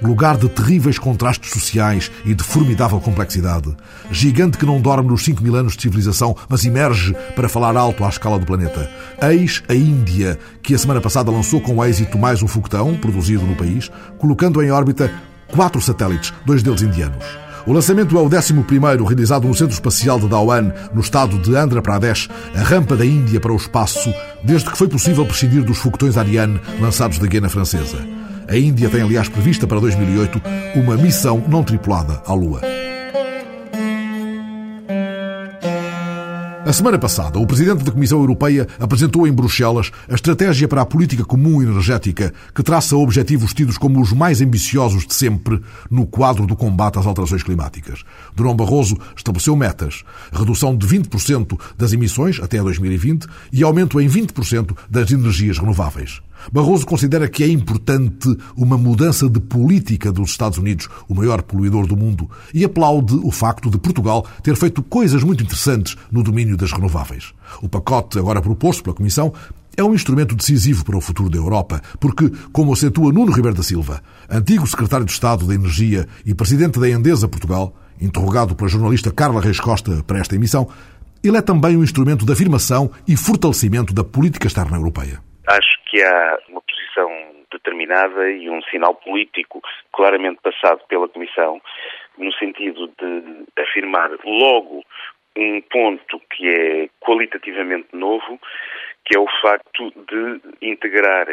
lugar 0.00 0.36
de 0.36 0.48
terríveis 0.48 1.00
contrastes 1.00 1.50
sociais 1.50 2.12
e 2.24 2.32
de 2.32 2.44
formidável 2.44 3.00
complexidade, 3.00 3.76
gigante 4.08 4.56
que 4.56 4.64
não 4.64 4.80
dorme 4.80 5.08
nos 5.08 5.24
5 5.24 5.42
mil 5.42 5.56
anos 5.56 5.74
de 5.74 5.82
civilização, 5.82 6.36
mas 6.48 6.64
emerge 6.64 7.12
para 7.34 7.48
falar 7.48 7.76
alto 7.76 8.04
à 8.04 8.08
escala 8.08 8.38
do 8.38 8.46
planeta. 8.46 8.88
Eis 9.20 9.64
a 9.68 9.74
Índia, 9.74 10.38
que 10.62 10.76
a 10.76 10.78
semana 10.78 11.00
passada 11.00 11.28
lançou 11.28 11.60
com 11.60 11.84
êxito 11.84 12.16
mais 12.16 12.40
um 12.40 12.46
foguetão 12.46 12.96
produzido 12.96 13.44
no 13.44 13.56
país, 13.56 13.90
colocando 14.16 14.62
em 14.62 14.70
órbita 14.70 15.12
quatro 15.48 15.80
satélites, 15.80 16.32
dois 16.46 16.62
deles 16.62 16.82
indianos. 16.82 17.45
O 17.66 17.72
lançamento 17.72 18.16
é 18.16 18.20
o 18.20 18.26
11 18.26 18.52
realizado 19.04 19.48
no 19.48 19.54
Centro 19.54 19.74
Espacial 19.74 20.20
de 20.20 20.28
Dhawan, 20.28 20.72
no 20.94 21.00
estado 21.00 21.36
de 21.36 21.56
Andhra 21.56 21.82
Pradesh, 21.82 22.28
a 22.54 22.62
rampa 22.62 22.94
da 22.94 23.04
Índia 23.04 23.40
para 23.40 23.52
o 23.52 23.56
espaço, 23.56 24.14
desde 24.44 24.70
que 24.70 24.78
foi 24.78 24.86
possível 24.86 25.26
prescindir 25.26 25.64
dos 25.64 25.78
foguetões 25.78 26.16
Ariane 26.16 26.60
lançados 26.80 27.18
da 27.18 27.26
Guiana 27.26 27.48
Francesa. 27.48 27.98
A 28.46 28.56
Índia 28.56 28.88
tem, 28.88 29.02
aliás, 29.02 29.28
prevista 29.28 29.66
para 29.66 29.80
2008 29.80 30.40
uma 30.76 30.96
missão 30.96 31.42
não 31.48 31.64
tripulada 31.64 32.22
à 32.24 32.32
Lua. 32.32 32.85
A 36.66 36.72
semana 36.72 36.98
passada, 36.98 37.38
o 37.38 37.46
presidente 37.46 37.84
da 37.84 37.92
Comissão 37.92 38.18
Europeia 38.18 38.66
apresentou 38.80 39.24
em 39.24 39.32
Bruxelas 39.32 39.92
a 40.10 40.14
estratégia 40.16 40.66
para 40.66 40.82
a 40.82 40.84
política 40.84 41.24
comum 41.24 41.62
energética, 41.62 42.34
que 42.52 42.60
traça 42.60 42.96
objetivos 42.96 43.54
tidos 43.54 43.78
como 43.78 44.00
os 44.00 44.12
mais 44.12 44.40
ambiciosos 44.40 45.06
de 45.06 45.14
sempre 45.14 45.62
no 45.88 46.08
quadro 46.08 46.44
do 46.44 46.56
combate 46.56 46.98
às 46.98 47.06
alterações 47.06 47.44
climáticas. 47.44 48.02
Durão 48.34 48.56
Barroso 48.56 48.98
estabeleceu 49.16 49.54
metas: 49.54 50.02
redução 50.32 50.76
de 50.76 50.84
20% 50.88 51.56
das 51.78 51.92
emissões 51.92 52.40
até 52.42 52.60
2020 52.60 53.28
e 53.52 53.62
aumento 53.62 54.00
em 54.00 54.08
20% 54.08 54.76
das 54.90 55.08
energias 55.12 55.58
renováveis. 55.58 56.20
Barroso 56.52 56.86
considera 56.86 57.28
que 57.28 57.42
é 57.42 57.48
importante 57.48 58.36
uma 58.56 58.78
mudança 58.78 59.28
de 59.28 59.40
política 59.40 60.12
dos 60.12 60.30
Estados 60.30 60.58
Unidos, 60.58 60.88
o 61.08 61.14
maior 61.14 61.42
poluidor 61.42 61.86
do 61.86 61.96
mundo, 61.96 62.30
e 62.54 62.64
aplaude 62.64 63.14
o 63.22 63.30
facto 63.30 63.70
de 63.70 63.78
Portugal 63.78 64.26
ter 64.42 64.56
feito 64.56 64.82
coisas 64.82 65.22
muito 65.22 65.42
interessantes 65.42 65.96
no 66.10 66.22
domínio 66.22 66.56
das 66.56 66.72
renováveis. 66.72 67.32
O 67.60 67.68
pacote 67.68 68.18
agora 68.18 68.40
proposto 68.40 68.82
pela 68.82 68.96
Comissão 68.96 69.32
é 69.76 69.84
um 69.84 69.94
instrumento 69.94 70.34
decisivo 70.34 70.84
para 70.84 70.96
o 70.96 71.00
futuro 71.00 71.28
da 71.28 71.36
Europa, 71.36 71.82
porque, 72.00 72.32
como 72.52 72.72
acentua 72.72 73.12
Nuno 73.12 73.32
Ribeiro 73.32 73.56
da 73.56 73.62
Silva, 73.62 74.02
antigo 74.30 74.66
secretário 74.66 75.04
de 75.04 75.12
Estado 75.12 75.46
da 75.46 75.54
Energia 75.54 76.08
e 76.24 76.34
presidente 76.34 76.80
da 76.80 76.88
Endesa 76.88 77.28
Portugal, 77.28 77.74
interrogado 78.00 78.54
pela 78.54 78.70
jornalista 78.70 79.10
Carla 79.10 79.40
Reis 79.40 79.60
Costa 79.60 80.02
para 80.06 80.18
esta 80.18 80.34
emissão, 80.34 80.66
ele 81.22 81.36
é 81.36 81.42
também 81.42 81.76
um 81.76 81.84
instrumento 81.84 82.24
de 82.24 82.32
afirmação 82.32 82.90
e 83.06 83.16
fortalecimento 83.16 83.92
da 83.92 84.04
política 84.04 84.46
externa 84.46 84.76
europeia. 84.76 85.20
Acho 85.46 85.78
que 85.84 86.02
há 86.02 86.38
uma 86.48 86.60
posição 86.60 87.08
determinada 87.52 88.28
e 88.30 88.50
um 88.50 88.60
sinal 88.62 88.94
político 88.96 89.62
claramente 89.92 90.40
passado 90.42 90.80
pela 90.88 91.08
Comissão 91.08 91.60
no 92.18 92.32
sentido 92.32 92.88
de 92.88 93.62
afirmar 93.62 94.10
logo 94.24 94.84
um 95.36 95.60
ponto 95.60 96.20
que 96.30 96.48
é 96.48 96.88
qualitativamente 96.98 97.88
novo, 97.92 98.40
que 99.04 99.16
é 99.16 99.20
o 99.20 99.28
facto 99.40 99.92
de 100.08 100.40
integrar 100.62 101.28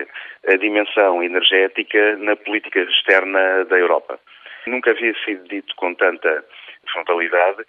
a 0.47 0.55
dimensão 0.57 1.23
energética 1.23 2.15
na 2.17 2.35
política 2.35 2.81
externa 2.81 3.65
da 3.65 3.77
Europa. 3.77 4.19
Nunca 4.67 4.91
havia 4.91 5.15
sido 5.25 5.47
dito 5.47 5.73
com 5.75 5.95
tanta 5.95 6.45
frontalidade 6.91 7.63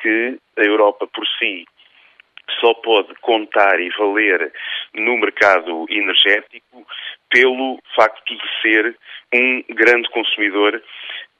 que 0.00 0.38
a 0.56 0.62
Europa 0.62 1.06
por 1.06 1.26
si 1.38 1.66
só 2.60 2.74
pode 2.74 3.14
contar 3.16 3.78
e 3.80 3.90
valer 3.90 4.52
no 4.94 5.18
mercado 5.18 5.86
energético 5.88 6.86
pelo 7.30 7.78
facto 7.96 8.34
de 8.34 8.62
ser 8.62 8.96
um 9.34 9.62
grande 9.74 10.08
consumidor 10.10 10.82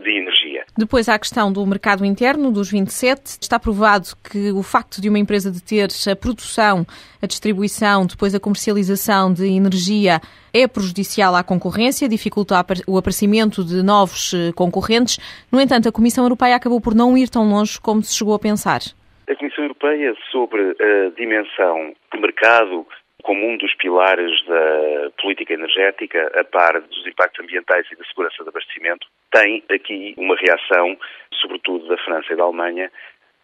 de 0.00 0.10
energia. 0.10 0.64
Depois 0.76 1.08
há 1.08 1.14
a 1.14 1.18
questão 1.18 1.52
do 1.52 1.64
mercado 1.66 2.04
interno 2.04 2.50
dos 2.50 2.70
27. 2.70 3.38
Está 3.40 3.58
provado 3.58 4.08
que 4.28 4.50
o 4.50 4.62
facto 4.62 5.00
de 5.00 5.08
uma 5.08 5.18
empresa 5.18 5.50
de 5.50 5.62
ter 5.62 5.88
a 6.10 6.16
produção, 6.16 6.84
a 7.22 7.26
distribuição, 7.26 8.06
depois 8.06 8.34
a 8.34 8.40
comercialização 8.40 9.32
de 9.32 9.46
energia 9.46 10.20
é 10.52 10.66
prejudicial 10.66 11.36
à 11.36 11.44
concorrência, 11.44 12.08
dificulta 12.08 12.54
o 12.86 12.98
aparecimento 12.98 13.64
de 13.64 13.82
novos 13.82 14.34
eh, 14.34 14.52
concorrentes. 14.54 15.18
No 15.50 15.60
entanto, 15.60 15.88
a 15.88 15.92
Comissão 15.92 16.24
Europeia 16.24 16.56
acabou 16.56 16.80
por 16.80 16.94
não 16.94 17.16
ir 17.16 17.28
tão 17.28 17.48
longe 17.48 17.80
como 17.80 18.02
se 18.02 18.16
chegou 18.16 18.34
a 18.34 18.38
pensar. 18.38 18.80
A 19.28 19.34
Comissão 19.36 19.64
Europeia, 19.64 20.14
sobre 20.30 20.60
a 20.60 21.10
dimensão 21.16 21.94
do 22.12 22.20
mercado 22.20 22.86
como 23.22 23.46
um 23.46 23.56
dos 23.56 23.74
pilares 23.74 24.44
da 24.46 25.10
política 25.20 25.54
energética, 25.54 26.30
a 26.34 26.44
par 26.44 26.80
dos 26.80 27.06
impactos 27.06 27.42
ambientais 27.42 27.86
e 27.90 27.96
da 27.96 28.04
segurança 28.04 28.42
de 28.42 28.48
abastecimento, 28.48 29.06
tem 29.30 29.62
aqui 29.70 30.14
uma 30.16 30.36
reação, 30.36 30.96
sobretudo 31.40 31.86
da 31.88 31.96
França 31.98 32.32
e 32.32 32.36
da 32.36 32.44
Alemanha, 32.44 32.90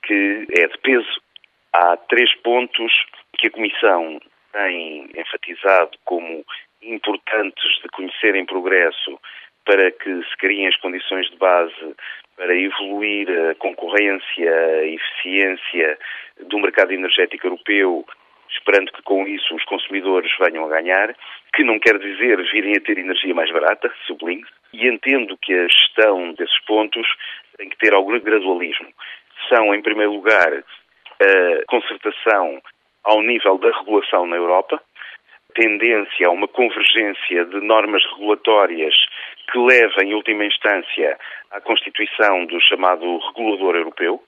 que 0.03 0.47
é 0.59 0.67
de 0.67 0.79
peso. 0.79 1.21
Há 1.73 1.97
três 1.97 2.35
pontos 2.37 2.93
que 3.39 3.49
a 3.49 3.51
Comissão 3.51 4.21
tem 4.53 5.11
enfatizado 5.17 5.97
como 6.05 6.45
importantes 6.83 7.81
de 7.83 7.89
conhecer 7.89 8.35
em 8.35 8.47
progresso 8.47 9.19
para 9.65 9.91
que 9.91 10.23
se 10.25 10.37
criem 10.39 10.67
as 10.67 10.77
condições 10.77 11.29
de 11.31 11.37
base 11.37 11.95
para 12.37 12.55
evoluir 12.55 13.29
a 13.51 13.55
concorrência, 13.57 14.51
a 14.51 14.87
eficiência 14.87 15.99
do 16.47 16.59
mercado 16.59 16.93
energético 16.93 17.47
europeu 17.47 18.07
esperando 18.51 18.93
que 18.93 19.03
com 19.03 19.27
isso 19.27 19.55
os 19.55 19.65
consumidores 19.65 20.31
venham 20.41 20.65
a 20.67 20.69
ganhar, 20.69 21.15
que 21.55 21.65
não 21.65 21.79
quer 21.79 21.99
dizer 21.99 22.43
virem 22.53 22.77
a 22.77 22.81
ter 22.81 22.99
energia 22.99 23.35
mais 23.35 23.51
barata, 23.53 23.93
sublinho, 24.07 24.47
e 24.73 24.87
entendo 24.87 25.37
que 25.39 25.53
a 25.53 25.69
gestão 25.69 26.33
desses 26.33 26.59
pontos 26.65 27.07
tem 27.57 27.69
que 27.69 27.79
ter 27.79 27.95
algum 27.95 28.19
gradualismo. 28.21 28.89
São, 29.49 29.75
em 29.75 29.83
primeiro 29.83 30.13
lugar, 30.13 30.53
a 30.53 31.65
concertação 31.67 32.61
ao 33.05 33.23
nível 33.23 33.59
da 33.59 33.71
regulação 33.79 34.27
na 34.27 34.37
Europa, 34.37 34.81
tendência 35.55 36.27
a 36.27 36.31
uma 36.31 36.47
convergência 36.47 37.45
de 37.47 37.61
normas 37.61 38.05
regulatórias 38.13 38.95
que 39.51 39.59
leva, 39.59 40.05
em 40.05 40.15
última 40.15 40.45
instância, 40.45 41.19
à 41.51 41.61
constituição 41.61 42.45
do 42.47 42.61
chamado 42.61 43.19
regulador 43.19 43.77
europeu, 43.77 44.23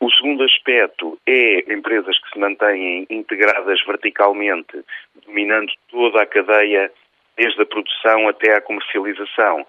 o 0.00 0.10
segundo 0.10 0.42
aspecto 0.44 1.18
é 1.26 1.72
empresas 1.72 2.18
que 2.18 2.30
se 2.30 2.38
mantêm 2.38 3.06
integradas 3.08 3.80
verticalmente, 3.86 4.84
dominando 5.26 5.72
toda 5.88 6.22
a 6.22 6.26
cadeia, 6.26 6.90
desde 7.36 7.62
a 7.62 7.66
produção 7.66 8.28
até 8.28 8.56
à 8.56 8.60
comercialização, 8.60 9.66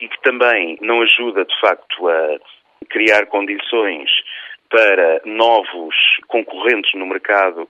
e 0.00 0.08
que 0.08 0.20
também 0.22 0.78
não 0.80 1.02
ajuda, 1.02 1.44
de 1.44 1.60
facto, 1.60 2.08
a 2.08 2.38
criar 2.88 3.26
condições 3.26 4.10
para 4.70 5.20
novos 5.24 5.94
concorrentes 6.26 6.92
no 6.94 7.06
mercado 7.06 7.68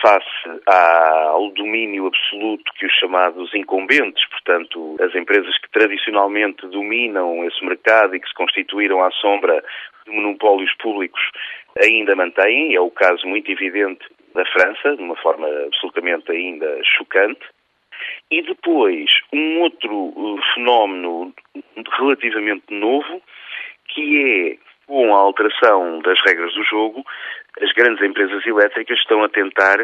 face 0.00 0.62
ao 0.66 1.50
domínio 1.50 2.06
absoluto 2.06 2.72
que 2.74 2.86
os 2.86 2.92
chamados 2.92 3.52
incumbentes, 3.54 4.24
portanto, 4.28 4.96
as 5.00 5.14
empresas 5.14 5.56
que 5.58 5.70
tradicionalmente 5.70 6.66
dominam 6.68 7.44
esse 7.44 7.64
mercado 7.64 8.14
e 8.14 8.20
que 8.20 8.28
se 8.28 8.34
constituíram 8.34 9.02
à 9.02 9.10
sombra 9.12 9.62
de 10.06 10.12
monopólios 10.12 10.72
públicos, 10.78 11.20
ainda 11.82 12.14
mantêm. 12.14 12.74
É 12.74 12.80
o 12.80 12.90
caso 12.90 13.26
muito 13.26 13.50
evidente 13.50 14.04
da 14.34 14.44
França, 14.46 14.96
de 14.96 15.02
uma 15.02 15.16
forma 15.16 15.48
absolutamente 15.66 16.30
ainda 16.30 16.78
chocante. 16.84 17.40
E 18.30 18.42
depois, 18.42 19.10
um 19.32 19.62
outro 19.62 19.92
uh, 19.92 20.38
fenómeno 20.54 21.34
relativamente 21.98 22.72
novo, 22.72 23.20
que 23.88 24.56
é 24.56 24.68
com 24.86 25.14
a 25.14 25.18
alteração 25.18 26.00
das 26.00 26.18
regras 26.26 26.54
do 26.54 26.64
jogo, 26.64 27.04
as 27.60 27.72
grandes 27.72 28.02
empresas 28.04 28.44
elétricas 28.46 28.98
estão 28.98 29.22
a 29.24 29.28
tentar 29.28 29.78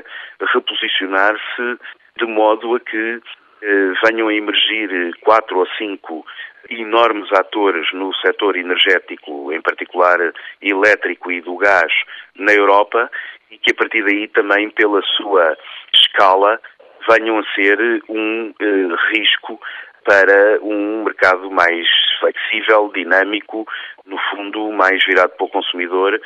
reposicionar-se 0.52 1.78
de 2.16 2.26
modo 2.26 2.76
a 2.76 2.80
que 2.80 3.20
eh, 3.62 3.92
venham 4.04 4.28
a 4.28 4.34
emergir 4.34 5.12
quatro 5.20 5.58
ou 5.58 5.66
cinco 5.78 6.24
enormes 6.70 7.30
atores 7.32 7.86
no 7.92 8.14
setor 8.14 8.56
energético, 8.56 9.52
em 9.52 9.60
particular 9.60 10.18
elétrico 10.62 11.30
e 11.32 11.40
do 11.40 11.56
gás, 11.56 11.92
na 12.36 12.52
Europa, 12.52 13.10
e 13.50 13.58
que 13.58 13.72
a 13.72 13.74
partir 13.74 14.04
daí 14.04 14.28
também, 14.28 14.70
pela 14.70 15.02
sua 15.16 15.56
escala, 15.92 16.60
venham 17.08 17.38
a 17.38 17.54
ser 17.54 18.02
um 18.08 18.54
eh, 18.60 19.16
risco 19.16 19.60
para 20.04 20.58
um 20.62 21.04
mercado 21.04 21.50
mais 21.50 21.86
flexível, 22.20 22.90
dinâmico, 22.94 23.66
no 24.06 24.16
fundo 24.30 24.70
mais 24.72 25.04
virado 25.04 25.30
para 25.36 25.46
o 25.46 25.50
consumidor 25.50 26.20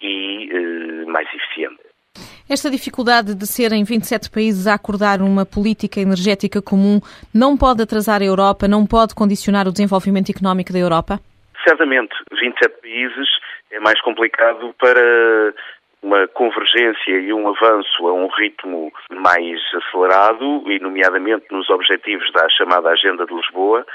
e 0.00 0.48
eh, 0.50 1.04
mais 1.06 1.28
eficiente. 1.34 1.82
Esta 2.48 2.70
dificuldade 2.70 3.34
de 3.34 3.46
serem 3.46 3.84
27 3.84 4.30
países 4.30 4.66
a 4.66 4.74
acordar 4.74 5.22
uma 5.22 5.46
política 5.46 5.98
energética 6.00 6.60
comum 6.60 7.00
não 7.34 7.56
pode 7.56 7.82
atrasar 7.82 8.20
a 8.20 8.24
Europa, 8.24 8.68
não 8.68 8.86
pode 8.86 9.14
condicionar 9.14 9.66
o 9.66 9.72
desenvolvimento 9.72 10.30
económico 10.30 10.72
da 10.72 10.78
Europa? 10.78 11.18
Certamente, 11.66 12.14
27 12.38 12.82
países 12.82 13.28
é 13.72 13.80
mais 13.80 13.98
complicado 14.02 14.74
para 14.78 15.54
uma 16.04 16.28
convergência 16.28 17.18
e 17.18 17.32
um 17.32 17.48
avanço 17.48 18.06
a 18.06 18.12
um 18.12 18.26
ritmo 18.26 18.92
mais 19.10 19.58
acelerado, 19.74 20.62
e 20.70 20.78
nomeadamente 20.78 21.46
nos 21.50 21.70
objetivos 21.70 22.30
da 22.32 22.46
chamada 22.50 22.90
Agenda 22.90 23.24
de 23.24 23.34
Lisboa. 23.34 23.86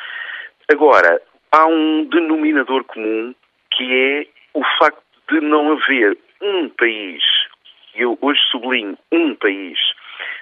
Agora, 0.72 1.22
há 1.52 1.68
um 1.68 2.06
denominador 2.06 2.84
comum 2.86 3.36
que 3.72 3.94
é 3.94 4.26
o 4.56 4.64
facto 4.80 5.04
de 5.30 5.40
não 5.40 5.74
haver 5.74 6.18
um 6.42 6.68
país, 6.70 7.24
e 7.96 8.02
eu 8.02 8.18
hoje 8.22 8.42
sublinho 8.50 8.98
um 9.12 9.36
país 9.36 9.78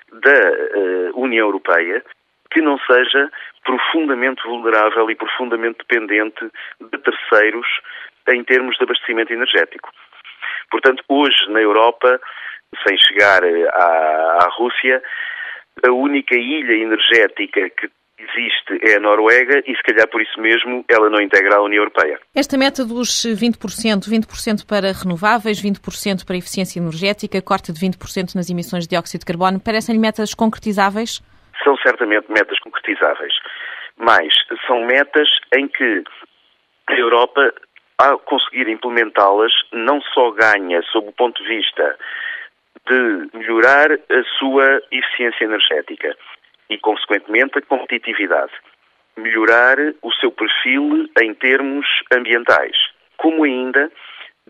da 0.10 0.32
uh, 0.32 1.20
União 1.20 1.48
Europeia, 1.48 2.02
que 2.50 2.62
não 2.62 2.80
seja 2.80 3.30
profundamente 3.66 4.42
vulnerável 4.44 5.12
e 5.12 5.16
profundamente 5.16 5.80
dependente 5.80 6.50
de 6.80 6.98
terceiros 7.00 7.68
em 8.30 8.42
termos 8.46 8.78
de 8.78 8.84
abastecimento 8.84 9.34
energético. 9.34 9.90
Portanto, 10.70 11.04
hoje 11.08 11.38
na 11.50 11.62
Europa, 11.62 12.20
sem 12.86 12.98
chegar 12.98 13.44
eh, 13.44 13.68
à, 13.72 14.46
à 14.46 14.50
Rússia, 14.58 15.02
a 15.86 15.92
única 15.92 16.36
ilha 16.36 16.74
energética 16.74 17.70
que 17.70 17.90
existe 18.20 18.80
é 18.82 18.98
a 18.98 19.00
Noruega 19.00 19.62
e, 19.66 19.76
se 19.76 19.84
calhar 19.84 20.08
por 20.10 20.22
isso 20.22 20.40
mesmo, 20.42 20.84
ela 20.90 21.10
não 21.10 21.22
integra 21.22 21.58
a 21.58 21.62
União 21.62 21.82
Europeia. 21.82 22.20
Esta 22.36 22.58
meta 22.58 22.84
dos 22.84 23.26
20%, 23.26 24.10
20% 24.10 24.66
para 24.68 24.92
renováveis, 24.92 25.62
20% 25.62 26.26
para 26.26 26.36
eficiência 26.36 26.80
energética, 26.80 27.42
corte 27.42 27.72
de 27.72 27.80
20% 27.80 28.36
nas 28.36 28.50
emissões 28.50 28.84
de 28.84 28.90
dióxido 28.90 29.22
de 29.22 29.26
carbono, 29.26 29.60
parecem-lhe 29.60 30.02
metas 30.02 30.34
concretizáveis? 30.34 31.22
São 31.64 31.78
certamente 31.78 32.26
metas 32.30 32.60
concretizáveis, 32.60 33.34
mas 33.98 34.28
são 34.66 34.82
metas 34.86 35.28
em 35.56 35.68
que 35.68 36.04
a 36.90 36.94
Europa, 36.94 37.54
ao 38.00 38.20
conseguir 38.20 38.68
implementá-las, 38.70 39.52
não 39.72 40.02
só 40.02 40.32
ganha 40.32 40.82
sob 40.92 41.10
o 41.10 41.14
ponto 41.14 41.42
de 41.42 41.50
vista 41.50 41.98
de 42.88 43.30
melhorar 43.34 43.92
a 43.92 44.24
sua 44.38 44.82
eficiência 44.92 45.46
energética, 45.46 46.16
e, 46.70 46.78
consequentemente, 46.78 47.58
a 47.58 47.62
competitividade. 47.62 48.52
Melhorar 49.16 49.78
o 50.02 50.14
seu 50.14 50.32
perfil 50.32 51.10
em 51.22 51.34
termos 51.34 51.88
ambientais, 52.12 52.78
como 53.18 53.44
ainda 53.44 53.92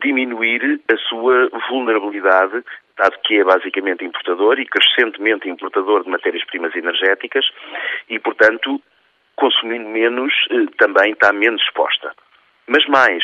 diminuir 0.02 0.82
a 0.91 0.98
sua 0.98 1.50
vulnerabilidade, 1.70 2.64
dado 2.98 3.18
que 3.24 3.39
é 3.39 3.43
basicamente 3.43 4.04
importador 4.04 4.60
e 4.60 4.66
crescentemente 4.66 5.50
importador 5.50 6.04
de 6.04 6.10
matérias-primas 6.10 6.76
energéticas 6.76 7.45
e, 8.10 8.20
portanto, 8.20 8.82
consumindo 9.36 9.88
menos, 9.88 10.34
eh, 10.52 10.66
também 10.78 11.14
está 11.14 11.32
menos 11.32 11.62
exposta. 11.62 12.12
Mas 12.68 12.86
mais, 12.88 13.24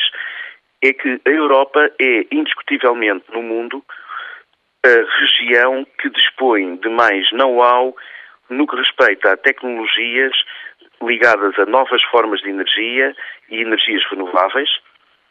é 0.82 0.94
que 0.94 1.22
a 1.26 1.30
Europa 1.30 1.91
é 2.00 2.26
indiscutivelmente 2.32 3.26
no 3.32 3.41
mundo 3.41 3.84
a 4.86 5.20
região 5.20 5.86
que 6.00 6.10
dispõe 6.10 6.76
de 6.78 6.89
mais 6.89 7.32
know-how 7.32 7.96
no 8.50 8.68
que 8.68 8.76
respeita 8.76 9.32
a 9.32 9.38
tecnologias 9.38 10.34
ligadas 11.02 11.58
a 11.58 11.66
novas 11.66 12.02
formas 12.04 12.41
de 12.41 12.50
energia 12.50 13.16
e 13.50 13.62
energias 13.62 14.04
renováveis 14.10 14.70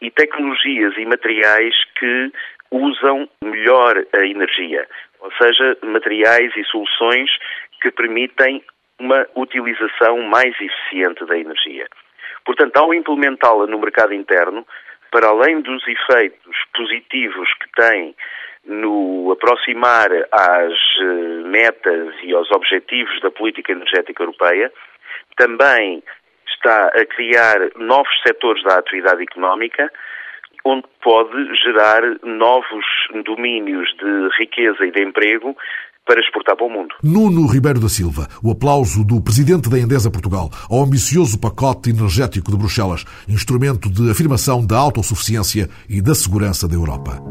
e 0.00 0.10
tecnologias 0.10 0.96
e 0.96 1.04
materiais 1.04 1.74
que 1.98 2.32
usam 2.70 3.28
melhor 3.44 4.02
a 4.12 4.26
energia, 4.26 4.88
ou 5.20 5.30
seja, 5.32 5.76
materiais 5.82 6.52
e 6.56 6.64
soluções 6.64 7.30
que 7.80 7.90
permitem 7.90 8.64
uma 8.98 9.26
utilização 9.36 10.22
mais 10.22 10.54
eficiente 10.60 11.24
da 11.26 11.36
energia. 11.36 11.86
Portanto, 12.44 12.76
ao 12.76 12.92
implementá-la 12.92 13.66
no 13.66 13.78
mercado 13.78 14.12
interno, 14.14 14.66
para 15.10 15.28
além 15.28 15.60
dos 15.60 15.82
efeitos 15.86 16.56
positivos 16.74 17.48
que 17.54 17.70
tem 17.76 18.14
no 18.64 19.32
aproximar 19.32 20.08
às 20.30 20.72
eh, 21.00 21.48
metas 21.48 22.14
e 22.22 22.32
aos 22.32 22.50
objetivos 22.52 23.20
da 23.20 23.30
política 23.30 23.72
energética 23.72 24.22
europeia, 24.22 24.72
também 25.36 26.02
está 26.46 26.86
a 26.88 27.04
criar 27.06 27.58
novos 27.76 28.12
setores 28.26 28.62
da 28.62 28.78
atividade 28.78 29.22
económica, 29.22 29.90
onde 30.64 30.86
pode 31.02 31.54
gerar 31.56 32.02
novos 32.22 32.84
domínios 33.24 33.88
de 33.96 34.28
riqueza 34.38 34.86
e 34.86 34.92
de 34.92 35.02
emprego 35.02 35.56
para 36.06 36.20
exportar 36.20 36.56
para 36.56 36.66
o 36.66 36.70
mundo. 36.70 36.94
Nuno 37.02 37.46
Ribeiro 37.46 37.80
da 37.80 37.88
Silva, 37.88 38.28
o 38.42 38.50
aplauso 38.50 39.04
do 39.04 39.20
presidente 39.20 39.68
da 39.68 39.78
Endesa 39.78 40.10
Portugal 40.10 40.50
ao 40.68 40.82
ambicioso 40.82 41.38
pacote 41.38 41.90
energético 41.90 42.50
de 42.50 42.56
Bruxelas, 42.56 43.04
instrumento 43.28 43.88
de 43.88 44.10
afirmação 44.10 44.64
da 44.64 44.78
autossuficiência 44.78 45.68
e 45.88 46.00
da 46.00 46.14
segurança 46.14 46.66
da 46.66 46.74
Europa. 46.74 47.22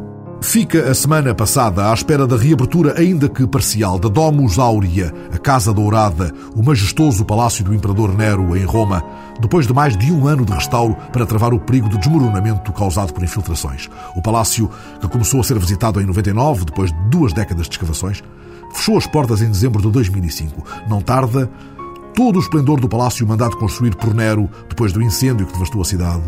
Fica 0.44 0.90
a 0.90 0.96
semana 0.96 1.36
passada 1.36 1.92
à 1.92 1.94
espera 1.94 2.26
da 2.26 2.36
reabertura, 2.36 3.00
ainda 3.00 3.30
que 3.30 3.48
parcial, 3.48 4.00
da 4.00 4.10
Domus 4.10 4.58
Aurea, 4.58 5.14
a 5.32 5.38
Casa 5.38 5.72
Dourada, 5.72 6.34
o 6.56 6.64
majestoso 6.64 7.24
Palácio 7.24 7.64
do 7.64 7.76
Imperador 7.76 8.18
Nero 8.18 8.58
em 8.58 8.66
Roma, 8.66 9.04
depois 9.40 9.68
de 9.68 9.74
mais 9.74 9.96
de 9.96 10.12
um 10.12 10.28
ano 10.28 10.44
de 10.44 10.52
restauro 10.52 10.98
para 11.14 11.28
travar 11.28 11.54
o 11.54 11.60
perigo 11.60 11.88
de 11.88 11.98
desmoronamento 12.00 12.74
causado 12.74 13.14
por 13.14 13.24
infiltrações. 13.24 13.88
O 14.16 14.22
palácio, 14.22 14.70
que 15.00 15.08
começou 15.08 15.40
a 15.40 15.44
ser 15.44 15.60
visitado 15.60 16.02
em 16.02 16.06
99, 16.08 16.66
depois 16.66 16.92
de 16.92 17.10
duas 17.10 17.34
décadas 17.34 17.68
de 17.68 17.74
escavações, 17.74 18.24
fechou 18.74 18.98
as 18.98 19.08
portas 19.08 19.42
em 19.42 19.50
dezembro 19.50 19.82
de 19.82 19.90
2005. 19.90 20.64
Não 20.88 21.02
tarda, 21.02 21.50
todo 22.14 22.38
o 22.38 22.42
esplendor 22.42 22.80
do 22.80 22.90
palácio 22.90 23.28
mandado 23.28 23.58
construir 23.58 23.96
por 23.96 24.14
Nero 24.14 24.50
depois 24.70 24.92
do 24.92 25.02
incêndio 25.02 25.46
que 25.46 25.54
devastou 25.54 25.82
a 25.82 25.86
cidade 25.86 26.24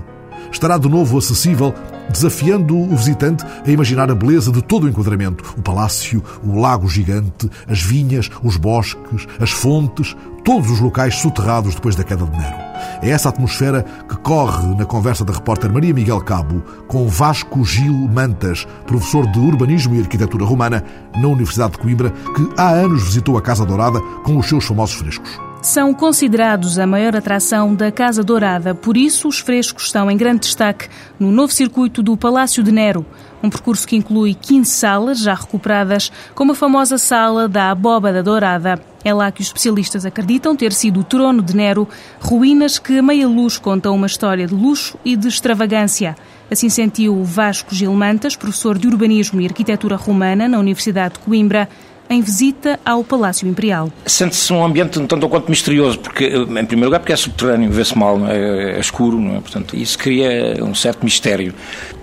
estará 0.53 0.77
de 0.77 0.87
novo 0.87 1.17
acessível, 1.17 1.73
desafiando 2.09 2.77
o 2.77 2.95
visitante 2.95 3.43
a 3.65 3.69
imaginar 3.69 4.09
a 4.09 4.15
beleza 4.15 4.51
de 4.51 4.61
todo 4.61 4.85
o 4.85 4.89
enquadramento: 4.89 5.55
o 5.57 5.61
palácio, 5.61 6.23
o 6.43 6.59
lago 6.59 6.87
gigante, 6.87 7.49
as 7.67 7.81
vinhas, 7.81 8.29
os 8.43 8.57
bosques, 8.57 9.27
as 9.39 9.51
fontes, 9.51 10.15
todos 10.43 10.69
os 10.69 10.79
locais 10.79 11.15
soterrados 11.15 11.75
depois 11.75 11.95
da 11.95 12.03
queda 12.03 12.25
de 12.25 12.37
Nero. 12.37 12.57
É 13.01 13.09
essa 13.09 13.29
atmosfera 13.29 13.83
que 14.07 14.15
corre 14.17 14.75
na 14.75 14.85
conversa 14.85 15.23
da 15.23 15.33
repórter 15.33 15.71
Maria 15.71 15.93
Miguel 15.93 16.21
Cabo 16.21 16.61
com 16.87 17.07
Vasco 17.07 17.63
Gil 17.63 17.93
Mantas, 17.93 18.67
professor 18.85 19.25
de 19.27 19.39
Urbanismo 19.39 19.95
e 19.95 19.99
Arquitetura 19.99 20.45
Romana 20.45 20.83
na 21.15 21.27
Universidade 21.27 21.73
de 21.73 21.79
Coimbra, 21.79 22.09
que 22.09 22.49
há 22.57 22.69
anos 22.69 23.03
visitou 23.03 23.37
a 23.37 23.41
Casa 23.41 23.65
Dourada 23.65 23.99
com 24.23 24.37
os 24.37 24.47
seus 24.47 24.65
famosos 24.65 24.95
frescos 24.95 25.39
são 25.63 25.93
considerados 25.93 26.77
a 26.77 26.85
maior 26.85 27.15
atração 27.15 27.73
da 27.73 27.89
Casa 27.89 28.21
Dourada. 28.21 28.75
Por 28.75 28.97
isso, 28.97 29.29
os 29.29 29.39
frescos 29.39 29.85
estão 29.85 30.11
em 30.11 30.17
grande 30.17 30.41
destaque 30.41 30.89
no 31.17 31.31
novo 31.31 31.53
circuito 31.53 32.03
do 32.03 32.17
Palácio 32.17 32.61
de 32.61 32.69
Nero, 32.69 33.05
um 33.43 33.49
percurso 33.49 33.85
que 33.85 33.97
inclui 33.97 34.33
15 34.33 34.71
salas 34.71 35.19
já 35.19 35.33
recuperadas, 35.33 36.09
como 36.33 36.53
a 36.53 36.55
famosa 36.55 36.97
sala 36.97 37.47
da 37.47 37.69
Abóbada 37.71 38.23
Dourada. 38.23 38.81
É 39.03 39.13
lá 39.13 39.29
que 39.31 39.41
os 39.41 39.47
especialistas 39.47 40.05
acreditam 40.05 40.55
ter 40.55 40.71
sido 40.71 41.01
o 41.01 41.03
trono 41.03 41.41
de 41.41 41.53
Nero, 41.53 41.87
ruínas 42.21 42.79
que 42.79 42.97
a 42.97 43.01
meia 43.01 43.27
luz 43.27 43.57
contam 43.57 43.93
uma 43.93 44.07
história 44.07 44.47
de 44.47 44.53
luxo 44.53 44.97
e 45.03 45.17
de 45.17 45.27
extravagância. 45.27 46.15
Assim 46.49 46.69
sentiu 46.69 47.21
Vasco 47.23 47.75
Gilmantas, 47.75 48.37
professor 48.37 48.77
de 48.77 48.87
Urbanismo 48.87 49.41
e 49.41 49.45
Arquitetura 49.45 49.97
Romana 49.97 50.47
na 50.47 50.57
Universidade 50.57 51.15
de 51.15 51.19
Coimbra, 51.19 51.67
em 52.09 52.21
visita 52.21 52.79
ao 52.85 53.03
Palácio 53.03 53.47
Imperial. 53.47 53.91
Sente-se 54.05 54.53
um 54.53 54.63
ambiente 54.63 54.99
um 54.99 55.07
tanto 55.07 55.27
quanto 55.27 55.49
misterioso, 55.49 55.99
porque, 55.99 56.25
em 56.25 56.65
primeiro 56.65 56.85
lugar, 56.85 56.99
porque 56.99 57.13
é 57.13 57.15
subterrâneo, 57.15 57.71
vê-se 57.71 57.97
mal, 57.97 58.25
é? 58.27 58.75
é, 58.75 58.79
escuro, 58.79 59.19
é? 59.29 59.39
Portanto, 59.39 59.75
isso 59.75 59.97
cria 59.97 60.63
um 60.63 60.75
certo 60.75 61.03
mistério. 61.03 61.53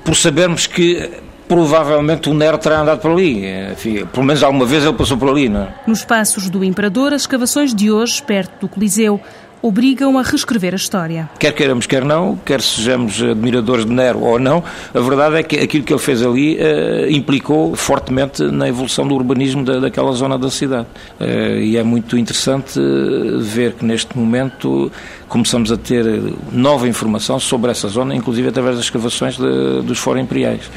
Por 0.05 0.17
sabermos 0.17 0.67
que 0.67 1.11
provavelmente 1.51 2.31
o 2.31 2.35
Nero 2.35 2.57
terá 2.59 2.81
andado 2.81 3.01
por 3.01 3.11
ali. 3.11 3.45
Enfim, 3.73 4.07
pelo 4.07 4.25
menos 4.25 4.41
alguma 4.41 4.65
vez 4.65 4.85
ele 4.85 4.93
passou 4.93 5.17
por 5.17 5.29
ali, 5.29 5.49
não 5.49 5.63
é? 5.63 5.75
Nos 5.85 6.05
passos 6.05 6.49
do 6.49 6.63
Imperador, 6.63 7.13
as 7.13 7.23
escavações 7.23 7.75
de 7.75 7.91
hoje, 7.91 8.23
perto 8.23 8.61
do 8.61 8.69
Coliseu, 8.69 9.21
obrigam 9.61 10.17
a 10.17 10.23
reescrever 10.23 10.75
a 10.75 10.77
história. 10.77 11.29
Quer 11.41 11.53
queiramos, 11.53 11.87
quer 11.87 12.05
não, 12.05 12.37
quer 12.37 12.63
sejamos 12.63 13.21
admiradores 13.21 13.85
de 13.85 13.91
Nero 13.91 14.21
ou 14.21 14.39
não, 14.39 14.63
a 14.95 15.01
verdade 15.01 15.39
é 15.39 15.43
que 15.43 15.59
aquilo 15.59 15.83
que 15.83 15.93
ele 15.93 16.01
fez 16.01 16.23
ali 16.23 16.57
uh, 16.57 17.11
implicou 17.11 17.75
fortemente 17.75 18.45
na 18.45 18.69
evolução 18.69 19.07
do 19.09 19.17
urbanismo 19.17 19.65
da, 19.65 19.81
daquela 19.81 20.13
zona 20.13 20.39
da 20.39 20.51
cidade. 20.51 20.87
Uh, 21.21 21.59
e 21.59 21.77
é 21.77 21.83
muito 21.83 22.17
interessante 22.17 22.79
eh, 22.79 23.39
ver 23.41 23.73
que 23.73 23.85
neste 23.85 24.17
momento 24.17 24.91
começamos 25.29 25.73
a 25.73 25.77
ter 25.77 26.05
nova 26.53 26.87
informação 26.89 27.41
sobre 27.41 27.73
essa 27.73 27.89
zona, 27.89 28.15
inclusive 28.15 28.49
através 28.49 28.77
das 28.77 28.85
escavações 28.85 29.37
de, 29.37 29.83
dos 29.83 29.99
foros 29.99 30.23
imperiais. 30.23 30.71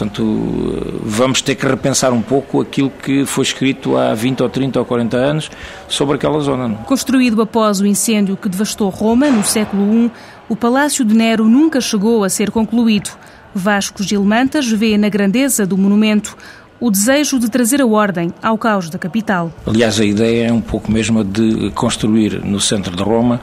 Portanto, 0.00 1.02
vamos 1.02 1.42
ter 1.42 1.54
que 1.54 1.66
repensar 1.66 2.10
um 2.10 2.22
pouco 2.22 2.62
aquilo 2.62 2.88
que 2.88 3.26
foi 3.26 3.44
escrito 3.44 3.98
há 3.98 4.14
20 4.14 4.42
ou 4.42 4.48
30 4.48 4.78
ou 4.78 4.84
40 4.86 5.16
anos 5.18 5.50
sobre 5.88 6.16
aquela 6.16 6.40
zona. 6.40 6.68
Não? 6.68 6.76
Construído 6.76 7.42
após 7.42 7.80
o 7.80 7.86
incêndio 7.86 8.34
que 8.34 8.48
devastou 8.48 8.88
Roma 8.88 9.28
no 9.28 9.44
século 9.44 10.06
I, 10.06 10.10
o 10.48 10.56
Palácio 10.56 11.04
de 11.04 11.14
Nero 11.14 11.46
nunca 11.46 11.82
chegou 11.82 12.24
a 12.24 12.30
ser 12.30 12.50
concluído. 12.50 13.10
Vasco 13.54 14.02
Gilmantas 14.02 14.66
vê 14.70 14.96
na 14.96 15.10
grandeza 15.10 15.66
do 15.66 15.76
monumento 15.76 16.34
o 16.80 16.90
desejo 16.90 17.38
de 17.38 17.50
trazer 17.50 17.82
a 17.82 17.86
ordem 17.86 18.32
ao 18.42 18.56
caos 18.56 18.88
da 18.88 18.98
capital. 18.98 19.52
Aliás, 19.66 20.00
a 20.00 20.04
ideia 20.04 20.46
é 20.46 20.52
um 20.52 20.62
pouco 20.62 20.90
mesmo 20.90 21.22
de 21.22 21.70
construir 21.72 22.42
no 22.42 22.58
centro 22.58 22.96
de 22.96 23.02
Roma 23.02 23.38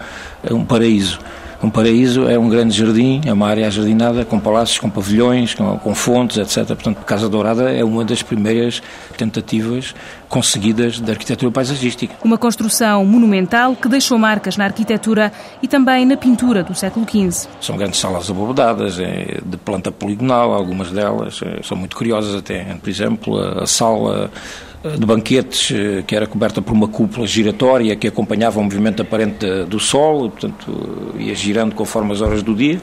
um 0.49 0.65
paraíso 0.65 1.19
um 1.61 1.69
paraíso 1.69 2.29
é 2.29 2.37
um 2.37 2.47
grande 2.47 2.77
jardim, 2.77 3.21
é 3.25 3.33
uma 3.33 3.47
área 3.47 3.65
ajardinada 3.65 4.23
com 4.23 4.39
palácios, 4.39 4.77
com 4.77 4.89
pavilhões, 4.89 5.55
com, 5.55 5.77
com 5.79 5.95
fontes, 5.95 6.37
etc. 6.37 6.67
Portanto, 6.67 7.03
Casa 7.03 7.27
Dourada 7.27 7.71
é 7.71 7.83
uma 7.83 8.05
das 8.05 8.21
primeiras 8.21 8.81
tentativas 9.17 9.95
conseguidas 10.29 10.99
da 10.99 11.13
arquitetura 11.13 11.51
paisagística. 11.51 12.15
Uma 12.23 12.37
construção 12.37 13.05
monumental 13.05 13.75
que 13.75 13.87
deixou 13.87 14.17
marcas 14.17 14.57
na 14.57 14.65
arquitetura 14.65 15.31
e 15.61 15.67
também 15.67 16.05
na 16.05 16.17
pintura 16.17 16.63
do 16.63 16.75
século 16.75 17.05
XV. 17.09 17.49
São 17.61 17.77
grandes 17.77 17.99
salas 17.99 18.29
abovedadas, 18.29 18.99
é, 18.99 19.39
de 19.43 19.57
planta 19.57 19.91
poligonal, 19.91 20.53
algumas 20.53 20.91
delas 20.91 21.39
é, 21.43 21.61
são 21.63 21.77
muito 21.77 21.95
curiosas 21.95 22.35
até. 22.35 22.63
Por 22.75 22.89
exemplo, 22.89 23.37
a 23.37 23.65
sala 23.65 24.29
de 24.83 25.05
banquetes 25.05 25.73
que 26.05 26.15
era 26.15 26.27
coberta 26.27 26.61
por 26.61 26.73
uma 26.73 26.87
cúpula 26.87 27.25
giratória 27.25 27.95
que 27.95 28.07
acompanhava 28.07 28.59
o 28.59 28.63
movimento 28.63 29.01
aparente 29.01 29.45
do 29.65 29.79
Sol, 29.79 30.29
portanto 30.29 31.15
ia 31.17 31.33
girando 31.33 31.73
conforme 31.73 32.13
as 32.13 32.21
horas 32.21 32.43
do 32.43 32.53
dia, 32.53 32.79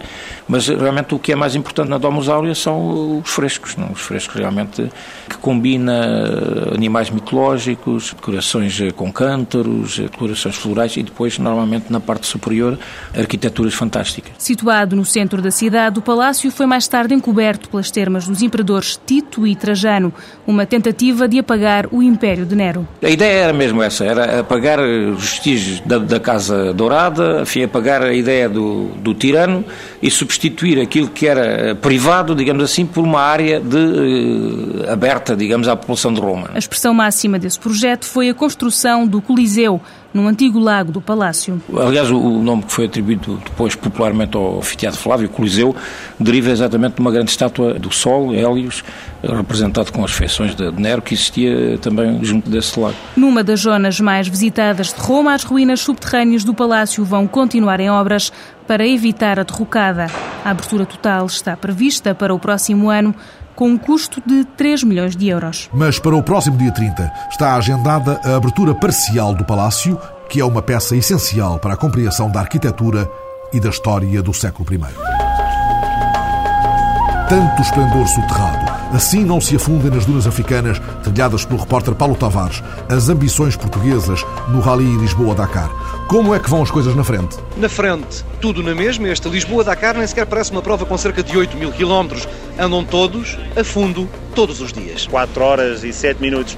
mas 0.48 0.66
realmente 0.66 1.14
o 1.14 1.18
que 1.18 1.32
é 1.32 1.36
mais 1.36 1.54
importante 1.54 1.88
na 1.88 1.98
Domus 1.98 2.28
Aurea 2.28 2.54
são 2.54 3.20
os 3.20 3.30
frescos, 3.30 3.76
não? 3.76 3.92
os 3.92 4.00
frescos 4.00 4.36
realmente 4.36 4.88
que 5.28 5.36
combina 5.38 6.72
animais 6.74 7.10
mitológicos, 7.10 7.33
decorações 7.64 8.78
com 8.96 9.12
cântaros, 9.12 9.98
decorações 9.98 10.56
florais 10.56 10.96
e 10.96 11.02
depois 11.02 11.38
normalmente 11.38 11.86
na 11.90 12.00
parte 12.00 12.26
superior 12.26 12.78
arquiteturas 13.16 13.74
fantásticas. 13.74 14.32
Situado 14.38 14.96
no 14.96 15.04
centro 15.04 15.40
da 15.40 15.50
cidade, 15.50 15.98
o 15.98 16.02
palácio 16.02 16.50
foi 16.50 16.66
mais 16.66 16.86
tarde 16.86 17.14
encoberto 17.14 17.68
pelas 17.68 17.90
termas 17.90 18.26
dos 18.26 18.42
imperadores 18.42 19.00
Tito 19.04 19.46
e 19.46 19.54
Trajano, 19.56 20.12
uma 20.46 20.66
tentativa 20.66 21.26
de 21.26 21.38
apagar 21.38 21.86
o 21.90 22.02
Império 22.02 22.44
de 22.44 22.54
Nero. 22.54 22.86
A 23.02 23.08
ideia 23.08 23.44
era 23.44 23.52
mesmo 23.52 23.82
essa, 23.82 24.04
era 24.04 24.40
apagar 24.40 24.78
os 24.80 25.20
vestígios 25.20 25.80
da, 25.80 25.98
da 25.98 26.20
Casa 26.20 26.72
Dourada, 26.72 27.42
enfim, 27.42 27.62
apagar 27.62 28.02
a 28.02 28.12
ideia 28.12 28.48
do, 28.48 28.88
do 28.96 29.14
tirano 29.14 29.64
e 30.02 30.10
substituir 30.10 30.80
aquilo 30.80 31.08
que 31.08 31.26
era 31.26 31.74
privado, 31.74 32.34
digamos 32.34 32.62
assim, 32.62 32.84
por 32.84 33.02
uma 33.02 33.20
área 33.20 33.60
de, 33.60 34.84
aberta, 34.88 35.34
digamos, 35.36 35.68
à 35.68 35.76
população 35.76 36.12
de 36.12 36.20
Roma. 36.20 36.50
A 36.54 36.58
expressão 36.58 36.92
máxima 36.92 37.23
desse 37.32 37.58
projeto 37.58 38.04
foi 38.04 38.28
a 38.28 38.34
construção 38.34 39.06
do 39.06 39.20
Coliseu, 39.20 39.80
num 40.12 40.28
antigo 40.28 40.58
lago 40.58 40.92
do 40.92 41.00
Palácio. 41.00 41.60
Aliás, 41.76 42.10
o 42.10 42.38
nome 42.38 42.62
que 42.62 42.72
foi 42.72 42.86
atribuído 42.86 43.40
depois 43.44 43.74
popularmente 43.74 44.36
ao 44.36 44.58
anfiteatro 44.58 44.98
Flávio, 45.00 45.28
Coliseu, 45.28 45.74
deriva 46.20 46.50
exatamente 46.50 46.94
de 46.94 47.00
uma 47.00 47.10
grande 47.10 47.30
estátua 47.30 47.74
do 47.74 47.92
Sol, 47.92 48.32
Hélios, 48.32 48.84
representado 49.22 49.92
com 49.92 50.04
as 50.04 50.12
feições 50.12 50.54
de 50.54 50.70
Nero, 50.72 51.02
que 51.02 51.14
existia 51.14 51.78
também 51.78 52.22
junto 52.22 52.48
desse 52.48 52.78
lago. 52.78 52.96
Numa 53.16 53.42
das 53.42 53.60
zonas 53.60 53.98
mais 53.98 54.28
visitadas 54.28 54.92
de 54.92 55.00
Roma, 55.00 55.34
as 55.34 55.42
ruínas 55.42 55.80
subterrâneas 55.80 56.44
do 56.44 56.54
palácio 56.54 57.04
vão 57.04 57.26
continuar 57.26 57.80
em 57.80 57.90
obras 57.90 58.32
para 58.66 58.86
evitar 58.86 59.38
a 59.38 59.42
derrocada. 59.42 60.06
A 60.44 60.50
abertura 60.50 60.86
total 60.86 61.26
está 61.26 61.56
prevista 61.56 62.14
para 62.14 62.34
o 62.34 62.38
próximo 62.38 62.88
ano, 62.88 63.14
com 63.54 63.68
um 63.68 63.78
custo 63.78 64.22
de 64.24 64.44
3 64.44 64.84
milhões 64.84 65.16
de 65.16 65.28
euros. 65.28 65.68
Mas 65.72 65.98
para 65.98 66.16
o 66.16 66.22
próximo 66.22 66.56
dia 66.56 66.72
30 66.72 67.12
está 67.30 67.54
agendada 67.54 68.20
a 68.24 68.36
abertura 68.36 68.74
parcial 68.74 69.34
do 69.34 69.44
palácio, 69.44 69.98
que 70.28 70.40
é 70.40 70.44
uma 70.44 70.62
peça 70.62 70.96
essencial 70.96 71.58
para 71.58 71.74
a 71.74 71.76
compreensão 71.76 72.30
da 72.30 72.40
arquitetura 72.40 73.08
e 73.52 73.60
da 73.60 73.68
história 73.68 74.22
do 74.22 74.34
século 74.34 74.66
I. 74.72 74.80
Tanto 77.28 77.62
esplendor 77.62 78.06
soterrado, 78.06 78.63
assim 78.94 79.24
não 79.24 79.40
se 79.40 79.56
afundem 79.56 79.90
nas 79.90 80.06
dunas 80.06 80.26
africanas, 80.26 80.80
trilhadas 81.02 81.44
pelo 81.44 81.58
repórter 81.58 81.94
Paulo 81.94 82.14
Tavares, 82.14 82.62
as 82.88 83.08
ambições 83.08 83.56
portuguesas 83.56 84.24
no 84.48 84.60
Rally 84.60 84.96
Lisboa-Dakar. 84.96 85.68
Como 86.06 86.34
é 86.34 86.38
que 86.38 86.48
vão 86.48 86.62
as 86.62 86.70
coisas 86.70 86.94
na 86.94 87.02
frente? 87.02 87.36
Na 87.56 87.68
frente, 87.68 88.24
tudo 88.40 88.62
na 88.62 88.74
mesma. 88.74 89.08
Este 89.08 89.28
Lisboa-Dakar 89.28 89.96
nem 89.96 90.06
sequer 90.06 90.26
parece 90.26 90.52
uma 90.52 90.62
prova 90.62 90.86
com 90.86 90.96
cerca 90.96 91.22
de 91.22 91.36
8 91.36 91.56
mil 91.56 91.72
quilómetros. 91.72 92.28
Andam 92.58 92.84
todos 92.84 93.36
a 93.56 93.64
fundo, 93.64 94.08
todos 94.34 94.60
os 94.60 94.72
dias. 94.72 95.06
4 95.06 95.42
horas 95.42 95.82
e 95.82 95.92
7 95.92 96.20
minutos 96.20 96.56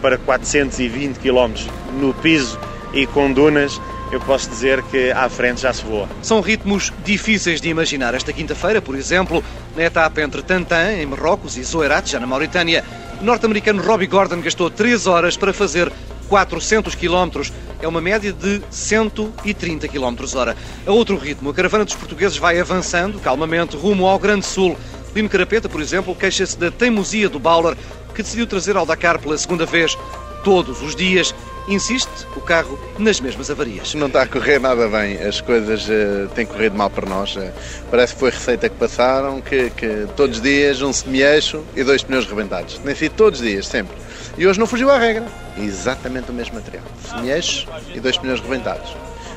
para 0.00 0.16
420 0.18 1.18
quilómetros 1.18 1.66
no 1.98 2.14
piso 2.14 2.58
e 2.92 3.06
com 3.06 3.32
dunas 3.32 3.80
eu 4.14 4.20
posso 4.20 4.48
dizer 4.48 4.80
que 4.84 5.10
à 5.10 5.28
frente 5.28 5.62
já 5.62 5.72
se 5.72 5.84
voa. 5.84 6.08
São 6.22 6.40
ritmos 6.40 6.92
difíceis 7.04 7.60
de 7.60 7.68
imaginar. 7.68 8.14
Esta 8.14 8.32
quinta-feira, 8.32 8.80
por 8.80 8.94
exemplo, 8.94 9.42
na 9.74 9.82
etapa 9.82 10.22
entre 10.22 10.40
Tantan, 10.40 10.92
em 10.92 11.06
Marrocos, 11.06 11.56
e 11.56 11.64
Zoerat, 11.64 12.08
já 12.08 12.20
na 12.20 12.26
Mauritânia, 12.26 12.84
o 13.20 13.24
norte-americano 13.24 13.82
Robbie 13.82 14.06
Gordon 14.06 14.40
gastou 14.40 14.70
3 14.70 15.08
horas 15.08 15.36
para 15.36 15.52
fazer 15.52 15.92
400 16.28 16.94
km. 16.94 17.50
É 17.82 17.88
uma 17.88 18.00
média 18.00 18.32
de 18.32 18.62
130 18.70 19.88
km 19.88 20.36
hora. 20.36 20.56
A 20.86 20.92
outro 20.92 21.16
ritmo, 21.16 21.50
a 21.50 21.54
caravana 21.54 21.84
dos 21.84 21.96
portugueses 21.96 22.38
vai 22.38 22.60
avançando 22.60 23.18
calmamente 23.18 23.76
rumo 23.76 24.06
ao 24.06 24.18
Grande 24.18 24.46
Sul. 24.46 24.76
Lino 25.14 25.28
Carapeta, 25.28 25.68
por 25.68 25.80
exemplo, 25.80 26.14
queixa-se 26.14 26.56
da 26.56 26.70
teimosia 26.70 27.28
do 27.28 27.40
Bauler, 27.40 27.76
que 28.14 28.22
decidiu 28.22 28.46
trazer 28.46 28.76
ao 28.76 28.86
Dakar 28.86 29.18
pela 29.18 29.36
segunda 29.36 29.66
vez 29.66 29.98
todos 30.44 30.82
os 30.82 30.94
dias 30.94 31.34
insiste 31.68 32.26
o 32.36 32.40
carro 32.40 32.78
nas 32.98 33.20
mesmas 33.20 33.50
avarias. 33.50 33.94
Não 33.94 34.06
está 34.06 34.22
a 34.22 34.26
correr 34.26 34.58
nada 34.58 34.88
bem, 34.88 35.16
as 35.18 35.40
coisas 35.40 35.86
uh, 35.88 36.28
têm 36.34 36.46
corrido 36.46 36.76
mal 36.76 36.90
para 36.90 37.08
nós. 37.08 37.36
Uh, 37.36 37.50
parece 37.90 38.14
que 38.14 38.20
foi 38.20 38.30
receita 38.30 38.68
que 38.68 38.76
passaram, 38.76 39.40
que, 39.40 39.70
que 39.70 40.06
todos 40.16 40.36
os 40.36 40.42
dias 40.42 40.82
um 40.82 40.92
semi-eixo 40.92 41.64
e 41.74 41.82
dois 41.82 42.02
pneus 42.02 42.26
rebentados. 42.26 42.80
Nem 42.84 42.94
sido 42.94 43.14
todos 43.14 43.40
os 43.40 43.46
dias, 43.46 43.66
sempre. 43.66 43.96
E 44.36 44.46
hoje 44.46 44.58
não 44.58 44.66
fugiu 44.66 44.90
à 44.90 44.98
regra. 44.98 45.24
Exatamente 45.56 46.30
o 46.30 46.34
mesmo 46.34 46.54
material. 46.56 46.84
Semi-eixo 47.08 47.66
e 47.94 48.00
dois 48.00 48.18
pneus 48.18 48.40
rebentados 48.40 48.94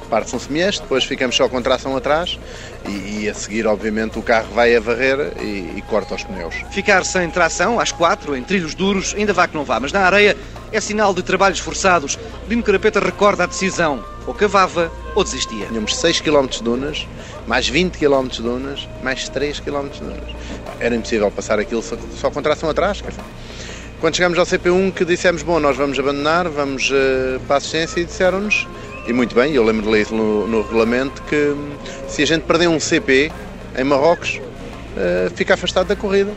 parte-se 0.08 0.36
um 0.36 0.40
semi-eixo, 0.40 0.82
depois 0.82 1.04
ficamos 1.04 1.36
só 1.36 1.48
com 1.48 1.62
tração 1.62 1.96
atrás 1.96 2.40
e, 2.88 3.24
e, 3.24 3.30
a 3.30 3.34
seguir, 3.34 3.68
obviamente, 3.68 4.18
o 4.18 4.22
carro 4.22 4.48
vai 4.54 4.76
a 4.76 4.80
varrer 4.80 5.34
e, 5.40 5.78
e, 5.78 5.84
corta 5.88 6.16
os 6.16 6.24
pneus. 6.24 6.56
Ficar 6.72 7.06
sem 7.06 7.30
tração 7.30 7.80
às 7.80 7.92
quatro, 7.92 8.36
em 8.36 8.44
trilhos 8.44 8.74
duros, 8.74 9.14
ainda 9.18 9.34
vá 9.34 9.48
que 9.48 9.56
não 9.56 9.64
vá, 9.64 9.80
mas 9.80 9.92
na 9.92 10.02
areia 10.02 10.38
é 10.72 10.82
sinal 10.82 11.14
de 11.14 11.22
trabalhos 11.24 11.60
forçados. 11.60 12.18
Lino 12.48 12.64
Carapeta 12.64 13.00
recorda 13.00 13.44
a 13.44 13.48
decisão, 13.48 14.04
ou 14.26 14.34
cavava 14.34 14.92
ou 15.16 15.24
desistia. 15.24 15.66
Tínhamos 15.68 15.96
6 15.96 16.22
km 16.22 16.48
de 16.48 16.62
dunas, 16.64 17.08
mais 17.46 17.68
20 17.68 17.98
km 17.98 18.28
de 18.28 18.42
dunas, 18.42 18.88
mais 19.04 19.30
3 19.30 19.60
km 19.60 19.88
de 19.90 20.00
dunas. 20.00 20.36
Era 20.80 20.96
impossível 20.96 21.32
passar 21.32 21.60
aquilo 21.60 21.82
só, 21.82 21.98
só 22.20 22.30
com 22.30 22.42
tração 22.42 22.70
atrás. 22.70 23.02
Quando 24.00 24.16
chegámos 24.16 24.38
ao 24.38 24.46
CP1 24.46 24.94
que 24.94 25.04
dissemos, 25.04 25.42
bom, 25.42 25.60
nós 25.60 25.76
vamos 25.76 25.98
abandonar, 25.98 26.48
vamos 26.48 26.92
uh, 26.92 27.40
para 27.48 27.56
a 27.56 27.58
assistência 27.58 28.00
e 28.00 28.06
disseram-nos 28.06 28.68
e 29.08 29.14
muito 29.14 29.34
bem, 29.34 29.54
eu 29.54 29.64
lembro 29.64 29.84
de 29.84 29.90
ler 29.90 30.02
isso 30.02 30.14
no, 30.14 30.46
no, 30.48 30.62
regulamento, 30.62 31.22
que 31.24 31.56
se 32.10 32.22
a 32.22 32.28
gente 32.28 32.44
perder 32.44 32.68
um 32.68 32.80
CP 32.80 33.32
em 33.78 33.84
Marrocos, 33.84 34.40
uh, 34.40 35.30
fica 35.34 35.54
afastado 35.54 35.88
da 35.88 35.96
corrida. 35.96 36.32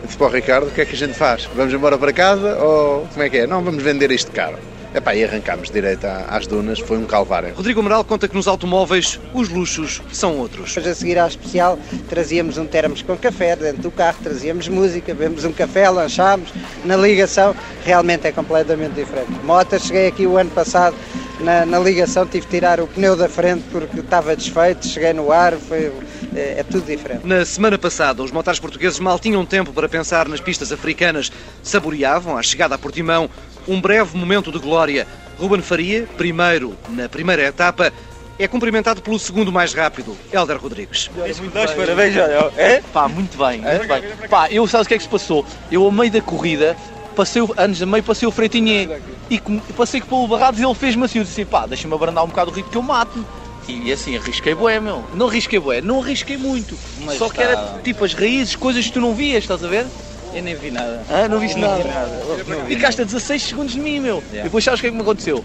Eu 0.00 0.06
disse 0.06 0.18
para 0.18 0.26
o 0.26 0.30
Ricardo, 0.30 0.66
o 0.66 0.70
que 0.70 0.80
é 0.80 0.84
que 0.84 0.94
a 0.94 0.98
gente 0.98 1.14
faz? 1.14 1.48
Vamos 1.54 1.72
embora 1.72 1.96
para 1.96 2.12
casa 2.12 2.56
ou 2.56 3.06
como 3.06 3.22
é 3.22 3.30
que 3.30 3.38
é? 3.38 3.46
Não, 3.46 3.62
vamos 3.62 3.82
vender 3.82 4.10
isto 4.10 4.32
caro. 4.32 4.56
Epá, 4.94 5.14
e 5.14 5.22
arrancámos 5.22 5.70
direito 5.70 6.06
às 6.06 6.46
dunas, 6.46 6.78
foi 6.78 6.96
um 6.96 7.04
calvário. 7.04 7.54
Rodrigo 7.54 7.80
Amaral 7.80 8.04
conta 8.04 8.26
que 8.26 8.34
nos 8.34 8.48
automóveis 8.48 9.20
os 9.34 9.48
luxos 9.48 10.00
são 10.12 10.38
outros. 10.38 10.76
Hoje 10.76 10.88
a 10.88 10.94
seguir 10.94 11.18
à 11.18 11.26
especial 11.26 11.78
trazíamos 12.08 12.56
um 12.56 12.66
termos 12.66 13.02
com 13.02 13.16
café 13.16 13.54
dentro 13.54 13.82
do 13.82 13.90
carro, 13.90 14.18
trazíamos 14.22 14.66
música, 14.68 15.14
bebemos 15.14 15.44
um 15.44 15.52
café, 15.52 15.90
lanchámos, 15.90 16.48
na 16.84 16.96
ligação 16.96 17.54
realmente 17.84 18.26
é 18.26 18.32
completamente 18.32 18.94
diferente. 18.94 19.30
Motas, 19.44 19.82
cheguei 19.82 20.08
aqui 20.08 20.26
o 20.26 20.38
ano 20.38 20.50
passado 20.50 20.96
na, 21.40 21.64
na, 21.64 21.78
ligação 21.78 22.26
tive 22.26 22.46
de 22.46 22.50
tirar 22.50 22.80
o 22.80 22.86
pneu 22.86 23.14
da 23.14 23.28
frente 23.28 23.64
porque 23.70 24.00
estava 24.00 24.34
desfeito, 24.34 24.86
cheguei 24.86 25.12
no 25.12 25.30
ar, 25.30 25.54
foi, 25.54 25.92
é, 26.34 26.56
é, 26.58 26.64
tudo 26.64 26.86
diferente. 26.86 27.24
Na 27.24 27.44
semana 27.44 27.78
passada, 27.78 28.22
os 28.22 28.32
motares 28.32 28.58
portugueses 28.58 28.98
mal 28.98 29.18
tinham 29.18 29.44
tempo 29.46 29.72
para 29.72 29.88
pensar 29.88 30.28
nas 30.28 30.40
pistas 30.40 30.72
africanas, 30.72 31.30
saboreavam, 31.62 32.36
à 32.36 32.42
chegada 32.42 32.74
a 32.74 32.78
Portimão, 32.78 33.30
um 33.68 33.80
breve 33.80 34.16
momento 34.16 34.50
de 34.50 34.58
glória. 34.58 35.06
Ruben 35.38 35.62
Faria, 35.62 36.08
primeiro 36.16 36.76
na 36.88 37.08
primeira 37.08 37.42
etapa, 37.44 37.92
é 38.38 38.48
cumprimentado 38.48 39.02
pelo 39.02 39.18
segundo 39.18 39.52
mais 39.52 39.72
rápido, 39.74 40.16
Helder 40.32 40.58
Rodrigues. 40.58 41.10
Dois 41.14 41.72
parabéns, 41.72 42.16
é? 42.56 42.82
Pá, 42.92 43.06
muito 43.08 43.36
bem, 43.36 43.60
muito 43.60 43.88
bem. 43.88 44.28
Pá, 44.28 44.48
eu 44.50 44.66
sabes 44.66 44.86
o 44.86 44.88
que 44.88 44.94
é 44.94 44.96
que 44.96 45.02
se 45.02 45.08
passou? 45.08 45.44
Eu, 45.70 45.84
ao 45.84 45.92
meio 45.92 46.10
da 46.10 46.20
corrida, 46.20 46.76
passei, 47.14 47.42
antes 47.56 47.80
da 47.80 47.86
meio, 47.86 48.02
passei 48.02 48.26
o 48.26 48.30
Freitinho 48.30 48.96
e 49.28 49.40
passei 49.76 50.00
pelo 50.00 50.26
Barrados 50.26 50.60
e 50.60 50.64
ele 50.64 50.74
fez-me 50.74 51.04
assim, 51.04 51.18
eu 51.18 51.24
disse 51.24 51.44
pá, 51.44 51.66
deixa-me 51.66 51.94
abrandar 51.94 52.24
um 52.24 52.28
bocado 52.28 52.50
o 52.50 52.54
ritmo 52.54 52.70
que 52.70 52.78
eu 52.78 52.82
mato-me. 52.82 53.24
E 53.68 53.92
assim, 53.92 54.16
arrisquei 54.16 54.54
bué, 54.54 54.80
meu. 54.80 55.04
Não 55.12 55.28
arrisquei 55.28 55.58
bué, 55.58 55.82
não 55.82 56.00
arrisquei 56.00 56.38
muito. 56.38 56.78
Mas 57.04 57.18
Só 57.18 57.28
que 57.28 57.42
era 57.42 57.80
tipo 57.84 58.02
as 58.04 58.14
raízes, 58.14 58.56
coisas 58.56 58.86
que 58.86 58.92
tu 58.92 59.00
não 59.00 59.14
vias, 59.14 59.44
estás 59.44 59.62
a 59.62 59.68
ver? 59.68 59.86
Eu 60.34 60.42
nem 60.42 60.54
vi 60.54 60.70
nada. 60.70 61.02
Ah, 61.08 61.28
não 61.28 61.40
viste 61.40 61.58
não 61.58 61.68
nada? 61.68 61.82
Vi 61.82 62.50
nada. 62.50 62.64
Ficaste 62.66 63.02
a 63.02 63.04
16 63.04 63.42
segundos 63.42 63.74
de 63.74 63.80
mim, 63.80 64.00
meu. 64.00 64.22
Yeah. 64.30 64.44
Depois 64.44 64.64
sabes 64.64 64.80
o 64.80 64.82
que 64.82 64.86
é 64.88 64.90
que 64.90 64.96
me 64.96 65.02
aconteceu? 65.02 65.44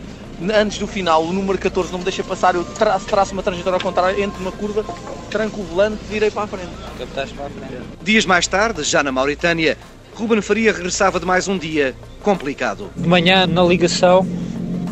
Antes 0.54 0.78
do 0.78 0.88
final, 0.88 1.24
o 1.24 1.32
número 1.32 1.58
14 1.58 1.92
não 1.92 2.00
me 2.00 2.04
deixa 2.04 2.24
passar, 2.24 2.56
eu 2.56 2.66
traço, 2.66 3.06
traço 3.06 3.34
uma 3.34 3.44
trajetória 3.44 3.78
ao 3.78 3.82
contrário, 3.82 4.22
entro 4.22 4.40
numa 4.40 4.52
curva, 4.52 4.84
tranco 5.30 5.62
o 5.62 5.64
volante, 5.64 6.00
virei 6.10 6.32
para 6.32 6.44
a 6.44 6.48
frente. 6.48 6.70
Captaste 6.98 7.34
para 7.36 7.46
a 7.46 7.50
frente. 7.50 7.82
Dias 8.04 8.26
mais 8.26 8.48
tarde, 8.48 8.84
já 8.84 9.04
na 9.04 9.12
Mauritânia, 9.12 9.78
Ruben 10.16 10.42
Faria 10.42 10.74
regressava 10.74 11.20
de 11.20 11.26
mais 11.26 11.48
um 11.48 11.58
dia 11.58 11.96
complicado. 12.22 12.90
De 12.96 13.08
manhã, 13.08 13.48
na 13.48 13.64
ligação, 13.64 14.28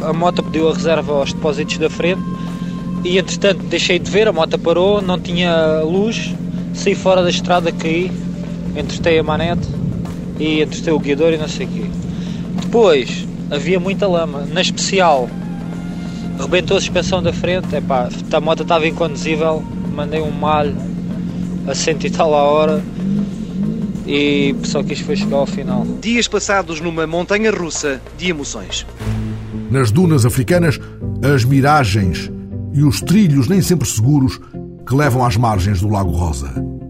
a 0.02 0.14
moto 0.14 0.42
pediu 0.44 0.70
a 0.70 0.74
reserva 0.74 1.14
aos 1.14 1.34
depósitos 1.34 1.78
da 1.78 1.90
frente 1.90 2.22
e, 3.04 3.18
entretanto, 3.18 3.64
deixei 3.64 4.00
de 4.00 4.10
ver, 4.10 4.28
a 4.28 4.32
moto 4.32 4.58
parou, 4.58 5.02
não 5.02 5.20
tinha 5.20 5.82
luz, 5.82 6.34
saí 6.74 6.96
fora 6.96 7.24
da 7.24 7.30
estrada, 7.30 7.72
caí, 7.72 8.12
entretei 8.76 9.20
a 9.20 9.24
manete 9.24 9.68
e 10.40 10.62
entretei 10.62 10.94
o 10.94 11.00
guiador 11.00 11.34
e 11.34 11.38
não 11.38 11.48
sei 11.48 11.66
o 11.66 11.70
quê. 11.70 11.86
Depois, 12.62 13.28
havia 13.50 13.80
muita 13.80 14.08
lama, 14.08 14.46
na 14.52 14.62
especial, 14.62 15.30
rebentou 16.40 16.78
a 16.78 16.80
suspensão 16.80 17.22
da 17.22 17.34
frente, 17.34 17.76
epá, 17.76 18.10
a 18.32 18.40
moto 18.40 18.64
estava 18.64 18.88
inconduzível, 18.88 19.64
mandei 19.94 20.22
um 20.22 20.32
malho 20.32 20.76
a 21.68 21.76
cento 21.76 22.08
e 22.08 22.10
tal 22.10 22.34
a 22.34 22.44
hora, 22.44 22.84
e 24.08 24.56
só 24.64 24.82
quis 24.82 25.00
foi 25.00 25.16
chegar 25.16 25.38
ao 25.38 25.46
final. 25.46 25.86
Dias 26.02 26.28
passados 26.28 26.82
numa 26.82 27.06
montanha 27.06 27.52
russa 27.52 28.02
de 28.18 28.30
emoções. 28.30 28.86
Nas 29.70 29.92
dunas 29.92 30.26
africanas, 30.26 30.80
as 31.22 31.46
miragens 31.46 32.32
e 32.74 32.84
os 32.84 33.00
trilhos 33.02 33.48
nem 33.48 33.62
sempre 33.62 33.88
seguros 33.88 34.40
que 34.88 34.96
levam 34.96 35.26
às 35.26 35.38
margens 35.38 35.82
do 35.82 35.90
Lago 35.90 36.12
Rosa. 36.12 36.81